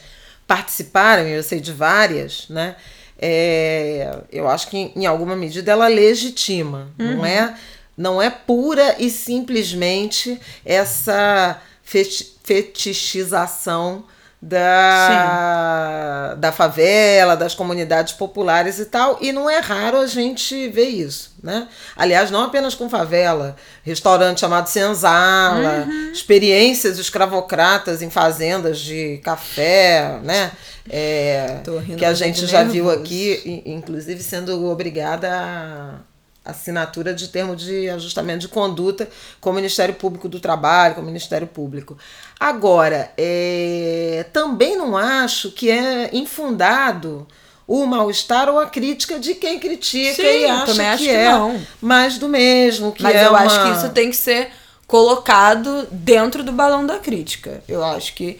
participaram, 0.46 1.26
e 1.26 1.32
eu 1.32 1.42
sei 1.42 1.60
de 1.60 1.72
várias, 1.72 2.48
né? 2.48 2.76
É, 3.18 4.24
eu 4.30 4.46
acho 4.46 4.68
que 4.68 4.92
em 4.94 5.06
alguma 5.06 5.34
medida 5.34 5.72
ela 5.72 5.88
legitima, 5.88 6.90
uhum. 6.98 7.16
não 7.16 7.26
é? 7.26 7.54
Não 7.96 8.20
é 8.20 8.28
pura 8.28 8.94
e 8.98 9.08
simplesmente 9.08 10.38
essa 10.64 11.62
fetichização 11.82 14.04
da, 14.40 16.34
da 16.34 16.52
favela, 16.52 17.36
das 17.36 17.54
comunidades 17.54 18.12
populares 18.12 18.78
e 18.78 18.84
tal, 18.84 19.18
e 19.20 19.32
não 19.32 19.48
é 19.48 19.58
raro 19.60 19.98
a 19.98 20.06
gente 20.06 20.68
ver 20.68 20.88
isso, 20.88 21.34
né? 21.42 21.66
Aliás, 21.96 22.30
não 22.30 22.42
apenas 22.42 22.74
com 22.74 22.88
favela, 22.88 23.56
restaurante 23.82 24.40
chamado 24.40 24.68
Senzala, 24.68 25.86
uhum. 25.86 26.12
experiências 26.12 26.98
escravocratas 26.98 28.02
em 28.02 28.10
fazendas 28.10 28.78
de 28.78 29.18
café, 29.24 30.20
né? 30.22 30.52
É, 30.88 31.62
que 31.98 32.04
a 32.04 32.14
gente 32.14 32.46
já 32.46 32.62
viu 32.62 32.88
aqui, 32.88 33.62
inclusive 33.66 34.22
sendo 34.22 34.70
obrigada 34.70 35.28
a 35.32 36.15
assinatura 36.46 37.12
de 37.12 37.28
termo 37.28 37.54
de 37.56 37.88
ajustamento 37.90 38.40
de 38.40 38.48
conduta 38.48 39.08
com 39.40 39.50
o 39.50 39.52
Ministério 39.52 39.94
Público 39.94 40.28
do 40.28 40.40
Trabalho, 40.40 40.94
com 40.94 41.00
o 41.00 41.04
Ministério 41.04 41.46
Público. 41.46 41.96
Agora, 42.38 43.10
é, 43.16 44.26
também 44.32 44.76
não 44.76 44.96
acho 44.96 45.50
que 45.50 45.70
é 45.70 46.10
infundado 46.12 47.26
o 47.66 47.84
mal-estar 47.84 48.48
ou 48.48 48.60
a 48.60 48.66
crítica 48.66 49.18
de 49.18 49.34
quem 49.34 49.58
critica 49.58 50.22
Sim, 50.22 50.22
e 50.22 50.44
acha 50.44 50.96
que, 50.96 51.04
que, 51.04 51.10
é 51.10 51.30
não. 51.30 51.60
mais 51.80 52.16
do 52.16 52.28
mesmo. 52.28 52.92
Que 52.92 53.02
Mas 53.02 53.16
é 53.16 53.26
eu 53.26 53.30
uma... 53.30 53.40
acho 53.40 53.62
que 53.62 53.70
isso 53.70 53.88
tem 53.90 54.10
que 54.10 54.16
ser 54.16 54.50
colocado 54.86 55.86
dentro 55.90 56.44
do 56.44 56.52
balão 56.52 56.86
da 56.86 56.98
crítica. 56.98 57.62
Eu 57.68 57.84
acho 57.84 58.14
que 58.14 58.38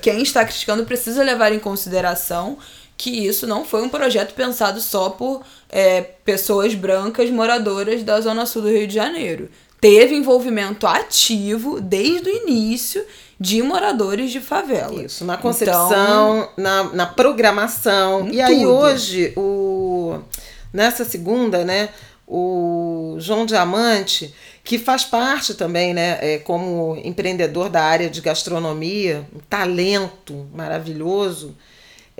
quem 0.00 0.22
está 0.22 0.44
criticando 0.44 0.84
precisa 0.84 1.22
levar 1.22 1.52
em 1.52 1.58
consideração 1.58 2.58
que 2.98 3.10
isso 3.10 3.46
não 3.46 3.64
foi 3.64 3.80
um 3.82 3.88
projeto 3.88 4.34
pensado 4.34 4.80
só 4.80 5.08
por 5.08 5.42
é, 5.70 6.00
pessoas 6.02 6.74
brancas 6.74 7.30
moradoras 7.30 8.02
da 8.02 8.20
Zona 8.20 8.44
Sul 8.44 8.62
do 8.62 8.68
Rio 8.68 8.88
de 8.88 8.94
Janeiro. 8.94 9.48
Teve 9.80 10.16
envolvimento 10.16 10.84
ativo 10.84 11.80
desde 11.80 12.28
o 12.28 12.36
início 12.48 13.06
de 13.38 13.62
moradores 13.62 14.32
de 14.32 14.40
favela. 14.40 15.00
Isso, 15.00 15.24
na 15.24 15.36
concepção, 15.36 16.38
então, 16.40 16.48
na, 16.56 16.84
na 16.92 17.06
programação. 17.06 18.26
E 18.26 18.30
tudo. 18.30 18.42
aí 18.42 18.66
hoje, 18.66 19.32
o, 19.36 20.18
nessa 20.72 21.04
segunda, 21.04 21.64
né, 21.64 21.90
o 22.26 23.14
João 23.20 23.46
Diamante, 23.46 24.34
que 24.64 24.76
faz 24.76 25.04
parte 25.04 25.54
também, 25.54 25.94
né, 25.94 26.18
é, 26.20 26.38
como 26.38 27.00
empreendedor 27.04 27.68
da 27.68 27.84
área 27.84 28.10
de 28.10 28.20
gastronomia, 28.20 29.24
um 29.32 29.38
talento 29.48 30.48
maravilhoso, 30.52 31.56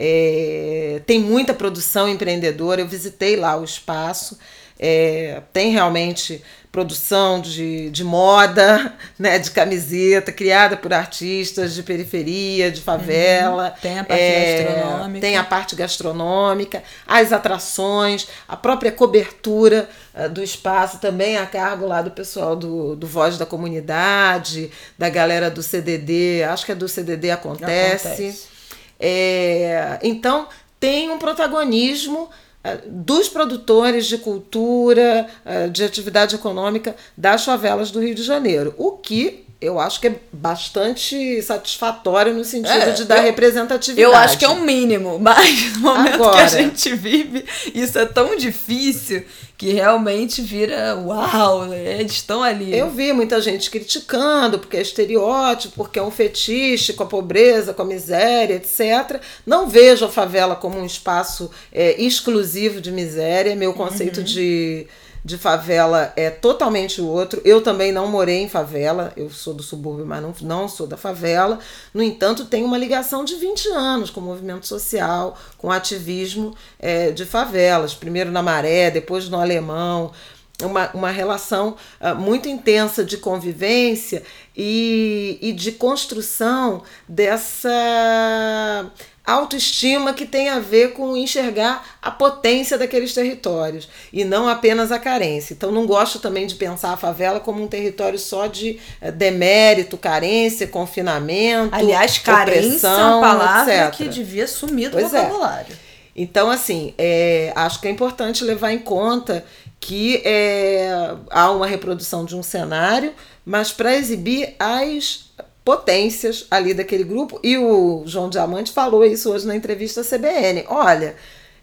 é, 0.01 1.03
tem 1.05 1.19
muita 1.19 1.53
produção 1.53 2.09
empreendedora. 2.09 2.81
Eu 2.81 2.87
visitei 2.87 3.35
lá 3.35 3.59
o 3.59 3.65
espaço. 3.65 4.39
É, 4.79 5.43
tem 5.53 5.73
realmente 5.73 6.41
produção 6.71 7.41
de, 7.41 7.91
de 7.91 8.05
moda, 8.05 8.95
né, 9.19 9.41
de 9.41 9.51
camiseta, 9.51 10.31
criada 10.31 10.77
por 10.77 10.93
artistas 10.95 11.75
de 11.75 11.83
periferia, 11.83 12.71
de 12.71 12.81
favela. 12.81 13.75
Uhum. 13.75 13.81
Tem 13.83 13.99
a 13.99 14.05
parte 14.05 14.23
é, 14.23 14.63
gastronômica. 14.63 15.21
Tem 15.21 15.37
a 15.37 15.45
parte 15.45 15.75
gastronômica, 15.75 16.83
as 17.05 17.33
atrações, 17.33 18.29
a 18.47 18.57
própria 18.57 18.93
cobertura 18.93 19.89
uh, 20.15 20.29
do 20.29 20.45
espaço 20.45 21.01
também 21.01 21.37
a 21.37 21.47
cargo 21.47 21.85
lá 21.85 22.03
do 22.03 22.13
pessoal 22.13 22.55
do, 22.55 22.95
do 22.95 23.07
Voz 23.09 23.37
da 23.37 23.47
Comunidade, 23.47 24.71
da 24.97 25.09
galera 25.09 25.51
do 25.51 25.63
CDD, 25.63 26.45
acho 26.45 26.65
que 26.65 26.71
é 26.71 26.77
do 26.77 26.87
CDD 26.87 27.33
Acontece. 27.33 28.07
Acontece. 28.07 28.58
É, 28.99 29.99
então, 30.03 30.49
tem 30.81 31.11
um 31.11 31.19
protagonismo 31.19 32.29
é, 32.63 32.79
dos 32.87 33.29
produtores 33.29 34.07
de 34.07 34.19
cultura, 34.19 35.29
é, 35.45 35.69
de 35.69 35.85
atividade 35.85 36.35
econômica 36.35 36.97
das 37.17 37.45
favelas 37.45 37.91
do 37.91 38.01
Rio 38.01 38.15
de 38.15 38.23
Janeiro, 38.23 38.75
o 38.77 38.93
que 38.93 39.48
eu 39.61 39.81
acho 39.81 40.01
que 40.01 40.07
é 40.07 40.15
bastante 40.33 41.43
satisfatório 41.43 42.33
no 42.33 42.45
sentido 42.45 42.71
é, 42.71 42.91
de 42.93 43.05
dar 43.05 43.19
eu, 43.19 43.23
representatividade. 43.25 44.01
Eu 44.01 44.15
acho 44.15 44.39
que 44.39 44.45
é 44.45 44.49
o 44.49 44.53
um 44.53 44.61
mínimo, 44.61 45.19
mas 45.21 45.73
no 45.75 45.81
momento 45.81 46.15
Agora, 46.15 46.37
que 46.37 46.43
a 46.43 46.47
gente 46.47 46.95
vive, 46.95 47.45
isso 47.75 47.99
é 47.99 48.07
tão 48.07 48.37
difícil 48.37 49.25
que 49.57 49.73
realmente 49.73 50.41
vira 50.41 50.95
uau, 50.97 51.67
né? 51.67 51.99
eles 51.99 52.13
estão 52.13 52.45
ali. 52.45 52.73
Eu 52.73 52.89
vi 52.89 53.13
muita 53.13 53.41
gente 53.41 53.69
criticando 53.69 54.61
porque 54.61 54.77
é 54.77 54.81
estereótipo, 54.81 55.75
porque 55.75 55.99
é 55.99 56.03
um 56.03 56.13
fetiche 56.13 56.93
com 56.93 57.03
a 57.03 57.07
pobreza, 57.07 57.75
com 57.75 57.83
a 57.83 57.85
miséria, 57.85 58.55
etc. 58.55 59.21
Não 59.45 59.69
vejo 59.69 60.05
a 60.05 60.09
favela 60.09 60.55
como 60.55 60.79
um 60.79 60.87
espaço 60.87 61.51
é, 61.73 62.01
exclusivo 62.01 62.81
de 62.81 62.93
miséria. 62.93 63.57
Meu 63.57 63.75
conceito 63.75 64.19
uhum. 64.19 64.25
de 64.25 64.87
de 65.29 65.37
favela 65.37 66.11
é 66.17 66.31
totalmente 66.31 67.03
outro. 67.03 67.43
Eu 67.45 67.61
também 67.61 67.93
não 67.93 68.09
morei 68.09 68.39
em 68.39 68.49
favela, 68.49 69.13
eu 69.15 69.29
sou 69.29 69.53
do 69.53 69.63
subúrbio, 69.63 70.07
mas 70.07 70.23
não, 70.23 70.35
não 70.41 70.67
sou 70.67 70.87
da 70.87 70.97
favela. 70.97 71.59
No 71.93 72.03
entanto, 72.03 72.47
tenho 72.47 72.67
uma 72.67 72.79
ligação 72.79 73.27
de 73.27 73.37
20 73.37 73.69
anos 73.69 74.09
com 74.09 74.21
o 74.21 74.25
movimento 74.25 74.67
social, 74.67 75.37
com 75.59 75.71
ativismo 75.71 76.57
é, 76.79 77.11
de 77.11 77.27
favelas. 77.27 77.95
Primeiro 77.95 78.33
na 78.33 78.43
Maré, 78.43 78.91
depois 78.91 79.29
no 79.29 79.39
Alemão. 79.39 80.13
Uma, 80.61 80.91
uma 80.93 81.11
relação 81.13 81.77
uh, 82.01 82.17
muito 82.17 82.49
intensa 82.49 83.05
de 83.05 83.17
convivência 83.17 84.25
e, 84.57 85.39
e 85.41 85.53
de 85.53 85.71
construção 85.71 86.83
dessa 87.09 88.91
autoestima 89.33 90.15
que 90.15 90.25
tem 90.25 90.49
a 90.49 90.59
ver 90.59 90.93
com 90.93 91.17
enxergar 91.17 91.99
a 92.01 92.11
potência 92.11 92.79
daqueles 92.79 93.13
territórios 93.13 93.89
e 94.13 94.25
não 94.25 94.49
apenas 94.49 94.91
a 94.91 94.99
carência. 94.99 95.53
Então, 95.55 95.71
não 95.71 95.87
gosto 95.87 96.19
também 96.19 96.47
de 96.47 96.55
pensar 96.55 96.93
a 96.93 96.97
favela 96.97 97.39
como 97.39 97.63
um 97.63 97.67
território 97.67 98.19
só 98.19 98.47
de 98.47 98.79
eh, 99.01 99.13
demérito, 99.13 99.99
carência, 99.99 100.67
confinamento. 100.67 101.75
Aliás, 101.75 102.19
carência 102.19 102.89
é 102.89 103.05
uma 103.05 103.21
palavra 103.21 103.89
etc. 103.89 103.97
que 103.97 104.09
devia 104.09 104.47
sumir 104.47 104.91
do 104.91 104.97
pois 104.97 105.13
é. 105.13 105.23
vocabulário. 105.23 105.75
É. 105.75 105.89
Então, 106.17 106.51
assim, 106.51 106.95
é, 106.99 107.53
acho 107.55 107.81
que 107.81 107.87
é 107.87 107.91
importante 107.91 108.43
levar 108.43 108.73
em 108.73 108.79
conta 108.79 109.45
que 109.79 110.21
é, 110.25 110.91
há 111.31 111.51
uma 111.51 111.67
reprodução 111.67 112.25
de 112.25 112.35
um 112.35 112.43
cenário, 112.43 113.15
mas 113.45 113.73
para 113.73 113.95
exibir 113.95 114.57
as 114.59 115.29
potências 115.69 116.47
ali 116.51 116.73
daquele 116.73 117.05
grupo. 117.05 117.39
E 117.43 117.59
o 117.59 118.03
João 118.07 118.31
Diamante 118.31 118.73
falou 118.73 119.05
isso 119.05 119.31
hoje 119.31 119.47
na 119.47 119.55
entrevista 119.55 120.01
à 120.01 120.03
CBN. 120.03 120.65
Olha, 120.67 121.15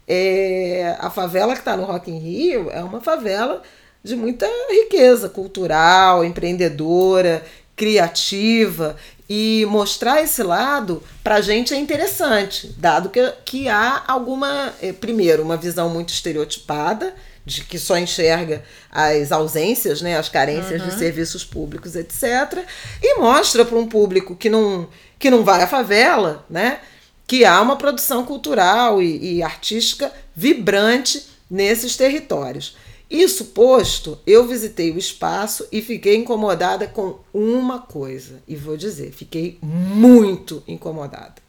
é, 0.06 0.94
a 1.00 1.10
favela 1.10 1.54
que 1.54 1.58
está 1.58 1.76
no 1.76 1.82
Rock 1.82 2.08
in 2.08 2.18
Rio 2.20 2.70
é 2.70 2.84
uma 2.84 3.00
favela 3.00 3.62
de 4.04 4.14
muita 4.14 4.46
riqueza 4.70 5.28
cultural, 5.28 6.24
empreendedora, 6.24 7.44
criativa. 7.74 8.94
E 9.28 9.66
mostrar 9.68 10.22
esse 10.22 10.40
lado 10.40 11.02
para 11.24 11.34
a 11.34 11.40
gente 11.40 11.74
é 11.74 11.76
interessante, 11.76 12.72
dado 12.78 13.08
que, 13.08 13.20
que 13.44 13.68
há 13.68 14.04
alguma, 14.06 14.72
é, 14.80 14.92
primeiro, 14.92 15.42
uma 15.42 15.56
visão 15.56 15.88
muito 15.88 16.10
estereotipada 16.10 17.12
de 17.46 17.62
que 17.62 17.78
só 17.78 17.96
enxerga 17.96 18.64
as 18.90 19.30
ausências, 19.30 20.02
né, 20.02 20.18
as 20.18 20.28
carências 20.28 20.82
uhum. 20.82 20.88
de 20.88 20.98
serviços 20.98 21.44
públicos, 21.44 21.94
etc. 21.94 22.64
E 23.00 23.18
mostra 23.20 23.64
para 23.64 23.78
um 23.78 23.86
público 23.86 24.34
que 24.34 24.50
não, 24.50 24.88
que 25.16 25.30
não 25.30 25.44
vai 25.44 25.62
à 25.62 25.66
favela, 25.68 26.44
né, 26.50 26.80
que 27.24 27.44
há 27.44 27.62
uma 27.62 27.76
produção 27.76 28.24
cultural 28.26 29.00
e, 29.00 29.36
e 29.36 29.42
artística 29.44 30.12
vibrante 30.34 31.24
nesses 31.48 31.96
territórios. 31.96 32.76
Isso 33.08 33.44
posto, 33.46 34.18
eu 34.26 34.48
visitei 34.48 34.90
o 34.90 34.98
espaço 34.98 35.68
e 35.70 35.80
fiquei 35.80 36.16
incomodada 36.16 36.88
com 36.88 37.20
uma 37.32 37.78
coisa. 37.78 38.42
E 38.48 38.56
vou 38.56 38.76
dizer, 38.76 39.12
fiquei 39.12 39.58
muito 39.62 40.60
incomodada 40.66 41.45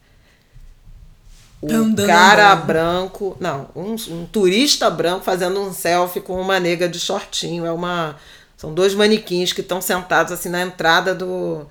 um 1.62 1.96
cara 1.96 2.56
branco, 2.56 3.36
não, 3.40 3.70
um, 3.76 3.96
um, 4.10 4.26
turista 4.26 4.90
branco 4.90 5.24
fazendo 5.24 5.60
um 5.60 5.74
selfie 5.74 6.22
com 6.22 6.40
uma 6.40 6.60
nega 6.60 6.88
de 6.88 7.00
shortinho. 7.00 7.66
É 7.66 7.72
uma 7.72 8.16
São 8.56 8.74
dois 8.74 8.94
manequins 8.94 9.54
que 9.54 9.62
estão 9.62 9.82
sentados 9.82 10.32
assim 10.32 10.50
na 10.50 10.62
entrada 10.62 11.16
do, 11.16 11.68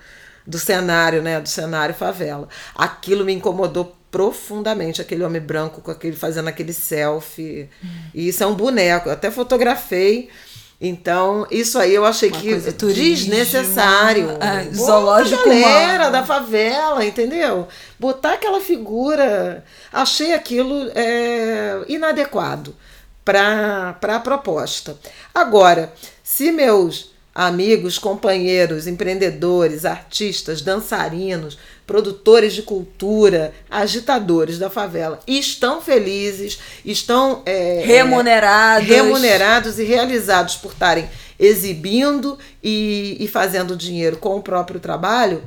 do 0.47 0.59
cenário, 0.59 1.23
né? 1.23 1.41
Do 1.41 1.49
cenário 1.49 1.95
favela. 1.95 2.49
Aquilo 2.75 3.25
me 3.25 3.33
incomodou 3.33 3.97
profundamente, 4.11 5.03
aquele 5.03 5.23
homem 5.23 5.41
branco 5.41 5.81
com 5.81 5.91
aquele 5.91 6.17
fazendo 6.17 6.49
aquele 6.49 6.73
selfie. 6.73 7.69
E 8.15 8.29
isso 8.29 8.43
é 8.43 8.47
um 8.47 8.55
boneco. 8.55 9.09
Eu 9.09 9.13
até 9.13 9.31
fotografei. 9.31 10.31
Então, 10.79 11.47
isso 11.51 11.79
aí 11.79 11.95
eu 11.95 12.05
achei 12.05 12.29
Uma 12.31 12.39
que 12.39 12.55
desnecessário. 12.93 14.31
É, 14.41 14.71
zoológico 14.75 15.43
galera 15.49 16.11
da 16.11 16.23
favela, 16.23 17.05
entendeu? 17.05 17.67
Botar 17.99 18.35
aquela 18.35 18.61
figura. 18.61 19.65
Achei 19.91 20.35
aquilo 20.35 20.91
é, 20.95 21.83
inadequado 21.89 22.75
para 23.25 23.97
a 24.03 24.21
proposta. 24.21 24.97
Agora, 25.35 25.93
se 26.23 26.53
meus 26.53 27.16
amigos, 27.37 27.99
companheiros, 27.99 28.87
empreendedores, 28.87 29.85
artistas, 29.85 30.63
dançarinos, 30.63 31.59
produtores 31.87 32.55
de 32.55 32.63
cultura, 32.63 33.53
agitadores 33.71 34.59
da 34.59 34.71
favela 34.71 35.21
estão 35.27 35.83
felizes, 35.83 36.59
estão 36.83 37.43
é, 37.45 37.83
remunerados. 37.85 38.89
remunerados 38.89 39.79
e 39.79 39.85
realizados 39.85 40.57
por 40.57 40.73
estarem 40.73 41.07
exibindo 41.39 42.39
e, 42.65 43.19
e 43.21 43.29
fazendo 43.29 43.77
dinheiro 43.77 44.17
com 44.17 44.37
o 44.37 44.43
próprio 44.43 44.81
trabalho, 44.81 45.43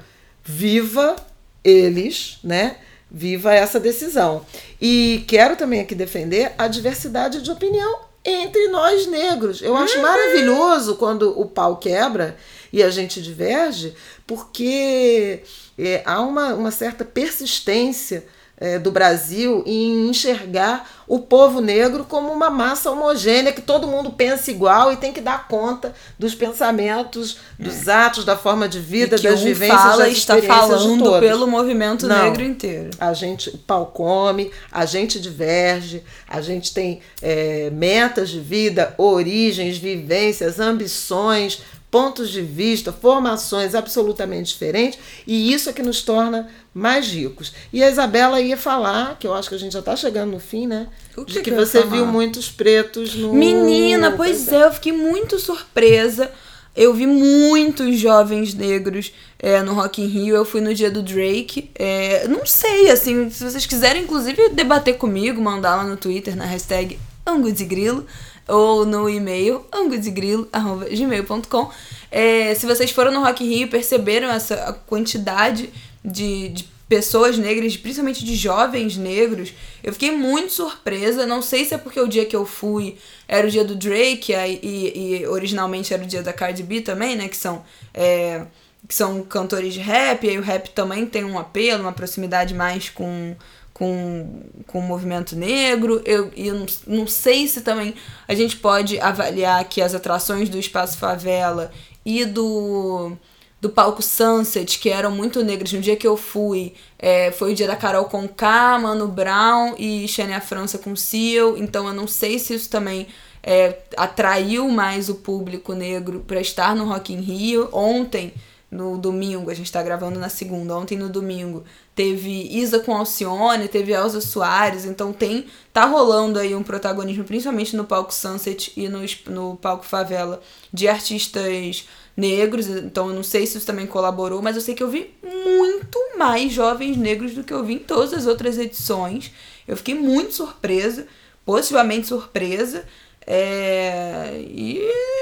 viva 0.45 1.15
eles, 1.63 2.37
né? 2.43 2.75
Viva 3.09 3.51
essa 3.51 3.79
decisão. 3.79 4.45
E 4.79 5.23
quero 5.27 5.55
também 5.55 5.79
aqui 5.79 5.95
defender 5.95 6.53
a 6.55 6.67
diversidade 6.67 7.41
de 7.41 7.49
opinião 7.49 8.09
entre 8.30 8.67
nós 8.67 9.07
negros. 9.07 9.61
Eu 9.61 9.75
acho 9.75 9.95
uhum. 9.97 10.01
maravilhoso 10.01 10.95
quando 10.95 11.39
o 11.39 11.45
pau 11.45 11.77
quebra 11.77 12.38
e 12.71 12.84
a 12.84 12.89
gente 12.89 13.21
diverge, 13.21 13.95
porque 14.27 15.41
é, 15.77 16.03
há 16.05 16.21
uma, 16.21 16.53
uma 16.53 16.71
certa 16.71 17.03
persistência 17.03 18.25
é, 18.60 18.78
do 18.78 18.91
Brasil 18.91 19.64
em 19.66 20.10
enxergar 20.10 20.89
o 21.07 21.18
povo 21.18 21.60
negro 21.60 22.03
como 22.03 22.32
uma 22.32 22.51
massa 22.51 22.91
homogênea 22.91 23.51
que 23.51 23.62
todo 23.62 23.88
mundo 23.88 24.12
pensa 24.12 24.51
igual 24.51 24.91
e 24.93 24.97
tem 24.97 25.12
que 25.12 25.22
dar 25.22 25.47
conta 25.47 25.93
dos 26.20 26.36
pensamentos, 26.36 27.38
dos 27.57 27.88
é. 27.88 27.91
atos, 27.91 28.24
da 28.24 28.38
forma 28.38 28.70
de 28.70 28.80
vida, 28.80 29.16
e 29.16 29.22
das 29.22 29.41
um 29.41 29.45
vivências, 29.45 29.82
fala, 29.82 30.03
das 30.05 30.14
está 30.14 30.39
falando 30.41 31.20
pelo 31.20 31.47
movimento 31.47 32.05
Não, 32.05 32.24
negro 32.26 32.43
inteiro. 32.43 32.91
A 32.99 33.14
gente 33.14 33.49
pau 33.66 33.88
come, 33.88 34.51
a 34.72 34.86
gente 34.86 35.20
diverge, 35.20 36.03
a 36.28 36.41
gente 36.41 36.74
tem 36.74 36.99
é, 37.22 37.72
metas 37.72 38.30
de 38.30 38.39
vida, 38.39 38.93
origens, 38.97 39.78
vivências, 39.78 40.60
ambições, 40.60 41.64
pontos 41.91 42.29
de 42.29 42.41
vista, 42.41 42.91
formações 42.91 43.73
absolutamente 43.73 44.53
diferentes, 44.53 44.99
e 45.25 45.51
isso 45.51 45.69
é 45.69 45.73
que 45.73 45.81
nos 45.81 46.01
torna 46.01 46.47
mais 46.73 47.07
ricos. 47.07 47.51
E 47.73 47.83
a 47.83 47.89
Isabela 47.89 48.39
ia 48.39 48.57
falar, 48.57 49.17
que 49.19 49.25
eu 49.25 49.33
acho 49.33 49.49
que 49.49 49.55
a 49.55 49.57
gente 49.57 49.73
já 49.73 49.79
está 49.79 49.95
chegando 49.95 50.31
no 50.31 50.39
fim, 50.39 50.67
né? 50.67 50.87
O 51.17 51.25
que 51.25 51.33
de 51.33 51.41
que, 51.41 51.49
que 51.49 51.55
você 51.55 51.83
viu 51.83 52.05
muitos 52.05 52.49
pretos 52.49 53.15
no. 53.15 53.33
Menina, 53.33 54.11
pois 54.11 54.47
é, 54.51 54.63
eu 54.65 54.71
fiquei 54.71 54.91
muito 54.93 55.39
surpresa. 55.39 56.31
Eu 56.75 56.93
vi 56.93 57.07
muitos 57.07 57.97
jovens 57.99 58.53
negros 58.53 59.11
é, 59.39 59.61
no 59.63 59.73
Rock 59.73 60.01
in 60.01 60.05
Rio. 60.05 60.35
Eu 60.35 60.45
fui 60.45 60.61
no 60.61 60.73
dia 60.73 60.89
do 60.89 61.01
Drake. 61.01 61.71
É, 61.75 62.25
não 62.27 62.45
sei, 62.45 62.89
assim, 62.89 63.29
se 63.29 63.43
vocês 63.43 63.65
quiserem, 63.65 64.03
inclusive, 64.03 64.49
debater 64.49 64.95
comigo, 64.95 65.41
mandar 65.41 65.75
lá 65.75 65.83
no 65.83 65.97
Twitter, 65.97 66.37
na 66.37 66.45
hashtag 66.45 66.97
Angus 67.25 67.59
e 67.59 67.65
Grilo 67.65 68.05
ou 68.50 68.86
no 68.86 69.10
e-mail 69.10 69.66
angudegrilo.gmail.com. 69.72 71.72
É, 72.12 72.56
se 72.56 72.66
vocês 72.66 72.91
foram 72.91 73.12
no 73.12 73.22
Rock 73.22 73.43
Rio 73.43 73.64
e 73.64 73.68
perceberam 73.68 74.30
essa 74.30 74.74
quantidade 74.88 75.70
de, 76.04 76.50
de 76.50 76.68
pessoas 76.89 77.38
negras, 77.38 77.78
principalmente 77.78 78.26
de 78.26 78.36
jovens 78.36 78.97
negros, 78.97 79.54
eu 79.84 79.93
fiquei 79.93 80.12
muito 80.12 80.52
surpresa. 80.52 81.28
Não 81.28 81.41
sei 81.41 81.64
se 81.64 81.76
é 81.76 81.78
porque 81.78 82.00
o 82.00 82.08
dia 82.08 82.26
que 82.26 82.36
eu 82.36 82.45
fui 82.45 82.97
era 83.28 83.45
o 83.45 83.52
dia 83.52 83.64
do 83.64 83.76
Drake 83.76 84.34
e, 84.34 84.60
e, 84.64 85.22
e 85.22 85.28
originalmente 85.28 85.93
era 85.93 86.04
o 86.04 86.08
dia 86.08 86.24
da 86.24 86.34
Cardi 86.34 86.64
B 86.64 86.82
também, 86.82 87.16
né? 87.16 87.28
Que 87.28 87.38
são, 87.38 87.64
é, 87.93 88.43
que 88.88 88.95
são 88.95 89.22
cantores 89.22 89.76
de 89.76 89.80
rap, 89.80 90.26
e 90.26 90.32
aí 90.32 90.38
o 90.39 90.41
rap 90.41 90.72
também 90.72 91.06
tem 91.06 91.24
um 91.24 91.38
apelo, 91.38 91.84
uma 91.84 91.93
proximidade 91.93 92.56
mais 92.56 92.89
com 92.89 93.36
com, 93.80 94.41
com 94.67 94.80
o 94.80 94.82
movimento 94.82 95.38
negro. 95.38 96.01
Eu, 96.05 96.30
eu 96.36 96.65
não, 96.86 97.07
sei 97.07 97.47
se 97.47 97.61
também 97.61 97.95
a 98.27 98.36
gente 98.36 98.57
pode 98.57 98.99
avaliar 98.99 99.63
que 99.63 99.82
as 99.82 99.95
atrações 99.95 100.49
do 100.49 100.59
Espaço 100.59 100.97
Favela 100.97 101.71
e 102.05 102.25
do, 102.25 103.13
do 103.61 103.69
palco 103.69 104.03
Sunset, 104.03 104.77
que 104.80 104.89
eram 104.89 105.11
muito 105.11 105.41
negras. 105.41 105.71
No 105.71 105.80
dia 105.80 105.95
que 105.95 106.05
eu 106.05 106.17
fui, 106.17 106.73
é, 106.99 107.32
foi 107.32 107.53
o 107.53 107.55
dia 107.55 107.67
da 107.67 107.75
Carol 107.77 108.03
Conká, 108.05 108.77
Mano 108.77 109.07
Brown 109.07 109.75
e 109.77 110.05
Xenia 110.09 110.41
França 110.41 110.77
com 110.77 110.93
Seal. 110.93 111.57
Então 111.57 111.88
eu 111.88 111.93
não 111.93 112.05
sei 112.05 112.38
se 112.38 112.53
isso 112.53 112.69
também 112.69 113.07
é, 113.41 113.77
atraiu 113.95 114.67
mais 114.67 115.07
o 115.07 115.15
público 115.15 115.71
negro 115.71 116.25
para 116.27 116.41
estar 116.41 116.75
no 116.75 116.84
Rock 116.84 117.13
in 117.13 117.21
Rio. 117.21 117.69
Ontem 117.71 118.34
no 118.72 118.97
domingo, 118.97 119.49
a 119.49 119.53
gente 119.53 119.72
tá 119.72 119.82
gravando 119.82 120.20
na 120.20 120.30
segunda, 120.30 120.76
ontem 120.76 120.97
no 120.97 121.09
domingo, 121.09 121.63
teve 121.95 122.47
Isa 122.55 122.80
com 122.80 122.95
Alcione, 122.95 123.67
teve 123.67 123.91
Elza 123.91 124.22
Soares, 124.22 124.86
então 124.86 125.11
tem 125.11 125.47
tá 125.74 125.86
rolando 125.86 126.38
aí 126.38 126.53
um 126.53 126.61
protagonismo, 126.61 127.24
principalmente 127.24 127.76
no 127.76 127.84
palco 127.84 128.13
Sunset 128.13 128.72
e 128.78 128.88
no, 128.88 128.99
no 129.28 129.55
palco 129.57 129.86
Favela, 129.86 130.39
de 130.72 130.88
artistas 130.88 131.88
negros, 132.15 132.67
então 132.67 133.09
eu 133.09 133.15
não 133.15 133.24
sei 133.24 133.47
se 133.47 133.57
isso 133.57 133.65
também 133.65 133.88
colaborou, 133.88 134.41
mas 134.41 134.55
eu 134.55 134.61
sei 134.61 134.76
que 134.76 134.84
eu 134.84 134.89
vi 134.89 135.15
muito 135.24 135.97
mais 136.17 136.51
jovens 136.51 136.97
negros 136.97 137.34
do 137.34 137.43
que 137.43 137.53
eu 137.53 137.63
vi 137.63 137.76
em 137.76 137.80
todas 137.80 138.13
as 138.13 138.28
outras 138.28 138.57
edições. 138.57 139.32
Eu 139.67 139.78
fiquei 139.78 139.95
muito 139.95 140.34
surpresa, 140.34 141.07
positivamente 141.45 142.07
surpresa. 142.07 142.86
É, 143.32 144.41
e 144.41 144.80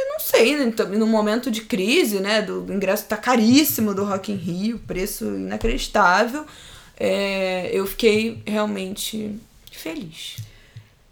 não 0.07 0.17
sei, 0.17 0.55
né? 0.55 0.63
Então, 0.63 0.87
no 0.87 1.05
momento 1.05 1.51
de 1.51 1.61
crise, 1.61 2.21
né? 2.21 2.41
Do, 2.41 2.73
ingresso 2.73 3.03
tá 3.05 3.17
caríssimo 3.17 3.93
do 3.93 4.05
Rock 4.05 4.31
in 4.31 4.35
Rio, 4.35 4.79
preço 4.79 5.25
inacreditável. 5.25 6.45
É, 6.97 7.69
eu 7.73 7.85
fiquei 7.85 8.41
realmente 8.45 9.37
feliz. 9.73 10.37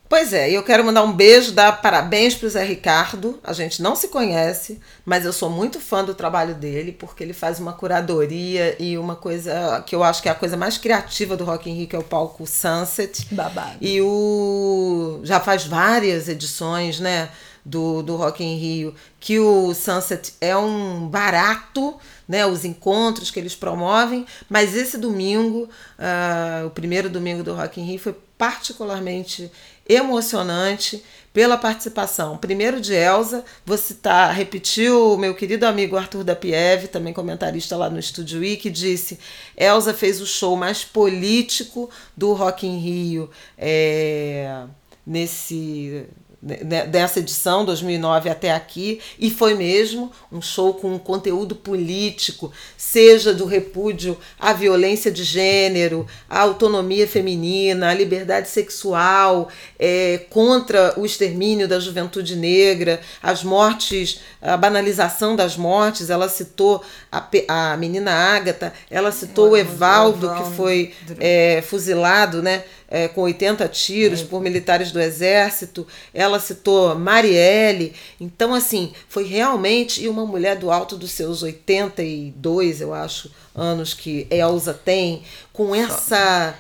Pois 0.07 0.33
é, 0.33 0.51
eu 0.51 0.61
quero 0.61 0.85
mandar 0.85 1.03
um 1.03 1.11
beijo, 1.11 1.51
dar 1.51 1.81
parabéns 1.81 2.35
para 2.35 2.45
o 2.45 2.49
Zé 2.49 2.63
Ricardo. 2.63 3.39
A 3.43 3.53
gente 3.53 3.81
não 3.81 3.95
se 3.95 4.07
conhece, 4.07 4.79
mas 5.03 5.25
eu 5.25 5.33
sou 5.33 5.49
muito 5.49 5.79
fã 5.79 6.03
do 6.03 6.13
trabalho 6.13 6.53
dele, 6.53 6.91
porque 6.91 7.23
ele 7.23 7.33
faz 7.33 7.59
uma 7.59 7.73
curadoria 7.73 8.75
e 8.79 8.97
uma 8.97 9.15
coisa 9.15 9.83
que 9.85 9.95
eu 9.95 10.03
acho 10.03 10.21
que 10.21 10.29
é 10.29 10.31
a 10.31 10.35
coisa 10.35 10.55
mais 10.55 10.77
criativa 10.77 11.35
do 11.35 11.43
Rock 11.43 11.69
in 11.69 11.73
Rio, 11.73 11.87
que 11.87 11.95
é 11.95 11.99
o 11.99 12.03
palco 12.03 12.45
Sunset. 12.45 13.33
Babado. 13.33 13.77
E 13.81 13.99
o 13.99 15.21
já 15.23 15.39
faz 15.39 15.65
várias 15.65 16.29
edições, 16.29 16.99
né? 16.99 17.29
do, 17.65 18.03
do 18.03 18.15
Rock 18.15 18.43
in 18.43 18.57
Rio, 18.57 18.93
que 19.19 19.39
o 19.39 19.73
Sunset 19.73 20.33
é 20.39 20.55
um 20.55 21.07
barato, 21.07 21.95
né, 22.27 22.45
os 22.45 22.63
encontros 22.63 23.31
que 23.31 23.39
eles 23.39 23.55
promovem, 23.55 24.25
mas 24.47 24.75
esse 24.75 24.97
domingo, 24.99 25.67
uh, 25.97 26.67
o 26.67 26.69
primeiro 26.69 27.09
domingo 27.09 27.43
do 27.43 27.55
Rock 27.55 27.81
in 27.81 27.85
Rio, 27.85 27.99
foi 27.99 28.15
particularmente 28.37 29.51
emocionante 29.88 31.03
pela 31.36 31.57
participação. 31.57 32.38
Primeiro 32.38 32.79
de 32.79 32.93
Elsa, 32.93 33.43
vou 33.65 33.77
citar, 33.77 34.33
repetiu 34.33 35.13
o 35.13 35.17
meu 35.17 35.36
querido 35.36 35.65
amigo 35.65 35.97
Arthur 35.97 36.23
da 36.23 36.33
Pieve, 36.33 36.88
também 36.88 37.11
comentarista 37.11 37.75
lá 37.75 37.89
no 37.89 37.99
Estúdio 37.99 38.41
I, 38.41 38.55
que 38.55 38.69
disse: 38.69 39.19
Elsa 39.57 39.93
fez 39.93 40.21
o 40.21 40.25
show 40.25 40.55
mais 40.55 40.86
político 40.86 41.89
do 42.15 42.31
Rock 42.31 42.65
in 42.65 42.77
Rio 42.77 43.29
é, 43.57 44.63
nesse 45.05 46.05
dessa 46.45 47.19
edição, 47.19 47.65
2009 47.65 48.29
até 48.29 48.53
aqui, 48.53 49.01
e 49.17 49.31
foi 49.31 49.55
mesmo 49.55 50.11
um 50.31 50.39
show 50.39 50.75
com 50.75 50.93
um 50.93 50.99
conteúdo 50.99 51.55
político, 51.55 52.51
seja 52.77 53.33
do 53.33 53.45
repúdio 53.45 54.15
à 54.39 54.53
violência 54.53 55.11
de 55.11 55.23
gênero, 55.23 56.05
à 56.29 56.41
autonomia 56.41 57.07
feminina, 57.07 57.89
à 57.89 57.93
liberdade 57.95 58.47
sexual, 58.47 59.49
é, 59.79 60.25
contra 60.29 60.93
o 60.99 61.05
extermínio 61.05 61.67
da 61.67 61.79
juventude 61.79 62.35
negra, 62.35 63.01
as 63.23 63.43
mortes, 63.43 64.21
a 64.39 64.55
banalização 64.55 65.35
das 65.35 65.57
mortes. 65.57 66.11
Ela 66.11 66.29
citou 66.29 66.83
a, 67.11 67.27
a 67.47 67.75
menina 67.77 68.11
Ágata, 68.11 68.71
ela 68.87 69.11
citou 69.11 69.51
o 69.51 69.57
Evaldo, 69.57 70.31
que 70.35 70.55
foi 70.55 70.93
é, 71.19 71.63
fuzilado, 71.67 72.43
né? 72.43 72.63
É, 72.89 73.07
com 73.07 73.21
80 73.21 73.67
tiros 73.69 74.21
por 74.21 74.41
militares 74.41 74.91
do 74.91 74.99
exército. 74.99 75.88
Ela 76.13 76.39
citou 76.39 76.95
Marielle. 76.95 77.93
Então, 78.19 78.53
assim, 78.53 78.93
foi 79.07 79.25
realmente 79.25 80.07
uma 80.07 80.25
mulher 80.25 80.57
do 80.57 80.71
alto 80.71 80.97
dos 80.97 81.11
seus 81.11 81.43
82, 81.43 82.81
eu 82.81 82.93
acho, 82.93 83.31
anos 83.53 83.93
que 83.93 84.27
Elsa 84.29 84.73
tem, 84.73 85.23
com 85.51 85.73
essa 85.75 86.55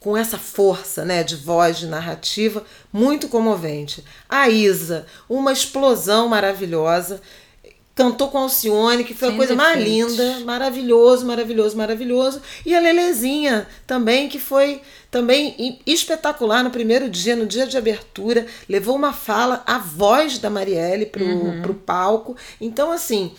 com 0.00 0.16
essa 0.16 0.38
força 0.38 1.04
né, 1.04 1.24
de 1.24 1.34
voz, 1.34 1.78
de 1.78 1.86
narrativa, 1.86 2.64
muito 2.92 3.28
comovente. 3.28 4.04
A 4.28 4.48
Isa, 4.48 5.06
uma 5.28 5.52
explosão 5.52 6.28
maravilhosa 6.28 7.20
cantou 7.98 8.28
com 8.28 8.38
a 8.38 8.42
Alcione, 8.42 9.02
que 9.02 9.12
foi 9.12 9.26
Sem 9.26 9.34
a 9.34 9.36
coisa 9.36 9.56
mais 9.56 9.82
linda, 9.82 10.38
maravilhoso, 10.44 11.26
maravilhoso, 11.26 11.76
maravilhoso. 11.76 12.40
E 12.64 12.72
a 12.72 12.78
Lelezinha 12.78 13.66
também, 13.88 14.28
que 14.28 14.38
foi 14.38 14.80
também 15.10 15.80
espetacular 15.84 16.62
no 16.62 16.70
primeiro 16.70 17.10
dia, 17.10 17.34
no 17.34 17.44
dia 17.44 17.66
de 17.66 17.76
abertura, 17.76 18.46
levou 18.68 18.94
uma 18.94 19.12
fala, 19.12 19.64
a 19.66 19.78
voz 19.78 20.38
da 20.38 20.48
Marielle 20.48 21.06
pro, 21.06 21.24
uhum. 21.24 21.60
pro 21.60 21.74
palco. 21.74 22.36
Então, 22.60 22.92
assim, 22.92 23.32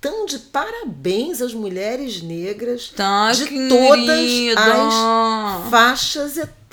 tão 0.00 0.26
de 0.26 0.38
parabéns 0.38 1.42
às 1.42 1.52
mulheres 1.52 2.22
negras 2.22 2.92
tá, 2.94 3.32
de 3.32 3.68
todas 3.68 4.20
as 4.56 5.70
faixas 5.70 6.36
etárias, 6.36 6.63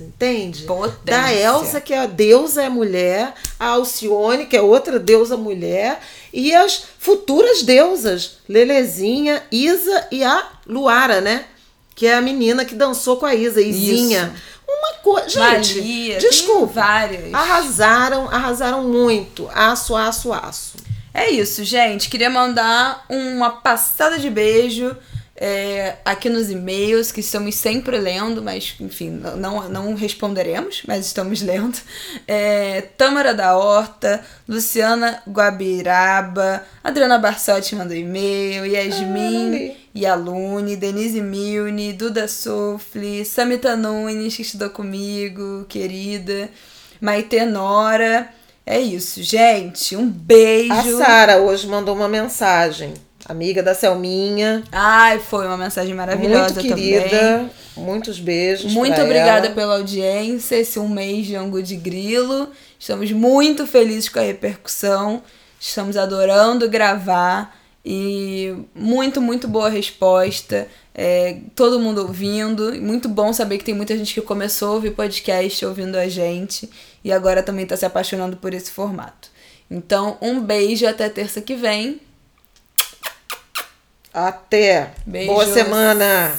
entende? 0.00 0.64
Potência. 0.64 0.98
Da 1.04 1.32
Elsa, 1.32 1.80
que 1.80 1.92
é 1.92 1.98
a 1.98 2.06
deusa 2.06 2.62
é 2.62 2.68
mulher, 2.68 3.34
a 3.58 3.66
Alcione, 3.68 4.46
que 4.46 4.56
é 4.56 4.62
outra 4.62 4.98
deusa 4.98 5.36
mulher, 5.36 6.00
e 6.32 6.54
as 6.54 6.84
futuras 6.98 7.62
deusas, 7.62 8.38
Lelezinha, 8.48 9.42
Isa 9.50 10.06
e 10.10 10.22
a 10.22 10.50
Luara, 10.66 11.20
né? 11.20 11.44
Que 11.94 12.06
é 12.06 12.14
a 12.14 12.20
menina 12.20 12.64
que 12.64 12.74
dançou 12.74 13.16
com 13.16 13.26
a 13.26 13.34
Isa, 13.34 13.60
Izinha. 13.60 14.32
Isso. 14.34 14.48
Uma 14.68 14.92
coisa. 15.02 15.28
Gente, 15.28 15.78
Maria, 15.78 16.18
desculpa. 16.18 16.66
várias. 16.66 17.32
Arrasaram, 17.32 18.28
arrasaram 18.28 18.84
muito. 18.84 19.48
Aço, 19.52 19.96
aço, 19.96 20.32
aço. 20.32 20.76
É 21.12 21.30
isso, 21.30 21.64
gente. 21.64 22.08
Queria 22.08 22.30
mandar 22.30 23.04
uma 23.08 23.50
passada 23.50 24.18
de 24.18 24.28
beijo 24.30 24.94
é, 25.40 25.94
aqui 26.04 26.28
nos 26.28 26.50
e-mails, 26.50 27.12
que 27.12 27.20
estamos 27.20 27.54
sempre 27.54 27.96
lendo, 27.96 28.42
mas, 28.42 28.74
enfim, 28.80 29.10
não, 29.36 29.68
não 29.68 29.94
responderemos, 29.94 30.82
mas 30.84 31.06
estamos 31.06 31.40
lendo. 31.42 31.78
É, 32.26 32.80
Tâmara 32.96 33.32
da 33.32 33.56
Horta, 33.56 34.20
Luciana 34.48 35.22
Guabiraba, 35.28 36.64
Adriana 36.82 37.20
Barsotti 37.20 37.76
mandou 37.76 37.96
e-mail, 37.96 38.66
Yasmin 38.66 39.76
e 39.94 40.04
Alune, 40.04 40.76
Denise 40.76 41.20
Milne, 41.20 41.92
Duda 41.92 42.26
Sofli, 42.26 43.24
Samita 43.24 43.76
Nunes, 43.76 44.34
que 44.34 44.42
estudou 44.42 44.70
comigo, 44.70 45.64
querida, 45.68 46.50
Maite 47.00 47.44
Nora. 47.44 48.28
É 48.66 48.80
isso, 48.80 49.22
gente. 49.22 49.96
Um 49.96 50.10
beijo. 50.10 50.72
A 50.72 51.04
Sara 51.04 51.38
hoje 51.38 51.68
mandou 51.68 51.94
uma 51.94 52.08
mensagem. 52.08 52.92
Amiga 53.28 53.62
da 53.62 53.74
Selminha. 53.74 54.64
Ai, 54.72 55.18
foi 55.18 55.46
uma 55.46 55.58
mensagem 55.58 55.94
maravilhosa 55.94 56.62
Muito 56.62 56.74
querida. 56.74 57.08
também. 57.10 57.50
Muitos 57.76 58.18
beijos. 58.18 58.72
Muito 58.72 58.98
obrigada 59.00 59.46
ela. 59.46 59.54
pela 59.54 59.76
audiência. 59.76 60.56
Esse 60.56 60.78
um 60.78 60.88
mês 60.88 61.26
de 61.26 61.36
Angu 61.36 61.62
de 61.62 61.76
Grilo. 61.76 62.48
Estamos 62.78 63.12
muito 63.12 63.66
felizes 63.66 64.08
com 64.08 64.18
a 64.18 64.22
repercussão. 64.22 65.22
Estamos 65.60 65.98
adorando 65.98 66.68
gravar. 66.70 67.54
E 67.84 68.54
muito, 68.74 69.20
muito 69.20 69.46
boa 69.46 69.68
resposta. 69.68 70.66
É, 70.94 71.36
todo 71.54 71.78
mundo 71.78 71.98
ouvindo. 72.00 72.80
Muito 72.80 73.10
bom 73.10 73.32
saber 73.34 73.58
que 73.58 73.64
tem 73.64 73.74
muita 73.74 73.96
gente 73.96 74.14
que 74.14 74.22
começou 74.22 74.70
a 74.70 74.74
ouvir 74.74 74.92
podcast 74.92 75.66
ouvindo 75.66 75.96
a 75.96 76.08
gente 76.08 76.68
e 77.04 77.12
agora 77.12 77.42
também 77.42 77.64
está 77.64 77.76
se 77.76 77.84
apaixonando 77.84 78.38
por 78.38 78.54
esse 78.54 78.70
formato. 78.70 79.30
Então, 79.70 80.16
um 80.22 80.40
beijo 80.40 80.86
até 80.86 81.10
terça 81.10 81.42
que 81.42 81.54
vem. 81.54 82.00
Até. 84.26 84.90
Beijos. 85.06 85.32
Boa 85.32 85.46
semana. 85.46 86.32